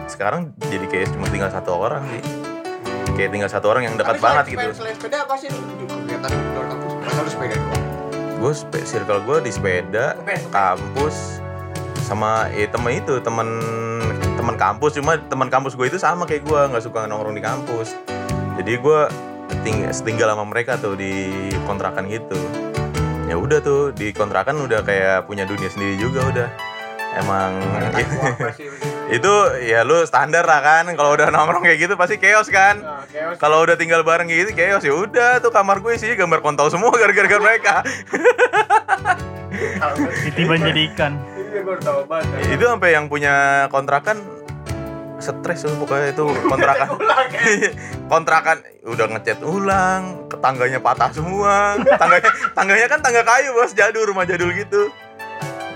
sekarang 0.06 0.40
jadi 0.62 0.86
kayak 0.86 1.06
cuma 1.10 1.26
tinggal 1.28 1.50
satu 1.50 1.72
orang 1.74 2.02
sih. 2.08 2.22
Kayak 3.18 3.30
tinggal 3.34 3.50
satu 3.50 3.66
orang 3.68 3.82
yang 3.90 3.94
dekat 3.98 4.22
banget 4.22 4.44
gitu. 4.54 4.66
Selain 4.70 4.94
sepeda 4.94 5.26
apa 5.26 5.34
sih 5.34 5.50
kegiatan 5.50 6.30
di 6.30 6.46
luar 6.54 6.66
kampus? 6.70 6.92
Masa 7.10 7.26
lu 7.26 7.30
sepeda 7.34 7.54
doang? 7.58 7.84
Gue 8.38 8.52
spe- 8.54 8.86
circle 8.86 9.20
gue 9.26 9.38
di 9.42 9.50
sepeda, 9.50 10.14
kampus, 10.54 11.42
sama 12.06 12.46
ya 12.54 12.70
temen 12.70 13.02
itu 13.02 13.18
temen 13.18 13.58
teman 14.38 14.54
kampus. 14.54 14.94
Cuma 14.94 15.18
teman 15.18 15.50
kampus 15.50 15.74
gue 15.74 15.90
itu 15.90 15.98
sama 15.98 16.22
kayak 16.22 16.46
gue 16.46 16.60
nggak 16.70 16.86
suka 16.86 17.10
nongkrong 17.10 17.34
di 17.34 17.42
kampus. 17.42 17.98
Jadi 18.62 18.78
gue 18.78 19.00
ting 19.66 19.82
tinggal 20.06 20.30
sama 20.30 20.46
mereka 20.46 20.78
tuh 20.78 20.94
di 20.94 21.50
kontrakan 21.66 22.06
gitu. 22.06 22.38
Ya 23.26 23.34
udah 23.34 23.58
tuh 23.58 23.90
di 23.90 24.14
kontrakan 24.14 24.62
udah 24.62 24.86
kayak 24.86 25.26
punya 25.26 25.42
dunia 25.44 25.66
sendiri 25.66 25.98
juga 25.98 26.22
udah. 26.30 26.48
Emang 27.18 27.58
itu 29.10 29.32
ya 29.66 29.82
lu 29.82 30.06
standar 30.06 30.46
lah 30.46 30.62
kan. 30.62 30.84
Kalau 30.94 31.18
udah 31.18 31.34
nongkrong 31.34 31.66
kayak 31.66 31.78
gitu 31.82 31.94
pasti 31.98 32.16
chaos 32.16 32.46
kan. 32.46 32.78
Nah, 32.78 33.34
kalau 33.36 33.66
udah 33.66 33.74
tinggal 33.74 34.06
bareng 34.06 34.30
gitu 34.30 34.54
chaos. 34.54 34.86
Ya 34.86 34.94
udah 34.94 35.42
tuh 35.42 35.50
kamar 35.50 35.82
gue 35.82 35.98
sih 35.98 36.14
gambar 36.14 36.40
kontol 36.40 36.70
semua 36.70 36.94
gara-gara 37.00 37.38
mereka. 37.42 37.82
Ditiban 40.24 40.62
jadi 40.62 40.80
ikan. 40.94 41.12
Iya, 41.50 41.66
banget. 42.06 42.54
itu 42.54 42.62
sampai 42.62 42.94
yang 42.94 43.10
punya 43.10 43.66
kontrakan 43.74 44.22
stres 45.20 45.66
tuh 45.66 45.74
pokoknya 45.76 46.14
itu 46.14 46.24
kontrakan. 46.48 46.88
Kontrakan. 48.12 48.56
Udah 48.86 49.06
ngecat 49.10 49.38
ulang 49.44 50.30
tangganya 50.40 50.80
patah 50.80 51.10
semua. 51.12 51.76
Tangganya 51.76 52.30
tangganya 52.56 52.86
kan 52.88 52.98
tangga 53.02 53.22
kayu 53.26 53.52
bos. 53.52 53.74
Jadul 53.74 54.08
rumah 54.08 54.24
jadul 54.24 54.54
gitu. 54.54 54.88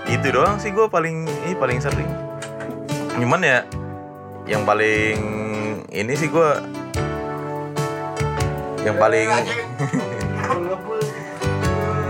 Itu 0.09 0.27
doang 0.33 0.57
sih 0.57 0.73
gue 0.73 0.87
paling 0.89 1.29
ini 1.45 1.53
paling 1.53 1.77
sering 1.83 2.24
cuman 3.15 3.39
ya 3.41 3.59
yang 4.45 4.63
paling 4.63 5.17
ini 5.89 6.13
sih 6.13 6.27
gue 6.27 6.49
yang 8.83 8.97
paling 8.99 9.27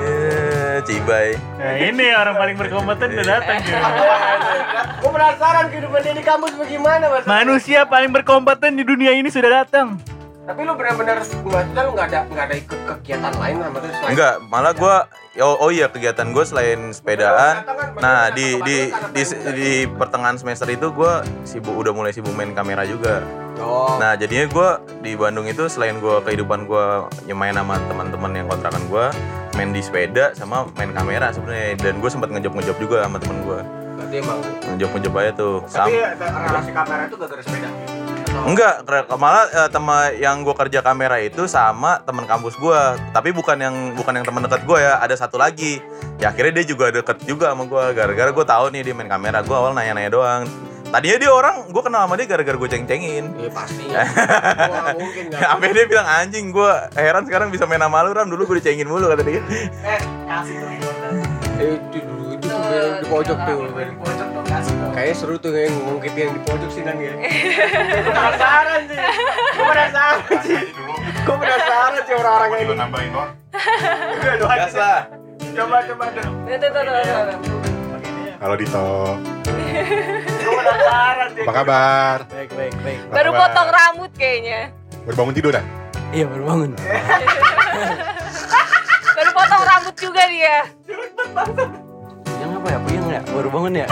Eh, 0.05 0.83
cibai 0.85 1.33
Nah, 1.55 1.73
ini 1.81 2.13
orang 2.13 2.35
paling 2.35 2.55
berkompeten 2.59 3.07
udah 3.15 3.25
datang 3.25 3.57
cuy. 3.57 3.73
Gue 5.01 5.09
penasaran 5.09 5.65
kehidupan 5.71 5.99
dia 6.03 6.13
di 6.13 6.21
kampus 6.21 6.51
bagaimana 6.53 7.09
mas. 7.09 7.23
Manusia 7.25 7.89
paling 7.89 8.11
berkompeten 8.13 8.77
di 8.77 8.83
dunia 8.85 9.15
ini 9.15 9.31
sudah 9.33 9.63
datang. 9.63 9.97
Tapi 10.45 10.61
lu 10.61 10.73
benar-benar 10.77 11.17
maksudnya 11.25 11.81
lu 11.81 11.91
nggak 11.97 12.07
ada 12.13 12.19
nggak 12.29 12.45
ada 12.45 12.55
ikut 12.55 12.79
kegiatan 12.85 13.33
lain 13.33 13.55
lah 13.57 13.69
maksudnya 13.73 13.95
selain 13.97 14.11
Enggak, 14.13 14.33
malah 14.45 14.73
gua 14.77 14.95
oh, 15.41 15.55
oh 15.57 15.69
iya 15.73 15.89
kegiatan 15.89 16.29
gue 16.29 16.45
selain 16.45 16.93
sepedaan. 16.93 17.65
Nah, 17.97 18.29
di 18.29 18.61
di 18.61 18.93
di, 19.17 19.23
di 19.57 19.71
pertengahan 19.89 20.37
semester 20.37 20.69
itu 20.69 20.93
gua 20.93 21.25
sibuk 21.49 21.73
udah 21.73 21.91
mulai 21.97 22.13
sibuk 22.13 22.29
main 22.37 22.53
kamera 22.53 22.85
juga. 22.85 23.25
Oh, 23.57 23.97
Nah, 23.97 24.13
jadinya 24.13 24.45
gua 24.53 24.69
di 25.01 25.17
Bandung 25.17 25.49
itu 25.49 25.65
selain 25.65 25.97
gua 25.97 26.21
kehidupan 26.21 26.69
gua 26.69 27.09
yang 27.25 27.41
main 27.41 27.57
sama 27.57 27.81
teman-teman 27.89 28.31
yang 28.37 28.45
kontrakan 28.45 28.85
gua, 28.85 29.09
main 29.57 29.73
di 29.73 29.81
sepeda 29.81 30.37
sama 30.37 30.69
main 30.77 30.93
kamera 30.93 31.33
sebenarnya 31.33 31.73
dan 31.81 31.97
gue 31.97 32.09
sempat 32.11 32.29
ngejob-ngejob 32.29 32.77
juga 32.77 33.01
sama 33.01 33.17
temen 33.17 33.41
gua. 33.41 33.65
berarti 33.95 34.15
emang. 34.21 34.39
Ngejob-ngejob 34.75 35.13
aja 35.15 35.31
tuh. 35.33 35.55
Tapi 35.71 35.93
Sam- 36.03 36.35
relasi 36.35 36.71
kamera 36.75 37.01
itu 37.07 37.15
gak 37.15 37.29
gara 37.31 37.41
sepeda. 37.41 37.69
Enggak, 38.43 38.83
malah 39.15 39.47
eh, 39.47 39.69
teman 39.71 40.11
yang 40.19 40.43
gue 40.43 40.51
kerja 40.51 40.83
kamera 40.83 41.17
itu 41.23 41.47
sama 41.47 42.03
teman 42.03 42.27
kampus 42.27 42.59
gue, 42.59 42.81
tapi 43.15 43.31
bukan 43.31 43.55
yang 43.55 43.75
bukan 43.95 44.19
yang 44.19 44.25
teman 44.27 44.43
dekat 44.43 44.67
gue 44.67 44.77
ya, 44.83 44.99
ada 44.99 45.15
satu 45.15 45.39
lagi. 45.39 45.79
Ya 46.19 46.35
akhirnya 46.35 46.59
dia 46.59 46.75
juga 46.75 46.91
deket 46.91 47.23
juga 47.23 47.55
sama 47.55 47.63
gue, 47.63 47.83
gara-gara 47.95 48.29
gue 48.35 48.45
tahu 48.45 48.65
nih 48.75 48.81
dia 48.91 48.93
main 48.93 49.07
kamera. 49.07 49.39
Gue 49.39 49.55
awal 49.55 49.71
nanya-nanya 49.71 50.11
doang. 50.11 50.43
Tadinya 50.85 51.17
dia 51.17 51.31
orang, 51.33 51.55
gue 51.67 51.81
kenal 51.81 52.07
sama 52.07 52.15
dia 52.15 52.27
gara-gara 52.29 52.55
gue 52.55 52.69
ceng-cengin. 52.71 53.25
Iya 53.35 53.49
pastinya. 53.51 53.99
Wah, 54.71 54.93
mungkin. 54.95 55.23
Sampai 55.33 55.75
dia 55.75 55.85
bilang 55.89 56.07
anjing, 56.07 56.55
gue 56.55 56.71
heran 56.95 57.23
sekarang 57.27 57.49
bisa 57.51 57.67
main 57.67 57.81
sama 57.83 58.05
lu 58.05 58.15
Ram. 58.15 58.29
Dulu 58.31 58.47
gue 58.47 58.63
dicengin 58.63 58.87
mulu 58.87 59.11
kata 59.11 59.23
dia. 59.25 59.43
Eh, 61.55 61.79
itu 61.79 61.99
dulu 62.03 62.35
itu 62.35 62.47
tuh 62.47 62.59
Bel, 62.67 62.87
di 62.99 63.05
pojok 63.11 63.37
tuh. 63.47 63.59
Bel. 63.75 64.74
Kayaknya 64.95 65.15
seru 65.19 65.35
tuh 65.35 65.51
kayak 65.51 65.75
ngungkit 65.75 66.15
yang 66.15 66.31
di 66.31 66.41
pojok 66.47 66.71
sih 66.71 66.79
dan 66.87 66.95
ya. 66.95 67.11
Gue 67.19 68.13
penasaran 68.15 68.81
sih. 68.87 68.95
Gue 69.51 69.65
penasaran 69.67 70.37
sih. 70.39 70.59
Gue 71.27 71.35
penasaran 71.35 71.99
sih 71.99 72.13
orang-orang 72.15 72.49
yang 72.55 72.63
ini. 72.63 72.79
nambahin 72.79 73.11
doang. 73.11 73.31
Gas 74.55 74.71
lah. 74.79 74.99
Coba 75.51 75.77
coba 75.83 76.05
dong. 76.15 76.33
Tuh, 76.47 76.55
tuh, 76.55 76.69
tuh. 76.71 76.83
Halo 78.35 78.55
Dito, 78.55 78.87
Gue 80.39 80.53
penasaran 80.63 81.27
sih. 81.35 81.43
apa 81.43 81.51
kabar? 81.51 82.17
Baik, 82.31 82.51
baik, 82.55 82.73
baik. 82.79 82.99
Baru 83.11 83.29
potong 83.35 83.67
rambut 83.67 84.11
kayaknya. 84.15 84.71
Baru 85.03 85.15
bangun 85.19 85.33
tidur 85.35 85.51
dah? 85.51 85.65
Iya, 86.15 86.25
baru 86.31 86.43
bangun. 86.47 86.71
Baru 89.15 89.31
potong 89.31 89.63
rambut 89.63 89.95
juga 89.95 90.23
dia. 90.27 90.57
Apa 92.65 92.73
ya? 92.73 92.79
Puyeng 92.81 93.05
ya? 93.13 93.21
Baru 93.29 93.49
bangun 93.53 93.73
ya? 93.77 93.85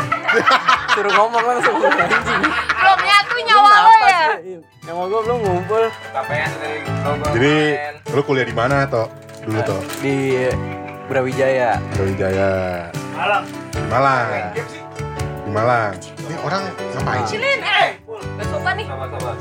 Suruh 0.98 1.14
ngomong 1.14 1.46
langsung 1.46 1.78
anjing. 1.78 2.42
Belum 2.74 3.00
nyatu 3.06 3.36
nyawa 3.46 3.70
lo 3.70 3.94
ya. 4.02 4.26
Iya. 4.42 4.60
Nyawa 4.90 5.04
gue 5.06 5.20
belum 5.30 5.40
ngumpul 5.46 5.84
dari 6.10 7.38
Jadi, 7.38 7.54
lu 8.18 8.22
kuliah 8.26 8.46
di 8.50 8.56
mana 8.58 8.90
toh? 8.90 9.14
Dulu 9.46 9.62
toh? 9.62 9.78
di 10.02 10.42
Brawijaya. 11.06 11.78
Brawijaya. 11.94 12.50
Malam. 13.14 13.44
Di 13.70 13.86
Malang. 13.94 14.26
Di 15.22 15.52
Malang. 15.54 15.94
Ini 16.02 16.36
orang 16.42 16.62
ngapain 16.98 17.22
sih? 17.30 17.38
Cilin, 17.38 17.62
eh. 17.62 17.90
Gak 18.42 18.48
suka 18.50 18.74
nih. 18.74 18.86
sama-sama. 18.90 19.32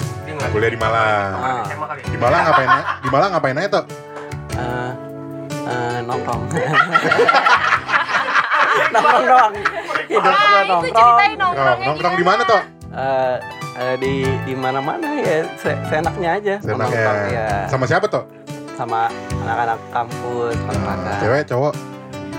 Kuliah 0.52 0.68
di 0.68 0.76
Malang. 0.76 1.30
Ah, 1.40 1.64
Di 2.04 2.18
Malang 2.20 2.42
ngapain? 2.44 2.68
Di 3.00 3.08
Malang 3.08 3.30
ngapain 3.32 3.56
aja 3.56 3.68
toh? 3.80 3.84
eh, 4.60 4.90
eh, 5.72 5.96
nongkrong. 6.04 6.42
nongkrong 8.92 9.24
doang. 9.24 9.52
Hidup 10.04 10.22
gue 10.22 10.32
Ah, 10.52 10.62
nongkrong. 10.64 11.16
Nongkrong, 11.34 11.78
nongkrong 11.82 12.14
di 12.14 12.24
mana 12.24 12.42
toh? 12.42 12.62
Eh, 12.92 13.36
eh, 13.74 13.94
di 13.96 14.12
di 14.44 14.54
mana-mana 14.54 15.08
ya 15.16 15.48
se 15.56 15.72
seenaknya 15.86 16.30
aja 16.34 16.54
Senangnya. 16.58 16.84
nongkrong 16.84 17.20
ya 17.30 17.48
Sama 17.66 17.84
siapa 17.86 18.06
toh? 18.06 18.24
sama 18.72 19.08
anak-anak 19.38 19.78
kampus 19.88 20.56
kontrakan 20.58 21.16
Cewek, 21.18 21.42
cowok, 21.46 21.72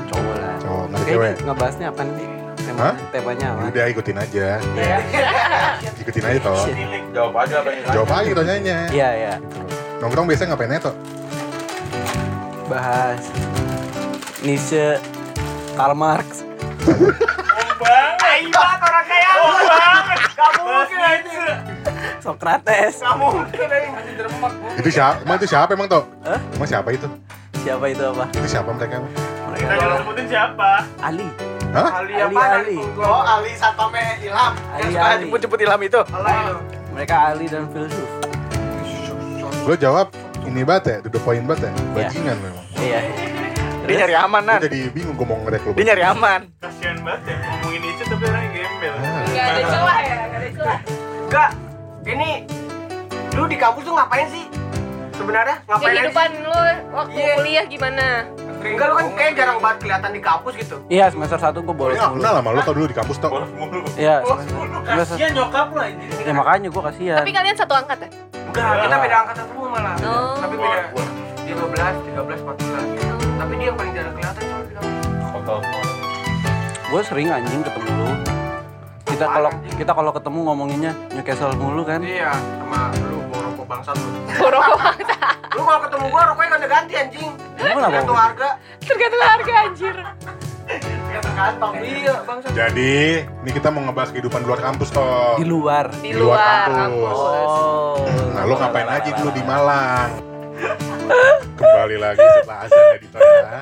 cowok 0.07 0.33
lah 0.35 0.53
cowok, 0.59 0.85
nggak 0.87 1.03
cewek. 1.05 1.33
ngebahasnya 1.39 1.87
apa 1.87 2.01
nih 2.03 2.27
tema 2.59 2.81
Hah? 2.83 2.95
temanya 3.09 3.47
apa 3.49 3.61
Udah 3.69 3.85
ikutin 3.87 4.17
aja. 4.17 4.47
Iya. 4.73 4.97
Ikutin 6.03 6.23
aja 6.23 6.39
toh. 6.39 6.65
Jawab 7.11 7.33
aja 7.39 7.55
apa 7.59 7.69
yang 7.71 7.83
Jawab 7.87 8.09
aja 8.11 8.31
tanyanya. 8.35 8.77
iya 8.89 9.09
iya 9.13 9.33
Gitu. 9.39 9.61
Nongkrong 9.99 10.25
biasanya 10.27 10.49
ngapain 10.51 10.71
aja 10.71 10.81
toh? 10.83 10.95
bahas 12.65 13.21
Nietzsche 14.41 14.97
Karl 15.73 15.95
Marx 15.95 16.45
Banget, 17.77 18.47
banget 18.47 18.79
orang 18.79 19.05
kayak 19.05 19.31
lu 19.33 19.45
banget. 19.67 20.19
Kamu 20.33 20.61
mungkin 20.63 20.99
itu. 21.19 21.35
Socrates 22.19 22.95
Itu 24.79 24.89
siapa? 24.89 25.19
Emang 25.21 25.37
itu 25.37 25.47
siapa 25.47 25.71
emang 25.73 25.87
toh? 25.87 26.03
Hah? 26.23 26.39
Emang 26.55 26.67
siapa 26.67 26.89
itu? 26.91 27.07
siapa 27.63 27.85
itu 27.87 28.03
apa 28.03 28.27
Itu 28.29 28.47
siapa 28.49 28.69
mereka 28.69 28.99
emang? 28.99 29.11
Kita 29.53 29.73
jangan 29.73 29.97
sebutin 29.99 30.25
siapa. 30.27 30.69
Ali 30.99 31.27
Hah? 31.71 31.87
Ali 31.97 32.13
Ali, 32.13 32.35
apa? 32.35 32.41
Ali. 32.59 32.77
Oh, 32.95 33.23
Ali 33.23 33.51
Satpame 33.55 34.03
Ilham. 34.19 34.53
Ali, 34.69 34.79
Yang 34.79 34.91
suka 34.93 35.07
Ali. 35.07 35.21
jemput-jemput 35.25 35.59
Ilham 35.59 35.81
itu. 35.81 36.01
mereka 36.93 37.15
Ali 37.27 37.45
dan 37.47 37.65
filsuf 37.73 38.09
Lo 39.63 39.73
jawab 39.73 40.11
ini 40.43 40.61
banget 40.61 40.83
ya, 40.85 40.97
the 41.01 41.19
point 41.19 41.47
banget 41.47 41.67
ya? 41.67 41.71
Iya. 41.71 41.91
Bajingan 41.95 42.37
memang. 42.37 42.65
iya 42.77 42.99
Dia 43.83 43.95
nyari 43.99 44.15
aman, 44.15 44.41
Gua 44.41 44.49
Nan. 44.49 44.59
jadi 44.61 44.79
bingung 44.89 45.15
gue 45.15 45.27
mau 45.27 45.37
ngerek 45.41 45.61
lu. 45.61 45.71
Dia 45.73 45.85
nyari 45.85 46.03
aman. 46.05 46.39
Kasian 46.57 46.97
banget 46.99 47.21
ya 47.25 47.35
ngomongin 47.43 47.81
itu 47.85 48.03
tapi 48.05 48.23
orangnya 48.23 48.49
gembel. 48.53 48.93
Ah, 48.93 49.21
Gak 49.27 49.45
ada 49.45 49.61
celah 49.65 49.99
ya, 49.99 50.15
gak 50.23 50.39
ada 50.39 50.49
celah. 50.49 50.79
Enggak. 51.21 51.49
Ini 52.03 52.29
lu 53.33 53.43
di 53.45 53.57
kampus 53.57 53.83
tuh 53.83 53.93
ngapain 53.93 54.27
sih? 54.29 54.45
Sebenarnya 55.13 55.55
ngapain 55.63 55.83
aja 55.85 55.99
Kehidupan 55.99 56.29
lu 56.41 56.57
waktu 56.91 57.17
Iya. 57.17 57.33
kuliah 57.35 57.65
gimana? 57.65 58.05
sih? 58.55 58.71
Enggak 58.71 58.87
lu 58.87 58.95
kan 58.95 59.07
kayak 59.13 59.33
jarang 59.35 59.57
banget 59.59 59.77
kelihatan 59.81 60.11
di 60.11 60.21
kampus 60.21 60.53
gitu. 60.55 60.75
Iya, 60.87 61.05
semester 61.09 61.37
1 61.37 61.51
gue 61.53 61.63
Gue 61.65 61.75
bolos 61.75 61.95
nggak 61.95 62.09
mulu. 62.09 62.19
kenal 62.19 62.33
sama 62.33 62.49
lu 62.49 62.61
tau 62.61 62.73
dulu 62.73 62.87
di 62.87 62.95
kampus 62.95 63.17
tau. 63.19 63.31
Bolos 63.33 63.51
mulu. 63.53 63.79
Iya, 63.93 64.15
semester 64.23 65.15
Kasian 65.15 65.31
nyokap 65.33 65.67
lu 65.69 65.79
anjir. 65.81 66.09
Ya 66.23 66.31
makanya 66.31 66.67
gue 66.69 66.83
kasihan. 66.83 67.19
Tapi 67.19 67.31
kalian 67.31 67.55
satu 67.55 67.73
angkat 67.75 67.97
ya? 67.99 68.09
Enggak, 68.43 68.71
kita 68.79 68.95
beda 68.97 69.15
angkatan 69.19 69.43
semua 69.45 69.67
malah. 69.67 69.95
Oh. 69.99 70.35
Tapi 70.39 70.55
beda 70.55 70.79
13, 71.43 71.95
13, 72.07 72.39
14. 72.39 73.02
Tapi 73.43 73.59
dia 73.59 73.67
yang 73.67 73.75
paling 73.75 73.91
jarang 73.91 74.13
kelihatan 74.15 74.39
di 74.39 74.71
kampus. 75.43 75.87
Gue 76.87 77.01
sering 77.03 77.27
anjing 77.27 77.59
ketemu 77.59 77.91
lu. 77.91 78.07
Kita 79.03 79.25
kalau 79.27 79.51
kita 79.75 79.91
kalau 79.91 80.11
ketemu 80.15 80.39
ngomonginnya 80.47 80.91
Newcastle 81.11 81.51
mulu 81.59 81.83
kan. 81.83 81.99
Iya, 81.99 82.31
sama 82.31 82.95
lu 83.03 83.19
bawa 83.27 83.51
rokok 83.51 83.65
bangsat 83.67 83.95
lu. 83.99 84.09
Borok 84.39 84.63
Lu 85.59 85.61
kalau 85.67 85.79
ketemu 85.83 86.05
gua 86.07 86.21
rokoknya 86.31 86.49
kan 86.55 86.59
ganti 86.71 86.93
anjing. 86.95 87.29
Tergantung 87.59 88.15
harga. 88.15 88.49
tergantung 88.79 89.23
harga 89.27 89.53
anjir. 89.59 89.95
Tergantung 90.63 91.35
kantong. 91.35 91.73
Iya, 91.83 92.13
bangsat. 92.23 92.51
Jadi, 92.55 92.95
ini 93.27 93.49
kita 93.51 93.67
mau 93.75 93.83
ngebahas 93.83 94.09
kehidupan 94.15 94.39
di 94.39 94.47
luar 94.47 94.61
kampus 94.63 94.87
toh. 94.87 95.35
Di 95.35 95.43
luar. 95.43 95.91
Di 95.99 96.09
Di 96.09 96.11
luar 96.15 96.31
luar 96.31 96.63
kampus. 96.71 97.19
kampus. 97.19 97.51
Oh. 97.59 97.95
Nah, 98.39 98.43
lo 98.47 98.55
ngapain 98.55 98.87
aja 98.87 99.09
dulu 99.19 99.29
di 99.35 99.43
Malang? 99.43 100.32
Kembali 101.53 101.97
lagi 101.99 102.19
setelah 102.21 102.57
azan 102.65 102.83
editor 102.95 103.19
ya. 103.21 103.61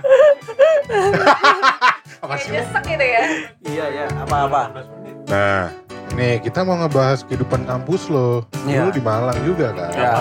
Apa 2.24 2.34
sih? 2.38 2.54
nyesek 2.54 2.84
gitu 2.86 3.06
ya. 3.06 3.22
Iya 3.66 3.86
ya, 3.90 4.06
apa-apa. 4.14 4.86
Nah, 5.26 5.74
nih 6.14 6.38
kita 6.38 6.62
mau 6.62 6.78
ngebahas 6.78 7.26
kehidupan 7.26 7.66
kampus 7.66 8.14
lo. 8.14 8.46
Iya. 8.70 8.86
Lu 8.86 8.90
di 8.94 9.02
Malang 9.02 9.38
juga 9.42 9.74
kan? 9.74 9.90
Ya. 9.90 10.14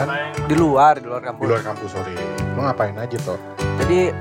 Di 0.49 0.57
luar, 0.57 0.97
di 0.97 1.05
luar 1.05 1.21
Di 1.21 1.29
kampus. 1.29 1.45
luar 1.45 1.61
kampus, 1.61 1.89
sorry. 1.93 2.17
Lo 2.57 2.61
ngapain 2.65 2.97
aja 2.97 3.17
toh? 3.21 3.37
Jadi 3.85 4.17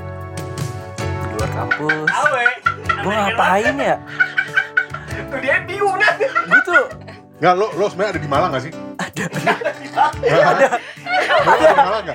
di 0.99 1.33
luar 1.39 1.51
kampus. 1.55 2.07
Awe. 2.11 2.45
Gue 2.99 3.13
ngapain 3.15 3.75
ya? 3.79 3.95
Tuh 5.31 5.39
dia 5.39 5.55
bingung 5.63 5.95
nih. 5.95 6.13
Gitu. 6.51 6.77
Nggak, 7.39 7.53
lo, 7.55 7.71
lo 7.79 7.85
sebenarnya 7.87 8.11
ada 8.11 8.19
di 8.19 8.27
Malang 8.27 8.49
gak 8.51 8.63
sih? 8.67 8.73
Ada. 8.99 9.23
ada. 10.27 10.67
Malang? 11.79 12.05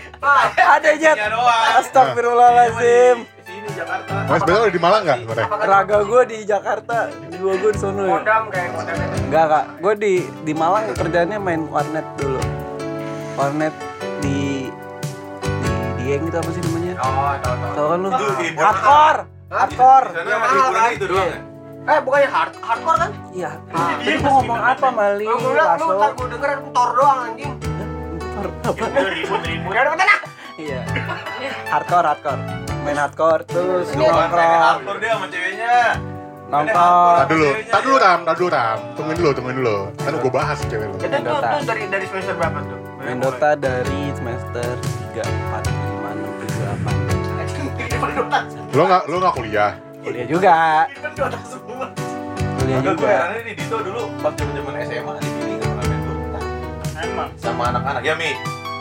Ada 0.57 0.91
Jet. 0.97 1.17
Ya 1.17 1.29
doang. 1.31 1.65
Astagfirullahaladzim. 1.81 3.17
Sini 3.45 3.69
Jakarta. 3.77 4.13
Mas 4.25 4.39
sebenarnya 4.41 4.65
ada 4.65 4.73
di 4.73 4.81
Malang 4.81 5.03
gak 5.05 5.19
sebenarnya? 5.21 5.49
Raga 5.69 5.99
gue 6.01 6.23
di 6.25 6.39
Jakarta, 6.45 6.97
jiwa 7.29 7.55
gue 7.61 7.71
di 7.71 7.79
sono 7.79 8.03
ya. 8.09 8.17
Kodam 8.17 8.43
kayak 8.49 8.71
kodam 8.73 8.97
itu. 8.97 9.17
Enggak 9.29 9.47
kak, 9.47 9.65
gue 9.79 9.95
di 10.01 10.15
di 10.43 10.53
Malang 10.57 10.85
kerjanya 10.97 11.37
main 11.37 11.63
warnet 11.69 12.07
dulu. 12.17 12.41
Warnet 13.37 13.75
di 14.21 14.69
di 15.45 15.73
Dieng 16.01 16.25
itu 16.25 16.37
apa 16.37 16.51
sih 16.53 16.63
namanya? 16.63 16.93
Oh, 17.01 17.33
tahu 17.41 17.55
tahu. 17.55 17.73
Tahu 17.77 17.87
kan 17.89 17.99
lu? 18.01 18.09
Hardcore, 18.57 19.21
hardcore. 19.51 20.07
Di 20.09 20.17
sana 20.17 20.29
Yang 20.29 20.41
mahal, 20.41 20.69
kan? 20.73 20.91
itu 20.93 21.07
doang 21.09 21.29
ya? 21.29 21.39
Eh, 21.85 21.99
bukannya 22.01 22.29
hard 22.33 22.53
hardcore 22.65 22.99
kan? 22.99 23.11
Iya. 23.37 23.51
Tadi 23.69 24.13
gue 24.17 24.31
ngomong 24.33 24.57
apa 24.57 24.87
Mali? 24.89 25.27
Lu 25.29 25.37
bilang 25.37 25.77
lu 25.77 25.87
ntar 25.97 26.11
gua 26.17 26.27
denger 26.33 26.51
tor 26.73 26.91
doang 26.97 27.19
anjing. 27.29 27.53
Apa? 28.45 28.85
Ribut-ribut. 29.11 29.73
Udah 29.73 29.97
mana? 29.97 30.17
Iya. 30.55 30.81
Hardcore, 31.69 32.07
hardcore. 32.07 32.41
Main 32.85 32.99
hardcore 33.01 33.43
terus 33.49 33.89
Lu 33.97 34.05
nongkrong, 34.05 34.61
hardcore 34.61 34.99
dia 35.01 35.11
sama 35.17 35.27
ceweknya. 35.33 35.97
nongkrong. 36.53 37.17
Tak 37.17 37.29
dulu, 37.33 37.49
dulu 37.73 37.97
Ram, 37.97 38.21
dulu 38.29 38.49
Ram. 38.53 38.79
Tungguin 38.95 39.17
dulu, 39.17 39.31
tungguin 39.33 39.57
dulu. 39.59 39.77
Kan 39.99 40.13
gue 40.21 40.33
bahas 40.33 40.59
cewek 40.69 40.87
lo. 40.87 40.97
Itu 41.01 41.09
tuh, 41.09 41.41
dari 41.65 41.83
dari 41.89 42.07
semester 42.07 42.35
berapa 42.37 42.59
tuh? 42.63 42.79
Main 43.01 43.19
Dota 43.21 43.51
dari 43.57 44.01
semester 44.13 44.69
3, 45.17 45.25
4, 45.25 45.65
5, 45.65 46.13
6, 46.13 46.45
7, 46.45 46.77
8. 46.85 48.77
Lo 48.77 48.83
nggak, 48.91 49.03
lo 49.09 49.17
nggak 49.23 49.35
kuliah? 49.39 49.71
Kuliah 50.05 50.27
juga. 50.29 50.55
Kuliah 52.61 52.81
gue 52.81 52.93
juga. 52.93 53.09
herannya 53.09 53.55
Dito 53.57 53.77
dulu 53.81 54.03
pas 54.21 54.33
zaman-zaman 54.37 54.73
SMA 54.85 55.15
sama 57.45 57.63
anak-anak. 57.69 58.03
Ya 58.03 58.15
Mi, 58.17 58.33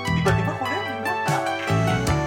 tiba-tiba 0.09 0.51
kuliah 0.55 0.80
main 0.82 1.03
Dota. 1.03 1.36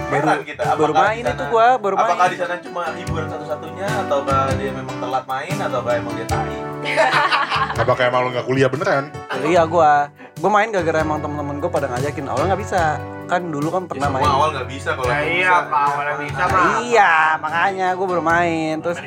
Baru, 0.07 0.13
Heran 0.23 0.39
kita. 0.45 0.63
baru 0.71 0.83
apakah 0.87 1.03
main 1.03 1.17
di 1.17 1.23
sana- 1.23 1.35
itu 1.35 1.43
gua, 1.49 1.67
baru 1.75 1.95
Apakah 1.97 2.15
main. 2.15 2.29
di 2.29 2.37
sana 2.37 2.55
cuma 2.61 2.81
hiburan 2.93 3.27
satu-satunya 3.27 3.87
ataukah 3.99 4.39
dia 4.53 4.71
memang 4.71 4.95
telat 4.97 5.23
main 5.25 5.55
ataukah 5.59 5.93
emang 5.93 6.13
dia 6.13 6.27
tai? 6.27 6.57
Apakah 7.81 8.03
emang 8.05 8.21
lo 8.21 8.29
nggak 8.31 8.45
kuliah 8.45 8.69
beneran? 8.69 9.03
Iya 9.41 9.65
gua. 9.65 10.07
Gua 10.37 10.51
main 10.51 10.69
gara-gara 10.69 10.99
emang 10.99 11.19
temen-temen 11.19 11.57
gua 11.57 11.69
pada 11.69 11.89
ngajakin. 11.89 12.23
Awalnya 12.23 12.47
nggak 12.47 12.61
bisa. 12.61 12.81
Kan 13.27 13.41
dulu 13.47 13.67
kan 13.67 13.83
Ya, 13.83 13.89
pernah 13.89 14.07
semua 14.07 14.17
main. 14.17 14.27
awal 14.29 14.47
nggak 14.49 14.67
bisa 14.67 14.89
kalau 14.91 15.07
Ya 15.07 15.19
iya, 15.19 15.27
bisa. 15.27 15.67
Pak, 15.67 15.81
awalnya 15.85 16.15
bisa 16.17 16.43
mah. 16.43 16.63
Iya, 16.79 17.11
makanya 17.37 17.87
gua 17.93 18.05
baru 18.07 18.23
main. 18.23 18.75
Terus 18.79 18.97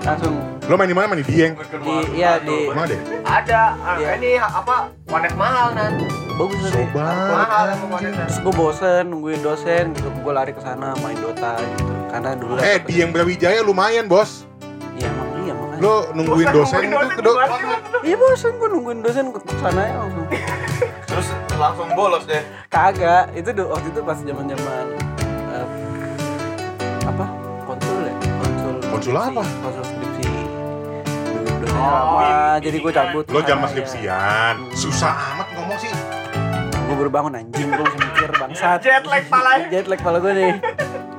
langsung 0.00 0.34
Lo 0.60 0.74
main 0.74 0.84
di 0.84 0.92
mana? 0.92 1.06
Main 1.06 1.18
di 1.18 1.26
Dieng? 1.26 1.52
di 1.56 1.94
iya 2.12 2.32
di 2.38 2.58
Mana 2.68 2.84
deh? 2.84 3.00
Ada, 3.22 3.60
ah, 3.78 3.96
Iya. 3.96 4.08
ini 4.16 4.30
apa? 4.36 4.76
Wanet 5.06 5.32
mahal 5.32 5.72
nan. 5.72 5.92
bagus. 6.34 6.58
Sobat. 6.68 7.14
Mahal. 7.32 7.66
Terus 7.98 8.38
gua 8.40 8.52
bosen 8.52 9.02
nungguin 9.08 9.40
dosen 9.40 9.84
gitu. 9.90 10.08
Gua 10.20 10.32
lari 10.36 10.50
ke 10.50 10.60
sana 10.60 10.92
main 10.98 11.16
Dota 11.16 11.54
gitu. 11.56 11.82
Karena 12.08 12.30
dulu 12.34 12.52
Eh, 12.58 12.78
Dieng 12.80 13.10
Brawijaya 13.10 13.60
lumayan 13.60 14.06
bos. 14.06 14.42
Iya 14.94 15.06
emang 15.08 15.28
iya 15.40 15.52
makanya. 15.52 15.80
Lo 15.80 15.94
nungguin 16.12 16.46
dosen 16.48 16.78
itu 16.84 16.96
ke 17.12 17.22
do- 17.22 17.38
Iya 18.00 18.16
bosen 18.16 18.52
gua 18.54 18.68
nungguin 18.68 18.98
dosen 19.00 19.24
ke 19.30 19.38
sana 19.56 19.80
ya 19.84 19.94
langsung. 19.96 20.26
Terus 21.18 21.34
langsung 21.58 21.90
bolos 21.98 22.22
deh. 22.30 22.38
Kagak, 22.70 23.34
itu 23.34 23.50
do- 23.50 23.66
waktu 23.66 23.90
itu 23.90 24.00
pas 24.06 24.14
zaman-zaman 24.14 24.84
eh, 25.50 25.66
apa? 27.02 27.26
Konsul 27.66 28.06
ya? 28.06 28.14
Konsul. 28.38 28.74
Konsul 28.86 29.14
apa? 29.18 29.42
Konsul 29.58 29.82
skripsi. 29.82 30.26
Dulu 31.26 31.50
dosennya 31.58 31.90
lama, 31.90 32.30
jadi 32.62 32.76
gue 32.78 32.92
cabut. 32.94 33.24
Lo 33.26 33.42
jam 33.42 33.58
Iya. 33.58 33.66
skripsian. 33.66 34.54
Susah 34.72 35.34
amat 35.34 35.48
ngomong 35.58 35.78
sih. 35.82 35.90
Gue 36.86 36.94
baru 36.96 37.10
bangun 37.10 37.32
anjing, 37.34 37.66
gue 37.66 37.86
mikir 37.98 38.30
bangsat. 38.38 38.78
Jet 38.78 39.02
lag 39.02 39.24
palanya. 39.26 39.66
Jet 39.66 39.86
lag 39.90 39.98
pala 39.98 40.22
gue 40.22 40.32
nih. 40.32 40.52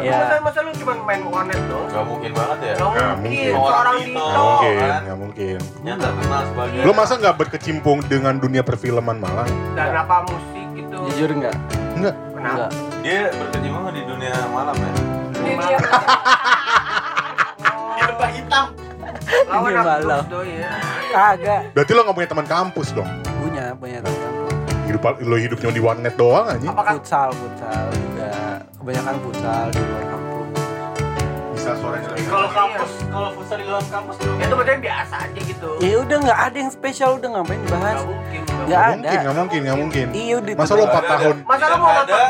Tapi 0.00 0.08
Iya. 0.08 0.16
masa, 0.16 0.34
masa 0.40 0.58
lu 0.64 0.72
cuma 0.72 0.92
main 1.04 1.20
wanet 1.22 1.60
doang? 1.68 1.88
Gak 1.92 2.04
mungkin 2.08 2.30
banget 2.32 2.58
ya. 2.58 2.72
Gak 2.72 2.88
Nggak 2.88 3.12
mungkin, 3.20 3.52
seorang 3.52 3.76
Orang 3.76 3.96
Dito. 4.00 4.16
Nggak 4.16 4.40
mungkin, 4.40 4.72
kan? 4.80 5.00
nggak 5.04 5.18
mungkin. 5.20 5.58
Yang 5.84 5.98
terkenal 6.00 6.40
sebagai 6.48 6.78
Lo 6.80 6.92
masa 6.96 7.12
nggak 7.20 7.36
berkecimpung 7.36 7.98
dengan 8.08 8.34
dunia 8.40 8.62
perfilman 8.64 9.16
Malang? 9.20 9.48
Dan 9.76 9.92
apa 9.92 10.16
musik 10.24 10.66
gitu. 10.72 10.96
Jujur 11.12 11.28
enggak? 11.30 11.54
Enggak. 11.92 12.14
Kenapa? 12.32 12.56
Enggak. 12.56 12.70
dia 13.00 13.20
berkecimpung 13.28 13.84
di 13.90 14.02
dunia 14.08 14.34
malam 14.48 14.74
ya. 14.74 14.90
Ini 15.36 15.52
dia. 15.58 15.78
Lawan 19.44 19.60
Dunia 19.60 19.80
aku 19.80 19.84
malam. 19.84 20.00
terus 20.00 20.28
doi 20.32 20.52
ya. 20.64 20.72
Kagak. 21.10 21.62
Berarti 21.76 21.92
lo 21.92 22.00
nggak 22.00 22.16
punya 22.16 22.28
teman 22.32 22.46
kampus 22.48 22.88
dong? 22.96 23.10
Punya, 23.36 23.64
punya 23.76 23.98
teman 24.00 24.28
Hidup 24.88 25.02
lo 25.22 25.36
hidupnya 25.38 25.70
di 25.70 25.78
warnet 25.78 26.14
doang 26.18 26.50
aja. 26.50 26.66
Futsal, 26.66 27.30
futsal. 27.30 28.09
Kebanyakan 28.80 29.16
futsal 29.20 29.66
di 29.76 29.80
luar 29.84 30.04
kampung. 30.08 30.48
Bisa 31.52 31.70
suaranya 31.76 32.08
lebih 32.16 32.24
Kalau 32.32 32.48
kampus, 32.48 32.90
kalau 33.12 33.28
futsal 33.36 33.56
di 33.60 33.64
dalam 33.68 33.86
kampus 33.92 34.14
itu 34.16 34.32
itu 34.40 34.54
berarti 34.56 34.80
biasa 34.80 35.14
aja 35.20 35.40
gitu. 35.44 35.68
Ya 35.84 35.96
udah 36.00 36.16
nggak 36.24 36.40
ada 36.48 36.56
yang 36.56 36.72
spesial, 36.72 37.10
udah 37.20 37.28
ngapain 37.28 37.60
dibahas? 37.60 38.00
Nggak 38.64 38.80
ada. 38.80 38.96
mungkin, 38.96 39.18
nggak 39.20 39.36
mungkin, 39.36 39.60
nggak 39.60 39.78
mungkin. 39.84 40.06
Iya 40.16 40.34
udah. 40.40 40.52
Masa 40.56 40.72
lo 40.72 40.88
doang. 40.88 40.96
4 40.96 41.12
tahun? 41.12 41.36
Masa 41.44 41.60
lu 41.60 41.68
Tidak 41.68 41.76
mau 41.76 41.92
ada. 41.92 42.20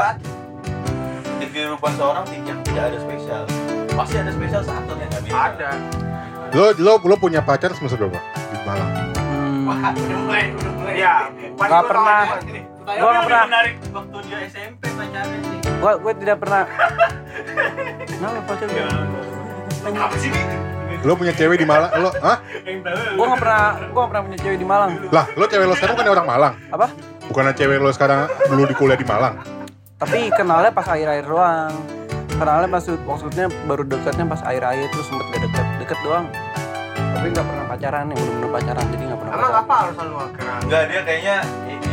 Di 1.39 1.47
kehidupan 1.55 1.93
seorang 1.95 2.25
yang 2.43 2.59
tidak 2.67 2.83
ada 2.83 2.99
spesial. 2.99 3.43
Pasti 3.95 4.17
ada 4.19 4.33
spesial 4.35 4.63
satu 4.67 4.93
yang 4.99 5.07
nggak 5.15 5.23
bisa. 5.23 5.39
Ada. 5.55 5.71
Lo 6.51 6.65
lo 6.83 6.93
lo 6.99 7.15
punya 7.15 7.47
pacar 7.47 7.71
semester 7.79 7.95
berapa 7.95 8.19
di 8.19 8.57
Malang? 8.67 8.91
Hmm. 9.15 9.71
Udah 9.71 10.19
mulai, 10.27 10.45
udah 10.51 10.73
mulai. 10.83 10.95
Ya, 10.99 11.31
Nggak 11.55 11.83
pernah. 11.87 12.21
Nih. 12.83 12.97
Gua 12.97 13.11
nggak 13.11 13.25
pernah. 13.25 13.45
menarik 13.47 13.75
waktu 13.91 14.17
dia 14.25 14.39
SMP 14.47 14.83
pacarnya 14.89 15.39
sih. 15.41 15.59
Gua 15.79 15.93
gua 15.97 16.13
tidak 16.15 16.37
pernah. 16.39 16.63
Kenapa 18.11 18.41
pacar 18.45 18.67
gue? 18.69 18.85
Apa 19.81 20.17
sih 20.17 20.29
ini? 20.29 20.57
Lo 21.01 21.17
punya 21.17 21.33
cewek 21.33 21.57
di 21.57 21.65
Malang? 21.65 21.89
Lo, 21.97 22.11
hah? 22.21 22.37
Tahu. 22.45 23.17
Gua 23.17 23.25
nggak 23.33 23.41
pernah, 23.41 23.63
gua 23.89 24.01
nggak 24.05 24.11
pernah 24.13 24.23
punya 24.29 24.39
cewek 24.39 24.59
di 24.61 24.67
Malang. 24.69 24.91
Lah, 25.09 25.25
lo 25.33 25.45
cewek 25.49 25.65
lo 25.65 25.75
sekarang 25.75 25.95
bukan 25.97 26.09
orang 26.13 26.27
Malang? 26.29 26.55
Apa? 26.69 26.87
Bukannya 27.31 27.53
cewek 27.57 27.79
lo 27.81 27.91
sekarang 27.95 28.19
dulu 28.51 28.63
di 28.69 28.75
kuliah 28.77 28.99
di 29.01 29.07
Malang? 29.09 29.35
Tapi 29.97 30.29
kenalnya 30.33 30.73
pas 30.73 30.85
akhir-akhir 30.85 31.25
doang. 31.25 31.73
Kenalnya 32.31 32.69
maksud 32.73 32.99
maksudnya 33.05 33.47
baru 33.69 33.85
dekatnya 33.85 34.25
pas 34.25 34.41
akhir-akhir 34.41 34.89
terus 34.93 35.07
sempet 35.09 35.27
gak 35.29 35.41
deket 35.45 35.67
deket 35.81 35.99
doang. 36.01 36.27
Tapi 37.01 37.27
nggak 37.33 37.47
pernah 37.49 37.65
pacaran 37.69 38.05
yang 38.13 38.19
bener-bener 38.21 38.51
pacaran 38.53 38.85
jadi 38.93 39.05
nggak 39.09 39.21
pernah 39.21 39.33
Emang 39.33 39.41
pacaran. 39.45 39.65
apa 39.65 39.75
alasan 39.77 40.05
lu 40.05 40.17
akhirnya? 40.17 40.57
Enggak, 40.65 40.83
dia 40.89 41.01
kayaknya 41.05 41.37
ini 41.69 41.87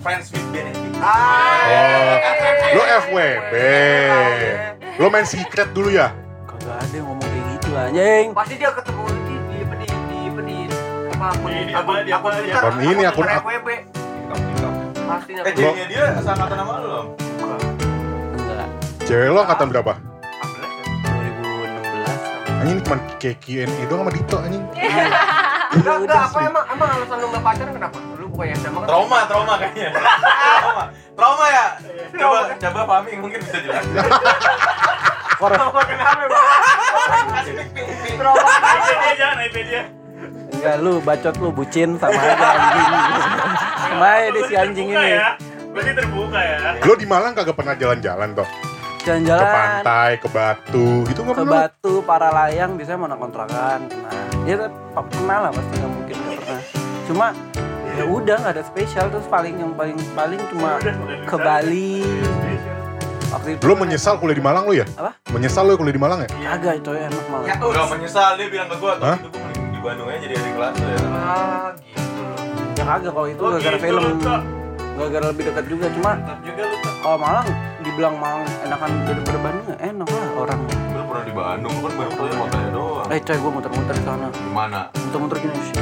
friends, 0.00 0.32
with 0.32 0.48
benefit. 0.50 0.96
Ah, 0.96 2.16
Oh, 2.70 2.76
lo 2.76 2.82
FWB. 2.84 3.54
Lo 4.96 5.08
main 5.08 5.24
secret 5.24 5.72
dulu 5.72 5.88
ya? 5.88 6.12
Gak 6.60 6.76
ada 6.76 6.92
yang 6.92 7.06
ngomong 7.06 7.22
kayak 7.22 7.44
gitu 7.56 7.68
anjing. 7.72 8.26
Pasti 8.32 8.54
dia 8.56 8.70
ketemu 8.70 9.02
di 9.08 9.14
di 9.24 9.36
di 9.64 9.86
di 9.88 10.18
di, 10.28 10.58
apa 11.10 11.26
akun 11.32 11.50
Di- 11.50 11.72
apa, 11.72 11.90
di 12.00 12.12
apa, 12.12 12.28
akun 12.28 12.38
di 12.38 12.50
akun 12.52 12.74
ini, 12.82 13.02
akun- 13.04 13.26
FWB. 13.26 13.68
Pastinya. 15.02 15.42
Eh, 15.42 15.52
jadinya 15.52 15.86
dia 15.88 16.04
seangkatan 16.22 16.54
sama 16.54 16.74
loh. 16.78 17.02
Enggak. 18.30 18.68
Cewek 19.02 19.28
lo 19.28 19.40
angkatan 19.42 19.66
berapa? 19.68 19.92
2016. 19.98 22.54
Anjing 22.60 22.70
ini 22.70 22.84
cuma 22.84 22.96
kayak 23.18 23.36
Q&A 23.40 23.64
doang 23.88 24.00
sama 24.04 24.12
Dito 24.12 24.36
anjing. 24.38 24.64
Enggak, 25.70 25.96
enggak, 26.02 26.22
apa 26.26 26.38
emang 26.42 26.64
emang 26.66 26.88
alasan 26.98 27.16
lu 27.22 27.26
enggak 27.30 27.44
pacaran 27.46 27.72
kenapa? 27.78 27.98
Lu 28.18 28.26
bukannya 28.26 28.54
SMA 28.58 28.78
kan? 28.82 28.88
Trauma, 28.90 29.18
trauma 29.30 29.54
kayaknya. 29.54 29.88
trauma. 29.94 30.84
Trauma 31.14 31.44
ya? 31.46 31.66
Coba 32.10 32.38
coba 32.58 32.80
Fahmi 32.90 33.12
mungkin 33.22 33.38
bisa 33.38 33.58
jelasin. 33.62 33.94
Trauma 35.38 35.82
kenapa? 35.86 36.22
Kasih 37.30 37.52
pik-pik 37.54 38.14
trauma. 38.18 38.50
Dia 38.98 39.12
jangan 39.14 39.38
IP 39.46 39.56
dia. 39.62 39.82
Enggak 40.50 40.76
lu 40.82 40.92
bacot 41.00 41.34
lu 41.38 41.48
bucin 41.54 41.94
sama 41.96 42.18
aja 42.18 42.48
anjing. 42.50 42.88
Sama 43.78 44.06
aja 44.10 44.26
deh 44.28 44.42
si 44.44 44.54
anjing 44.58 44.88
ini. 44.90 45.08
ya. 45.14 45.28
Berarti 45.70 45.90
terbuka 45.94 46.40
ya. 46.42 46.58
Lo 46.82 46.92
di 46.98 47.06
Malang 47.06 47.32
kagak 47.32 47.54
pernah 47.54 47.78
jalan-jalan 47.78 48.34
toh? 48.34 48.48
Ke 49.00 49.16
Jalan-jalan 49.16 49.48
pantai, 49.80 50.10
ke 50.20 50.28
Batu, 50.28 51.08
gitu 51.08 51.24
nggak 51.24 51.32
ke 51.32 51.40
pernah? 51.40 51.56
Batu, 51.70 51.94
para 52.04 52.28
layang 52.28 52.76
biasanya 52.76 53.00
mana 53.00 53.16
kontrakan. 53.16 53.80
Nah, 53.88 54.29
ya 54.42 54.54
pa- 54.90 55.04
pernah 55.04 55.38
lah 55.42 55.50
pasti 55.50 55.72
nggak 55.74 55.92
mungkin 55.92 56.16
nggak 56.16 56.36
pernah. 56.38 56.62
Cuma 57.04 57.26
ya 57.90 58.04
udah 58.04 58.36
nggak 58.38 58.54
ada 58.54 58.62
spesial 58.62 59.06
terus 59.08 59.26
paling 59.26 59.54
yang 59.54 59.72
paling 59.72 59.98
paling 60.12 60.40
cuma 60.48 60.78
ke 61.24 61.36
Bali. 61.36 62.02
Waktu 63.30 63.48
itu 63.54 63.62
Lo 63.62 63.74
menyesal 63.74 64.18
kuliah 64.18 64.34
di 64.34 64.42
Malang 64.42 64.66
lo 64.66 64.74
ya? 64.74 64.82
Apa? 64.92 65.14
Menyesal 65.30 65.62
lo 65.62 65.78
kuliah 65.78 65.94
di 65.94 66.02
Malang 66.02 66.18
ya? 66.20 66.28
kagak 66.28 66.82
itu 66.82 66.90
enak 66.90 67.24
malah. 67.30 67.46
Ya, 67.46 67.54
Enggak 67.56 67.86
menyesal 67.88 68.30
dia 68.34 68.46
bilang 68.50 68.66
ke 68.66 68.76
gua? 68.76 68.92
"Tuh, 68.98 69.06
itu 69.14 69.28
gua 69.30 69.40
mending 69.46 69.70
di 69.70 69.80
Bandung 69.80 70.06
aja 70.10 70.18
jadi 70.18 70.34
adik 70.34 70.52
kelas 70.52 70.74
lu 70.74 70.86
ya." 70.88 70.98
Ah, 71.06 71.68
gitu. 71.78 72.22
Ya 72.74 72.84
kagak 72.84 73.12
kalau 73.14 73.28
itu 73.28 73.38
Oh, 73.38 73.50
gara-gara 73.52 73.76
gitu, 73.76 73.86
film. 73.86 74.02
Gara-gara 74.90 75.26
lebih 75.30 75.44
dekat 75.46 75.64
juga 75.70 75.86
cuma 75.94 76.10
juga 76.42 76.62
lu. 76.66 76.76
Kalau 76.82 77.16
Malang 77.16 77.46
dibilang 77.80 78.14
Malang 78.18 78.42
enakan 78.60 78.90
daripada 79.06 79.38
Bandung 79.38 79.66
ya 79.68 79.76
enak 79.80 80.08
lah 80.10 80.26
orang. 80.36 80.60
Pernah 81.20 81.36
di 81.36 81.36
Bandung, 81.36 81.74
lu 81.76 81.84
kan 81.84 81.92
baru 82.00 82.10
kuliah 82.16 82.36
makanya 82.40 82.70
doang. 82.72 83.08
Eh 83.12 83.20
coy 83.20 83.36
gue 83.36 83.50
muter-muter 83.52 83.92
di 83.92 84.04
sana. 84.08 84.26
Di 84.32 84.52
mana? 84.56 84.80
Muter-muter 84.88 85.36
gini 85.44 85.52
sih. 85.68 85.74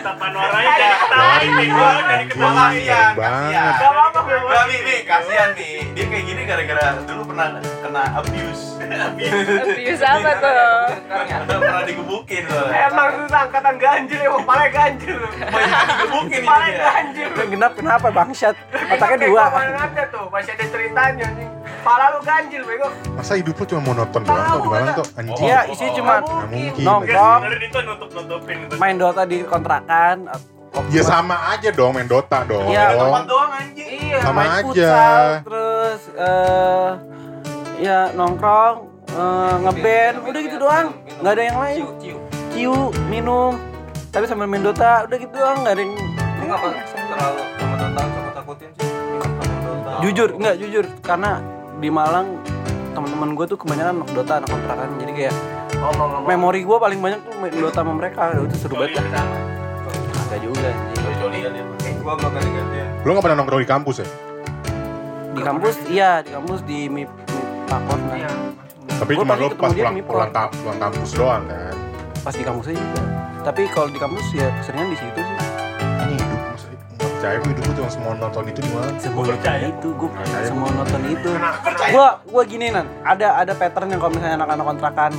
Tapan 0.00 0.32
warnanya 0.32 0.72
dah. 0.80 1.36
Nih 1.52 1.68
gua 1.68 1.90
dari 2.00 2.24
ketawa. 2.32 2.64
Kasihan, 2.72 3.12
banget. 3.12 3.52
Gak 3.76 3.92
apa-apa 3.92 4.18
gak 4.24 4.64
nih, 4.72 4.80
nih, 4.88 4.98
kasihan 5.04 5.50
nih. 5.52 5.74
Dia 5.92 6.04
kayak 6.08 6.24
gini 6.32 6.42
gara-gara 6.48 6.84
dulu 7.04 7.22
pernah 7.28 7.46
kena 7.60 8.02
abuse. 8.16 8.64
Abuse 8.80 10.00
apa 10.00 10.30
tuh? 10.40 10.72
pernah 11.44 11.84
digebukin 11.84 12.42
loh. 12.48 12.66
Emang 12.72 13.08
susah 13.20 13.40
angkatan 13.52 13.76
ganjil 13.76 14.20
emang 14.32 14.44
paling 14.48 14.72
ganjil 14.72 15.20
digebukin 15.28 16.40
dia. 16.40 16.72
ganjil. 16.88 17.28
Genap 17.52 17.72
kenapa 17.76 18.08
bangsat? 18.08 18.56
Otaknya 18.72 19.28
dua. 19.28 19.44
gua 19.44 19.60
mana 19.60 19.92
ada 19.92 20.02
tuh, 20.08 20.24
masih 20.32 20.56
ada 20.56 20.64
ceritanya 20.72 21.28
nih. 21.36 21.61
Pala 21.82 22.14
lu 22.14 22.20
ganjil 22.22 22.62
bego. 22.62 22.88
Masa 23.12 23.34
hidup 23.34 23.54
lo 23.54 23.64
cuma 23.66 23.82
monoton 23.84 24.22
doang 24.22 24.46
di 24.54 24.68
Malang 24.70 24.94
tuh? 24.94 25.06
Anjing. 25.12 25.34
Iya, 25.42 25.60
isinya 25.66 25.92
cuma 25.92 26.14
nongkrong, 26.78 27.40
Sebenarnya 27.42 27.66
itu 27.66 27.78
nutup-nutupin. 27.82 28.56
gitu. 28.62 28.74
main 28.78 28.96
Dota 28.96 29.22
di 29.24 29.38
kontrakan. 29.42 30.16
Ya 30.88 31.02
sama 31.02 31.36
aja 31.50 31.68
dong 31.68 31.92
main 31.92 32.06
Dota 32.06 32.46
dong. 32.46 32.64
Iya, 32.64 32.96
Tempat 32.96 33.24
doang 33.26 33.50
anjing. 33.52 33.88
Iya. 33.92 34.16
Sama 34.20 34.36
main 34.38 34.50
aja. 34.52 34.62
futsal, 34.64 35.22
terus 35.42 36.00
eh 36.14 36.90
ya 37.82 37.98
nongkrong, 38.14 38.76
eh, 39.10 39.54
ngeband, 39.60 40.14
udah 40.22 40.40
gitu 40.40 40.56
doang. 40.56 40.86
Nggak 41.18 41.32
ada 41.34 41.42
yang 41.42 41.58
lain. 41.58 41.82
Ciu, 42.52 42.76
minum, 43.06 43.52
tapi 44.08 44.24
sambil 44.24 44.46
main 44.46 44.62
Dota, 44.62 45.04
udah 45.04 45.16
gitu 45.18 45.34
doang. 45.34 45.60
Nggak 45.60 45.74
ada 45.74 45.82
yang 45.82 45.92
Lu 45.92 46.56
terlalu 47.10 47.42
sama 47.52 47.74
Dota 47.76 48.00
sama 48.02 48.30
takutin 48.32 48.68
sih? 48.72 48.86
Sama 49.18 49.92
jujur 50.00 50.28
nggak 50.34 50.56
jujur 50.58 50.84
karena 51.00 51.32
di 51.82 51.90
Malang 51.90 52.38
teman-teman 52.94 53.34
gue 53.34 53.46
tuh 53.50 53.58
kebanyakan 53.58 53.98
anak 53.98 54.08
Dota 54.14 54.32
anak 54.38 54.48
kontrakan 54.48 54.88
jadi 55.02 55.12
kayak 55.12 55.34
Ngomong-ngomong. 55.72 56.28
memori 56.30 56.60
gue 56.62 56.78
paling 56.78 57.00
banyak 57.02 57.20
tuh 57.26 57.32
main 57.42 57.50
Dota 57.50 57.80
sama 57.82 57.92
mereka 57.98 58.20
Udah, 58.30 58.46
itu 58.46 58.56
seru 58.56 58.74
banget. 58.78 59.02
Kagak 59.02 60.38
juga. 60.38 60.70
Jolian 61.18 61.52
ya. 61.54 61.64
Eh, 61.86 61.94
gua 62.02 62.14
bakal 62.14 62.38
ganti 62.38 62.76
ya. 62.78 62.86
Lo 63.02 63.08
nggak 63.14 63.24
pernah 63.26 63.36
nongkrong 63.42 63.62
di 63.62 63.68
kampus 63.68 63.96
ya? 64.00 64.08
di 65.32 65.40
kampus 65.40 65.74
iya 65.88 66.20
di 66.20 66.28
kampus 66.28 66.60
di 66.68 66.92
MIP, 66.92 67.08
MIP 67.08 67.48
Pakor. 67.64 67.98
Iya. 68.12 68.28
Tapi 69.00 69.12
Gua 69.16 69.22
cuma 69.24 69.34
lo 69.34 69.48
pas 69.56 69.72
pulang, 69.72 69.96
di 69.96 70.04
pulang, 70.04 70.30
pulang 70.30 70.78
kampus 70.78 71.10
doang 71.16 71.42
kan? 71.48 71.74
pas 72.22 72.34
di 72.36 72.44
kampusnya 72.46 72.78
juga 72.78 73.02
tapi 73.42 73.66
kalau 73.74 73.90
di 73.90 73.98
kampus 73.98 74.26
ya 74.30 74.46
keseringan 74.62 74.94
di 74.94 74.98
situ 75.02 75.21
percaya 77.22 77.38
gue 77.38 77.50
hidup 77.54 77.62
gue 77.62 77.76
cuma 77.78 77.86
semua 77.88 78.12
nonton 78.18 78.42
itu 78.44 78.60
Malang. 78.66 78.98
semua 78.98 79.22
percaya. 79.30 79.66
itu 79.70 79.88
gue 79.94 80.10
Percaya. 80.10 80.42
semua 80.42 80.68
nonton 80.74 81.00
itu 81.06 81.30
Kenapa? 81.30 81.84
gua 81.94 82.08
gua 82.26 82.42
gini 82.42 82.66
nan 82.66 82.86
ada 83.06 83.38
ada 83.38 83.52
pattern 83.54 83.94
yang 83.94 84.00
kalau 84.02 84.10
misalnya 84.10 84.36
anak-anak 84.42 84.66
kontrakan 84.66 85.12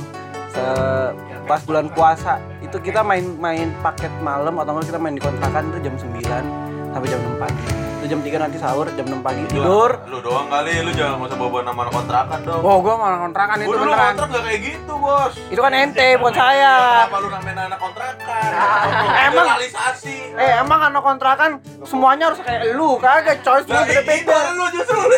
se- 0.52 1.12
pas 1.44 1.60
bulan 1.64 1.88
puasa 1.88 2.36
itu 2.60 2.76
kita 2.76 3.00
main 3.00 3.24
main 3.40 3.72
paket 3.80 4.12
malam 4.20 4.52
atau 4.60 4.76
enggak 4.76 4.92
kita 4.92 5.00
main 5.00 5.16
di 5.16 5.22
kontrakan 5.24 5.64
itu 5.72 5.78
jam 5.80 5.94
9 5.96 6.92
sampai 6.92 7.08
jam 7.08 7.20
6 7.24 7.83
itu 8.04 8.12
jam 8.12 8.20
3 8.20 8.36
nanti 8.38 8.60
sahur 8.60 8.84
jam 8.90 9.06
6 9.08 9.16
pagi 9.18 9.48
tidur 9.48 9.96
Lu 10.04 10.20
doang 10.20 10.44
kali, 10.46 10.76
lu 10.78 10.92
jangan 10.92 11.16
mau 11.16 11.48
bawa 11.48 11.64
nama 11.64 11.88
kontrakan 11.88 12.38
dong. 12.44 12.60
wow 12.60 12.76
gua 12.78 12.94
malah 12.94 13.18
kontrakan 13.18 13.56
itu 13.58 13.72
beneran 13.72 14.12
kontrak 14.12 14.28
gak 14.28 14.44
kayak 14.44 14.60
gitu, 14.62 14.92
Bos. 14.94 15.32
itu 15.48 15.56
kan 15.58 15.72
ente 15.72 16.08
bukan 16.14 16.34
saya 16.34 16.74
Kenapa 17.00 17.16
lu 17.16 17.28
namain 17.30 17.56
anak 17.56 17.78
kontrakan? 17.80 18.50
Emang- 19.24 19.48
realisasi. 19.48 20.16
eh 20.36 20.52
emang 20.60 20.80
anak 20.84 21.00
kontrakan 21.00 21.50
semuanya 21.82 22.24
harus 22.28 22.44
kayak 22.44 22.76
lu 22.76 23.00
kagak 23.00 23.40
coy 23.40 23.60
semua 23.62 23.82
beda-beda 23.82 24.36
lu 24.52 24.64
justru 24.70 25.00
lu 25.00 25.16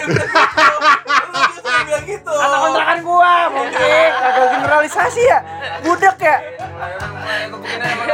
yang 1.68 1.86
bilang 1.86 2.04
gitu. 2.06 2.32
Anak 2.32 2.58
kontrakan 2.60 2.98
gua 3.02 3.32
mungkin 3.48 4.08
kagak 4.12 4.46
generalisasi 4.52 5.22
ya 5.22 5.38
budek 5.82 6.16
ya 6.18 6.36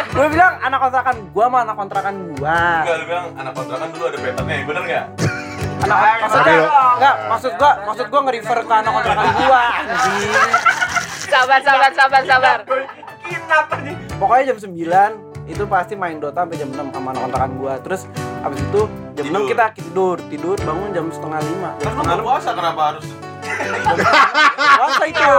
gue 0.08 0.26
bilang 0.28 0.54
anak 0.60 0.78
kontrakan 0.78 1.16
gua 1.30 1.44
sama 1.46 1.58
anak 1.62 1.76
kontrakan 1.76 2.14
gua 2.32 2.58
Enggak, 2.82 2.96
lu 2.96 3.04
bilang 3.06 3.26
anak 3.34 3.52
kontrakan 3.52 3.88
dulu 3.90 4.04
ada 4.06 4.18
patternnya, 4.18 4.56
bener 4.62 4.82
gak? 4.84 5.04
anak 5.82 5.98
maksudnya 6.22 6.54
enggak 6.94 7.16
maksud 7.26 7.52
gua 7.56 7.72
maksud 7.82 8.06
gua 8.06 8.20
nge-refer 8.22 8.58
ke 8.62 8.74
anak 8.74 8.92
kontrakan 8.92 9.26
gua 9.36 9.60
anjing 9.74 10.30
Sabar, 11.32 11.64
sabar, 11.64 11.90
sabar, 11.96 12.22
sabar. 12.28 12.56
Kenapa 13.24 13.74
nih? 13.80 13.96
pokoknya 14.14 14.52
jam 14.52 14.58
9 14.68 15.48
itu 15.48 15.64
pasti 15.66 15.94
main 15.96 16.20
Dota 16.20 16.44
sampai 16.44 16.54
jam 16.54 16.68
6 16.70 16.92
sama 16.92 17.08
anak 17.10 17.22
kontrakan 17.26 17.52
gua 17.56 17.72
terus 17.80 18.02
abis 18.42 18.60
itu 18.60 18.80
jam 19.16 19.24
Tidur. 19.26 19.42
6 19.42 19.50
kita 19.50 19.64
tidur 19.74 20.16
tidur 20.28 20.56
bangun 20.60 20.88
jam 20.92 21.06
setengah 21.08 21.40
lima 21.42 21.70
Kan 21.74 21.90
lu 21.90 21.98
setengah 21.98 22.16
puasa, 22.22 22.50
kenapa 22.52 22.80
harus? 22.94 23.06
Puasa 23.42 25.04
itu 25.06 25.34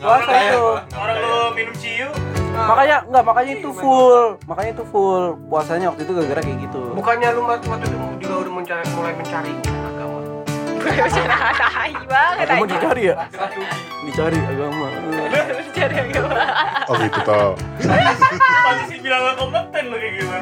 Puasa 0.00 0.32
itu. 0.48 0.64
Orang 0.96 1.16
lu 1.20 1.34
minum 1.54 1.74
ciu. 1.76 2.08
makanya 2.56 3.04
enggak 3.04 3.24
makanya 3.28 3.52
itu 3.60 3.68
full 3.68 4.40
makanya 4.48 4.70
itu 4.80 4.84
full 4.88 5.36
puasanya 5.52 5.92
waktu 5.92 6.08
itu 6.08 6.12
gara-gara 6.16 6.40
kayak 6.40 6.58
gitu 6.64 6.82
Bukannya 6.96 7.28
lu 7.36 7.44
waktu 7.44 7.68
waktu 7.68 7.84
itu 7.84 7.96
juga 8.24 8.34
udah 8.48 8.52
mencari, 8.56 8.88
mulai 8.96 9.12
mencari 9.12 9.52
agama. 9.60 10.20
Tai 11.76 11.92
banget 12.08 12.46
aja. 12.48 12.64
dicari 12.64 13.02
ya 13.12 13.14
dicari 14.06 14.38
agama 14.40 14.86
Cari 15.76 15.96
agama. 16.08 16.40
Oh 16.88 16.94
gitu 16.96 17.20
toh. 17.20 17.52
Pasti 17.84 18.96
bilang 19.04 19.36
kompeten 19.36 19.84
lu 19.92 19.96
kayak 20.00 20.12
gitu. 20.16 20.38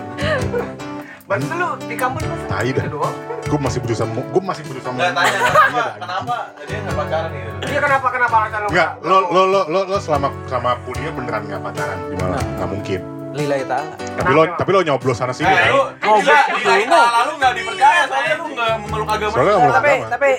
Berarti 1.25 1.47
lu 1.51 1.69
di 1.81 1.97
kampus 1.97 2.23
lu 2.23 2.35
Tai 2.45 2.69
dah. 2.69 2.69
itu 2.79 2.91
doang? 2.91 3.17
Gue 3.45 3.59
masih 3.59 3.79
berusaha, 3.79 4.05
gue 4.07 4.43
masih 4.43 4.63
berusaha. 4.63 4.93
Enggak 4.93 5.13
tanya 5.15 5.31
Iya, 5.31 5.41
kenapa? 5.41 5.85
Kenapa 5.97 6.35
dia 6.61 6.79
enggak 6.79 6.97
pacaran 6.97 7.31
gitu? 7.31 7.57
Iya 7.65 7.79
kenapa 7.81 8.07
kenapa 8.09 8.35
lu? 8.37 8.69
Enggak, 8.69 8.91
lo 9.01 9.17
lo 9.27 9.43
lo 9.47 9.61
lo 9.67 9.81
lo 9.87 9.99
selama 9.99 10.29
selama 10.45 10.71
kuliah 10.85 11.11
beneran 11.11 11.43
nggak 11.45 11.63
pacaran 11.63 11.99
di 12.05 12.15
Malang? 12.15 12.37
Nah. 12.37 12.55
Nggak 12.55 12.71
mungkin. 12.71 13.01
lillahi 13.35 13.67
ta'ala 13.67 13.99
Tapi 14.15 14.31
lo 14.31 14.43
tapi 14.55 14.71
lo 14.71 14.81
nyoblos 14.81 15.19
sana 15.19 15.33
sini 15.33 15.43
Eh, 15.45 15.59
kan? 15.59 15.67
lu 15.69 15.83
Oh, 16.07 16.23
gila, 16.23 16.39
gua- 16.55 16.79
gila, 16.79 17.03
lalu 17.13 17.31
enggak 17.35 17.53
dipercaya 17.53 18.03
soalnya 18.07 18.35
lu 18.37 18.45
enggak 18.47 18.71
memeluk 18.79 19.09
agama. 19.09 19.33
Soalnya 19.33 19.51
nggak 19.51 19.59
meluk 19.61 19.75
tapi 19.75 19.91
agama. 19.91 20.07
tapi 20.09 20.31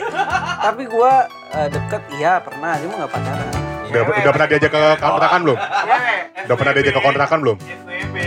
tapi 0.64 0.84
gua 0.88 1.12
eh, 1.52 1.68
deket 1.68 2.02
iya 2.14 2.34
pernah 2.40 2.72
cuma 2.78 2.94
nggak 2.96 3.12
pacaran 3.12 3.48
Udah, 3.86 4.02
udah 4.04 4.32
pernah 4.32 4.48
diajak 4.48 4.72
ke 4.72 4.84
kontrakan 4.98 5.40
belum? 5.42 5.58
Iya, 5.58 5.98
Udah 6.46 6.56
pernah 6.56 6.74
diajak 6.74 6.94
ke 6.94 7.02
kontrakan 7.02 7.38
belum? 7.40 7.58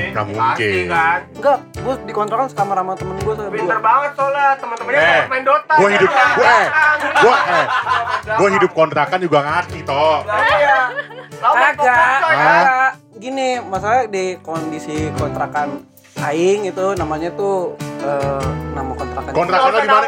Pasti 0.09 0.35
mungkin. 0.35 0.85
kan. 0.91 1.21
enggak 1.31 1.57
gua 1.79 1.95
di 2.03 2.13
kontrakan 2.13 2.47
sekamar 2.49 2.77
sama 2.77 2.93
temen 2.93 3.15
gua 3.23 3.35
sama 3.35 3.49
Pinter 3.49 3.79
banget 3.79 4.11
soalnya 4.13 4.47
teman-temannya 4.59 4.99
Eh, 4.99 5.23
main 5.27 5.43
Dota. 5.43 5.75
Gue 5.79 5.89
hidup, 5.91 6.11
Iya. 6.11 6.27
gue 6.29 6.49
eh, 6.49 6.67
gue 7.15 7.35
eh, 7.39 7.67
gue 8.29 8.49
hidup 8.53 8.71
kontrakan 8.73 9.19
juga 9.23 9.39
ngerti 9.41 9.79
toh. 9.83 10.19
Iya. 10.27 10.79
Pokemon, 11.39 11.73
coy. 11.77 12.35
kagak. 12.35 12.91
Gini, 13.17 13.49
masalah 13.63 14.01
di 14.07 14.25
kondisi 14.41 14.97
kontrakan 15.15 15.69
aing 16.19 16.67
itu 16.67 16.87
namanya 16.95 17.31
tuh 17.33 17.79
eh, 18.01 18.47
nama 18.75 18.93
kontrakan. 18.93 19.31
Kontrakan 19.31 19.69
lo 19.69 19.79
di 19.79 19.89
mana? 19.89 20.07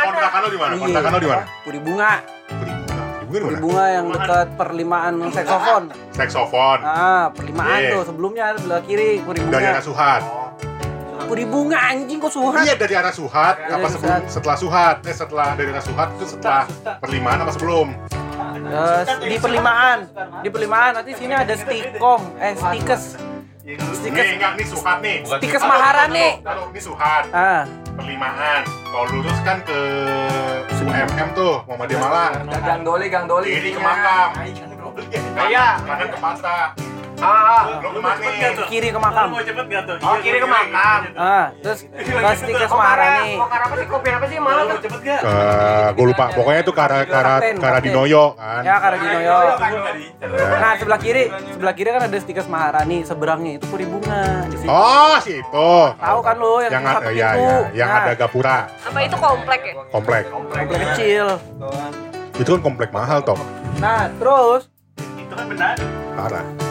Kontrakan 0.00 0.40
lo 0.40 0.48
di 0.48 0.58
mana? 0.58 0.72
Iya. 0.72 0.80
Kontrakan 0.80 1.10
lo 1.10 1.18
di 1.18 1.28
mana? 1.28 1.44
Budi 1.62 1.78
Bunga. 1.78 2.12
Bunga. 3.30 3.46
Bunga 3.46 3.60
bunga 3.62 3.84
yang 3.86 4.06
dekat 4.10 4.48
perlimaan 4.58 5.14
seksofon. 5.30 5.82
Seksofon. 6.10 6.78
Ah, 6.82 7.30
perlimaan 7.30 7.78
Iya. 7.78 7.90
tuh 7.94 8.02
sebelumnya 8.04 8.44
sebelah 8.58 8.82
kiri 8.82 9.22
puri 9.22 9.38
Dari 9.40 9.64
arah 9.64 9.78
bunga. 9.78 9.86
Suhat. 9.86 10.22
Puri 11.30 11.44
bunga 11.46 11.78
anjing 11.78 12.18
kok 12.18 12.32
suhat. 12.34 12.66
Iya 12.66 12.74
dari 12.74 12.94
arah 12.98 13.14
Suhat. 13.14 13.54
Dari 13.56 13.70
Apa 13.70 13.86
sebelum 13.86 14.10
Suhat. 14.10 14.22
setelah 14.26 14.56
Suhat? 14.58 14.96
Eh 15.06 15.14
setelah 15.14 15.48
dari 15.54 15.70
arah 15.70 15.84
Suhat 15.84 16.08
itu 16.18 16.24
setelah 16.26 16.66
perlimaan 16.98 17.38
apa 17.46 17.52
sebelum? 17.54 17.88
Eh, 18.50 19.02
di 19.22 19.36
perlimaan. 19.38 19.98
Di 20.42 20.48
perlimaan 20.50 20.90
nanti 20.98 21.14
sini 21.14 21.30
ada 21.30 21.54
stikom, 21.54 22.20
eh 22.34 22.58
stikes. 22.58 23.14
Stikes. 23.94 24.26
Nih 24.26 24.34
enggak 24.42 24.52
nih 24.58 24.66
Suhat 24.66 24.98
nih. 24.98 25.16
Stikes 25.22 25.62
Maharani. 25.62 26.28
Kalau 26.42 26.66
ini 26.74 26.80
Suhat. 26.82 27.30
Ah, 27.30 27.62
Perlimaan. 28.00 28.64
Kalau 28.64 29.06
lurus 29.12 29.38
kan 29.44 29.60
ke 29.60 29.80
UMM 30.80 31.28
tuh, 31.36 31.60
Muhammadiyah 31.68 32.00
Malang. 32.00 32.32
Gang 32.48 32.80
Doli, 32.80 33.06
Gang 33.12 33.28
Doli. 33.28 33.52
Kiri 33.52 33.76
ke 33.76 33.80
makam. 33.80 34.28
Iya. 35.36 35.84
Kanan 35.84 36.08
ke 36.08 36.16
Patra. 36.16 36.72
Ah, 37.20 37.62
nih? 37.84 38.64
kiri 38.66 38.88
ke 38.88 38.98
makam. 38.98 39.28
Mau 39.30 39.42
cepet 39.44 39.64
gak 39.68 39.82
tuh? 39.84 39.96
oh 40.00 40.16
kiri 40.24 40.38
ke 40.40 40.48
makam. 40.48 41.00
Ah, 41.14 41.44
terus 41.60 41.84
ke 41.84 42.30
stikes 42.36 42.70
Mau 42.72 42.80
Maharani. 42.80 43.30
Mau 43.36 43.46
apa 43.46 43.74
sih? 43.76 43.86
Kopi 43.86 44.08
apa 44.08 44.26
sih 44.26 44.38
malam? 44.40 44.64
Mau 44.66 44.80
cepet 44.80 45.00
gak? 45.04 45.20
Ke 45.20 45.36
gue 45.92 46.06
lupa. 46.08 46.24
Pokoknya 46.32 46.60
itu 46.64 46.72
ke 46.72 46.80
ke 46.80 46.88
Kapten, 47.10 47.54
ke 47.54 47.66
arah 47.66 47.76
kapten. 47.76 47.84
Dinoyo 47.84 48.24
kan. 48.34 48.62
Ya, 48.64 48.74
Karadinoyo. 48.80 49.36
Ya. 49.36 50.46
Nah, 50.60 50.72
sebelah 50.80 51.00
kiri, 51.00 51.24
sebelah 51.52 51.74
kiri 51.76 51.88
kan 51.92 52.02
ada 52.08 52.18
stikes 52.18 52.46
Maharani, 52.48 52.98
seberangnya 53.04 53.52
itu 53.60 53.64
puri 53.68 53.84
bunga. 53.84 54.48
Di 54.48 54.56
situ. 54.56 54.68
Oh, 54.72 55.14
situ. 55.20 55.72
Tahu 56.00 56.18
kan 56.24 56.36
lo 56.40 56.54
yang, 56.64 56.72
Yang 56.72 56.84
satu 56.88 57.00
ada 57.00 57.10
ya, 57.12 57.28
pintu. 57.36 57.44
ya, 57.44 57.58
yang 57.76 57.88
Nah, 57.90 58.00
ada 58.00 58.12
gapura 58.14 58.58
Apa 58.86 58.98
itu 59.02 59.16
komplek 59.18 59.60
ya? 59.66 59.74
komplek. 59.92 60.22
komplek 60.30 60.64
kecil. 60.88 61.26
Itu 62.40 62.48
kan 62.56 62.60
komplek 62.64 62.90
mahal 62.94 63.20
toh. 63.20 63.36
Nah, 63.76 64.08
terus 64.16 64.72
Itu 64.96 65.34
kan 65.36 65.46
benar. 65.46 65.74
Parah. 66.16 66.69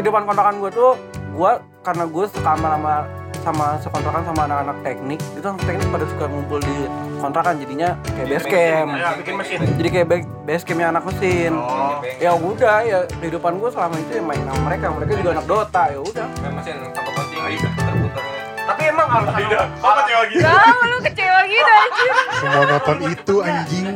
Kehidupan 0.00 0.24
kontrakan 0.24 0.56
gue 0.58 0.70
tuh 0.72 0.96
gue 1.30 1.52
karena 1.84 2.08
gue 2.08 2.24
sekamar 2.26 2.72
sama 2.72 2.94
sama 3.38 3.66
sekontrakan 3.76 4.22
sama 4.24 4.40
anak-anak 4.42 4.76
teknik 4.80 5.20
itu 5.30 5.44
anak 5.44 5.60
teknik 5.60 5.86
pada 5.86 6.08
suka 6.08 6.24
ngumpul 6.24 6.56
di 6.56 6.76
kontrakan 7.16 7.60
jadinya 7.60 7.88
kayak 8.10 8.26
base 8.26 8.48
camp 8.48 8.88
Ya, 8.96 9.12
bikin 9.12 9.34
mesin. 9.36 9.58
jadi 9.76 9.88
kayak 9.90 10.06
ba- 10.08 10.28
base 10.42 10.64
campnya 10.64 10.88
anak 10.88 11.04
mesin 11.04 11.52
ya 12.16 12.32
udah 12.32 12.76
ya 12.80 12.98
kehidupan 13.12 13.60
gue 13.60 13.68
selama 13.68 13.92
itu 13.94 14.12
ya 14.14 14.22
main 14.22 14.40
sama 14.40 14.60
mereka 14.62 14.84
mereka 14.88 15.12
juga 15.14 15.30
anak 15.36 15.44
dota 15.44 15.82
ya 15.86 16.00
udah 16.00 16.26
Mesin 16.48 16.76
tanpa 16.90 17.10
pancing 17.12 17.40
terputar. 17.60 18.24
Tapi 18.66 18.82
emang 18.88 19.04
alasan 19.06 19.40
lu 19.42 19.56
Apa 19.78 20.00
cewek 20.02 20.26
gitu? 20.32 20.44
Tahu 20.48 20.80
lu 20.80 20.98
kecewa 21.02 21.40
gitu 21.44 21.72
anjir. 21.76 22.14
Semonoton 22.34 22.98
itu 23.04 23.34
anjing. 23.42 23.86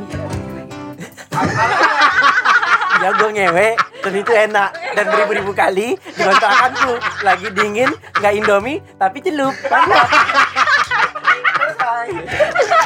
Ya 2.94 3.08
gue 3.12 3.30
ngewe 3.32 3.68
dan 4.00 4.12
itu 4.14 4.32
enak 4.32 4.70
dan 4.92 5.04
beribu-ribu 5.08 5.50
kali 5.50 5.96
di 5.96 6.20
kontrakan 6.20 6.70
tuh 6.76 6.94
lagi 7.20 7.48
dingin 7.50 7.90
nggak 8.16 8.34
indomie 8.34 8.78
tapi 8.96 9.18
celup 9.18 9.54
mantap 9.66 10.08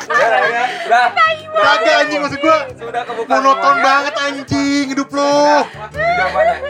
Udah, 0.08 1.06
Kagak 1.58 1.94
anjing 2.00 2.20
maksud 2.22 2.38
gua. 2.38 2.58
sudah 2.70 3.02
kebuka. 3.02 3.30
Monoton 3.30 3.76
banget 3.82 4.14
anjing 4.16 4.86
hidup 4.88 5.08
lo. 5.10 5.66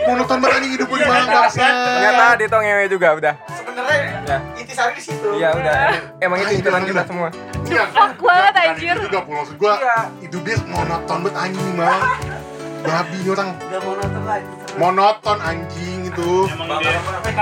Monoton 0.06 0.38
banget 0.38 0.54
anjing 0.58 0.72
hidup 0.74 0.88
lo 0.88 0.96
di 0.96 1.04
Malang 1.04 1.28
bangsa. 1.28 1.60
Ternyata 1.60 2.24
Dito 2.36 2.56
ngewe 2.56 2.84
juga 2.88 3.08
udah. 3.14 3.34
sebenarnya 3.52 3.96
Ya. 4.24 4.38
intisari 4.56 4.92
di 4.92 5.02
situ. 5.02 5.28
Iya 5.36 5.48
udah. 5.52 5.74
Emang 6.20 6.38
itu 6.40 6.52
intiman 6.54 6.82
kita 6.84 7.02
semua. 7.04 7.28
Fuck 7.68 8.16
banget 8.18 8.54
anjir. 8.56 8.94
Itu 8.96 9.04
juga 9.06 9.20
maksud 9.24 9.56
gua. 9.56 9.74
Hidup 10.20 10.40
dia 10.42 10.56
monoton 10.66 11.18
banget 11.20 11.36
anjing 11.38 11.66
Malang. 11.74 12.02
Babi 12.78 13.18
orang. 13.26 13.50
udah 13.58 13.80
mau 13.82 13.94
nonton 13.98 14.22
lagi 14.22 14.46
Monoton 14.78 15.38
anjing 15.42 15.98
itu. 16.06 16.46
Emang 16.46 16.78
dia. 16.78 16.94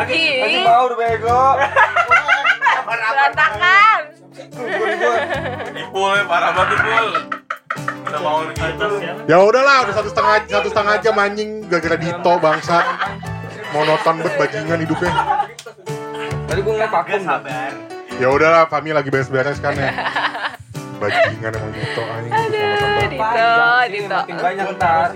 Ih, 0.09 0.65
Mau 0.65 0.89
udah 0.89 0.97
bego. 0.97 1.43
berantakan. 2.87 4.01
Ipul, 5.77 6.17
parah 6.25 6.51
banget 6.57 6.77
Ipul. 6.81 7.07
Udah 8.07 8.21
mau 8.25 8.39
gitu. 8.49 8.87
Ya 9.29 9.37
udahlah, 9.43 9.77
udah 9.85 9.95
satu 9.95 10.09
setengah 10.09 10.35
satu 10.49 10.69
setengah 10.73 10.95
jam 11.05 11.15
anjing 11.21 11.51
gara-gara 11.69 11.97
Dito 12.01 12.33
bangsa. 12.41 12.79
Monoton 13.77 14.15
banget 14.23 14.35
bajingan 14.41 14.79
hidupnya. 14.81 15.13
Tadi 16.47 16.61
gue 16.63 16.73
ngeliat 16.73 16.93
vakum. 16.95 17.21
Ya 18.17 18.29
udahlah, 18.33 18.65
Fami 18.73 18.97
lagi 18.97 19.13
beres-beres 19.13 19.61
kan 19.61 19.77
ya. 19.77 19.93
Bajingan 20.97 21.53
emang 21.53 21.73
Dito 21.73 22.03
anjing. 22.03 22.33
banget. 22.33 22.51
Dito, 23.07 23.69
Dito. 23.87 24.17
Makin 24.17 24.37
banyak 24.39 24.67
ntar. 24.75 25.09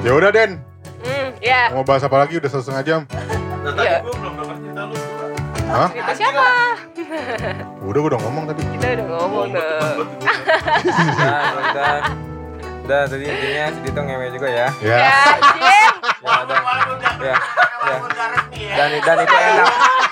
Ya 0.00 0.10
udah 0.10 0.30
Den, 0.30 0.50
Hmm, 1.00 1.28
ya. 1.38 1.68
mau 1.70 1.80
bahas 1.80 2.00
apa 2.00 2.16
lagi? 2.18 2.36
Udah 2.36 2.48
satu 2.48 2.60
setengah 2.62 2.82
jam. 2.82 3.00
Nah, 3.04 3.20
tadi 3.70 3.84
Iya. 3.86 3.98
gua 4.00 4.12
belum 4.14 4.32
denger 4.34 4.56
cerita 4.58 4.82
lu. 4.82 4.96
Hah? 5.66 5.88
Cerita 5.88 6.12
siapa? 6.14 6.44
Udah 7.86 7.98
gua 7.98 8.08
udah 8.08 8.20
ngomong 8.20 8.44
tadi. 8.46 8.62
Kita 8.66 8.86
udah 8.90 9.06
ngomong 9.10 9.46
dong. 9.50 9.96
Nah, 10.20 11.42
udah. 11.54 11.94
Udah, 12.80 13.02
tadi 13.06 13.24
intinya 13.24 13.64
si 13.70 13.80
Dito 13.80 14.00
ngewe 14.00 14.26
juga 14.30 14.48
ya. 14.50 14.66
Ya. 14.80 14.96
Ya. 14.98 15.12
Ya, 16.18 16.32
udah. 16.42 16.58
Ya. 17.18 17.36
Ya. 17.80 17.96
Dan 18.76 18.88
dan 18.98 19.16
itu 19.20 19.36
enak. 19.36 19.68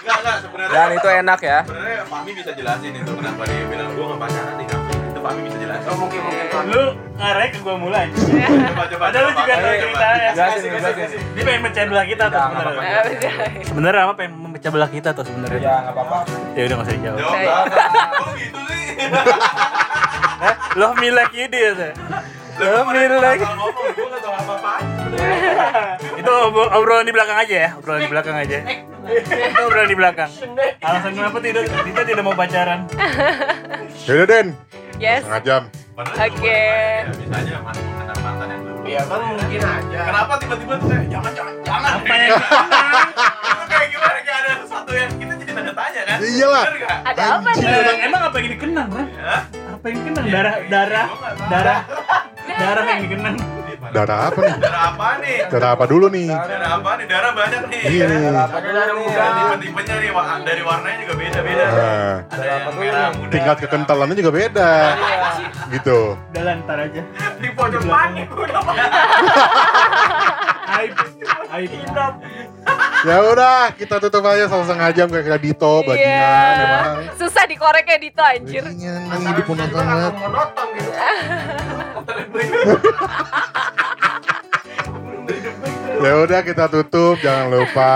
Enggak, 0.09 0.25
enggak 0.25 0.39
sebenarnya. 0.41 0.73
Dan 0.73 0.89
itu 0.97 1.09
enak 1.21 1.41
ya. 1.45 1.59
Sebenarnya 1.69 2.01
Fahmi 2.09 2.31
bisa 2.33 2.51
jelasin 2.57 2.93
itu 2.97 3.13
kenapa 3.13 3.43
dia 3.45 3.65
bilang 3.69 3.89
gua 3.93 4.05
enggak 4.09 4.21
pacaran 4.25 4.55
di 4.57 4.65
kampus. 4.65 4.97
Itu 4.97 5.21
Fahmi 5.21 5.41
bisa 5.45 5.57
jelasin. 5.61 5.85
Oh, 5.85 5.97
mungkin 6.01 6.21
mungkin. 6.25 6.47
Lu 6.73 6.85
ngarek 7.21 7.51
ke 7.53 7.59
gua 7.61 7.77
mulai. 7.77 8.07
Coba 8.73 8.85
coba. 8.89 9.05
Padahal 9.13 9.25
lu 9.29 9.33
juga 9.37 9.55
tahu 9.61 9.75
ceritanya. 9.77 10.31
Jelasin, 10.33 10.71
jelasin. 10.73 11.21
Dia 11.37 11.43
pengen 11.45 11.61
pecah 11.69 11.85
belah 11.93 12.07
kita 12.09 12.25
tuh 12.33 12.41
sebenarnya. 12.41 13.01
Sebenarnya 13.69 14.01
apa 14.09 14.15
pengen 14.17 14.33
memecah 14.41 14.71
belah 14.73 14.91
kita 14.91 15.11
tuh 15.13 15.25
sebenarnya. 15.29 15.61
Ya, 15.61 15.77
enggak 15.85 15.93
apa-apa. 15.93 16.17
Ya 16.57 16.63
udah 16.65 16.75
nggak 16.81 16.89
usah 16.89 16.97
dijawab. 16.97 17.19
Jawab 17.21 17.37
enggak. 17.37 17.61
Kok 18.09 18.29
gitu 18.41 18.61
sih? 18.65 18.85
Eh, 20.39 20.55
lo 20.81 20.89
milek 20.97 21.31
ide 21.37 21.61
ya. 21.61 21.91
Apa-apaan 24.29 24.83
sebenarnya. 24.99 25.97
Itu 26.15 26.31
obro- 26.31 26.71
obrolan 26.73 27.05
di 27.05 27.13
belakang 27.13 27.39
aja 27.39 27.55
ya, 27.57 27.71
obrolan 27.75 28.01
di 28.01 28.11
belakang 28.11 28.37
aja. 28.37 28.59
Itu 29.09 29.61
obrolan 29.63 29.89
di 29.89 29.97
belakang. 29.97 30.31
Alasan 30.79 31.13
kenapa 31.13 31.39
tidak 31.39 31.63
kita 31.67 32.01
tidak 32.05 32.23
mau 32.23 32.35
pacaran? 32.35 32.85
Ya 34.05 34.13
udah 34.15 34.27
Den, 34.27 34.47
Yes. 34.99 35.23
setengah 35.23 35.43
jam. 35.43 35.63
Oke. 35.99 36.47
ya, 36.49 37.59
mantan 38.17 38.47
yang 38.49 38.63
dulu. 38.63 38.81
Iya 38.83 39.01
kan 39.05 39.19
mungkin 39.29 39.61
aja. 39.61 39.99
Kenapa 40.01 40.33
tiba-tiba 40.39 40.75
tuh 40.75 40.87
kayak 40.89 41.07
jangan 41.09 41.33
jangan 41.35 41.55
jangan 41.61 41.91
Apa 41.93 42.15
yang 42.17 42.31
kayak 43.71 43.89
gimana 43.91 44.19
kayak 44.19 44.39
ada 44.41 44.53
sesuatu 44.59 44.93
yang 44.93 45.11
kita 45.13 45.33
jadi 45.37 45.53
tanda 45.53 45.73
tanya 45.73 46.01
kan? 46.05 46.19
Iyalah. 46.21 46.65
Ada 47.05 47.23
apa 47.35 47.49
nih? 47.53 47.67
Emang 48.01 48.23
apa 48.25 48.37
yang 48.37 48.49
dikenang, 48.49 48.89
kan? 48.89 49.07
Apa 49.69 49.85
yang 49.85 49.97
dikenang? 49.99 50.25
Darah, 50.29 50.55
darah, 50.65 51.07
darah, 51.49 51.81
darah 52.59 52.85
yang 52.85 53.01
dikenang. 53.03 53.37
Darah 53.89 54.29
apa 54.29 54.41
nih? 54.43 54.57
Darah 54.59 54.83
apa 54.91 55.09
nih? 55.17 55.37
Darah 55.49 55.71
apa 55.73 55.85
dulu 55.87 56.07
nih? 56.11 56.29
Darah 56.29 56.71
apa 56.77 56.91
nih? 56.99 57.07
Darah 57.07 57.31
banyak 57.33 57.63
nih. 57.71 57.83
Iya 57.89 58.05
nih. 58.05 58.19
Dan 58.21 59.31
tipe-tipenya 59.33 59.95
nih 59.97 60.11
wa- 60.11 60.43
dari 60.43 60.63
warnanya 60.63 60.99
juga 61.01 61.15
beda-beda. 61.17 61.65
Nah, 61.65 62.15
Ada 62.29 62.45
yang 62.45 62.75
merah 62.75 63.09
muda. 63.15 63.31
tingkat 63.31 63.57
kekentalannya 63.63 64.17
juga 64.19 64.33
beda. 64.35 64.71
Gitu. 65.71 65.99
Udah 66.19 66.43
lah, 66.43 66.55
ntar 66.61 66.79
aja. 66.83 67.01
Di 67.39 67.49
pojok 67.51 67.83
panik 67.83 68.29
udah. 68.29 68.63
Aib, 70.69 70.93
aib. 71.51 71.71
Ya 73.01 73.23
udah, 73.23 73.71
kita 73.73 73.97
tutup 73.99 74.25
aja 74.25 74.47
satu 74.47 74.65
setengah 74.65 74.91
jam 74.91 75.07
kayak 75.07 75.25
kayak 75.25 75.39
Dito, 75.41 75.73
bajingan 75.83 76.19
Iya. 76.19 76.59
emang. 76.59 76.97
Susah 77.15 77.45
dikoreknya 77.47 77.97
Dito 77.97 78.19
anjir. 78.21 78.63
Bajingan, 78.65 79.21
hidup 79.25 79.47
monoton 79.47 79.85
banget. 79.85 80.13
Monoton 80.17 80.67
gitu. 80.75 80.91
Ya 85.99 86.15
udah 86.17 86.41
kita 86.41 86.71
tutup, 86.71 87.19
jangan 87.19 87.51
lupa 87.51 87.95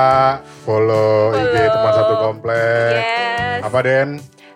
follow 0.66 1.30
IG 1.30 1.54
Follow. 1.54 1.70
teman 1.70 1.92
satu 1.94 2.14
komplek. 2.20 2.94
Yes. 2.98 3.60
Apa 3.62 3.78
Den? 3.80 4.08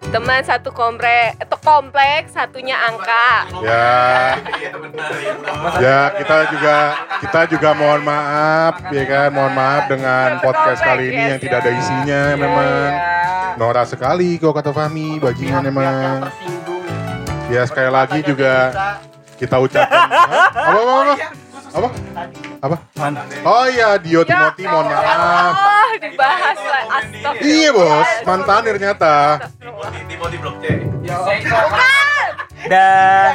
Teman 0.06 0.40
satu 0.46 0.70
komplek, 0.70 1.34
itu 1.36 1.56
komplek, 1.60 2.30
satunya 2.30 2.78
angka. 2.78 3.50
Ya, 3.60 4.38
Iya 4.56 4.72
benar 4.78 5.10
itu. 5.18 5.52
ya 5.82 5.98
kita 6.14 6.36
juga 6.54 6.76
kita 7.20 7.40
juga 7.50 7.68
mohon 7.74 8.02
maaf 8.06 8.74
ya 8.94 9.04
kan, 9.04 9.28
mohon 9.34 9.52
maaf 9.52 9.90
dengan 9.90 10.38
podcast 10.40 10.80
kali 10.80 11.10
ini 11.10 11.22
yang 11.36 11.40
tidak 11.42 11.58
ada 11.66 11.70
isinya 11.74 12.22
memang. 12.38 12.90
Norak 13.56 13.88
sekali 13.88 14.36
kok 14.36 14.52
kata 14.52 14.70
Fahmi, 14.70 15.16
bajingan 15.18 15.64
emang. 15.66 16.28
Ya 17.48 17.62
sekali 17.66 17.90
lagi 17.90 18.20
juga 18.22 18.72
kita 19.36 19.56
ucapkan 19.60 20.06
Hah? 20.08 20.48
apa 20.72 20.80
apa 20.80 21.14
apa 21.76 21.88
apa 22.64 22.76
apa 22.96 23.10
oh 23.44 23.64
iya 23.68 23.94
Dio 23.96 24.24
Timothy 24.24 24.64
mohon 24.64 24.88
maaf 24.88 25.54
Oh, 25.56 25.92
dibahas 25.98 26.58
lah. 26.58 26.82
Astagfirullah. 26.94 27.44
iya 27.46 27.68
bos 27.70 28.08
mantannya 28.22 28.70
ternyata 28.72 29.12
Timothy 29.54 30.00
Timothy 30.06 30.36
blok 30.38 30.56
C. 30.58 30.64
Bukan. 31.46 32.32
Dan 32.66 33.30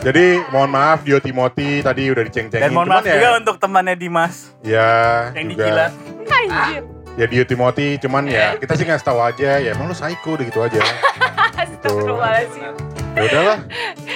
Jadi 0.00 0.26
mohon 0.48 0.66
maaf 0.68 1.02
Dio 1.02 1.18
Timothy 1.18 1.78
tadi 1.78 2.08
udah 2.08 2.24
diceng-cengin. 2.24 2.58
Dan 2.60 2.72
mohon 2.72 2.86
Cuman 2.86 2.96
maaf 2.96 3.06
juga 3.06 3.28
ya, 3.28 3.30
untuk 3.36 3.56
temannya 3.56 3.94
Dimas 3.94 4.34
ya 4.62 4.90
yang 5.32 5.46
juga. 5.48 5.58
dijilat. 5.60 5.92
Anjir. 6.24 6.82
Ya 7.12 7.26
Dio 7.28 7.44
Timothy 7.44 7.88
cuman 7.98 8.24
ya 8.24 8.56
kita 8.56 8.72
sih 8.72 8.82
ngasih 8.84 9.04
tahu 9.04 9.20
aja 9.20 9.58
ya 9.58 9.70
emang 9.70 9.86
lu 9.86 9.94
psycho 9.94 10.32
udah 10.32 10.44
gitu 10.44 10.58
aja. 10.60 10.80
Astagfirullahaladzim. 11.60 12.72
Ya 13.12 13.22
udahlah. 13.22 13.58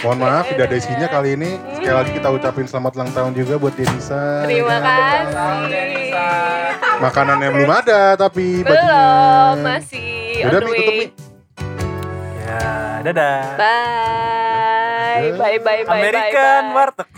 Mohon 0.01 0.19
maaf 0.19 0.45
tidak 0.49 0.65
ada 0.67 0.77
isinya 0.77 1.07
kali 1.07 1.37
ini. 1.37 1.51
Sekali 1.75 1.95
lagi 1.95 2.11
kita 2.13 2.29
ucapin 2.31 2.65
selamat 2.65 2.93
ulang 2.97 3.11
tahun 3.13 3.33
juga 3.33 3.55
buat 3.57 3.75
Denisa. 3.75 4.45
Terima 4.45 4.77
kasih. 4.79 6.13
Makanannya 6.97 7.49
belum 7.51 7.71
ada 7.71 8.17
tapi 8.17 8.65
Belum, 8.65 8.73
bajunya. 8.73 9.61
masih 9.61 10.13
Udah 10.43 10.59
Mi 10.59 10.69
tutup 10.71 10.95
Mi. 10.95 11.07
Ya, 12.41 12.65
dadah. 13.03 13.41
Bye. 13.55 15.33
Bye, 15.35 15.59
bye, 15.59 15.83
bye, 15.83 15.97
American 15.99 16.63
bye, 16.63 16.73
bye. 16.73 16.77
warteg. 16.77 17.09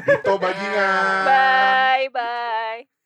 Dito 0.00 0.32
bajingan. 0.36 1.22
Bye, 1.24 2.06
bye. 2.10 2.99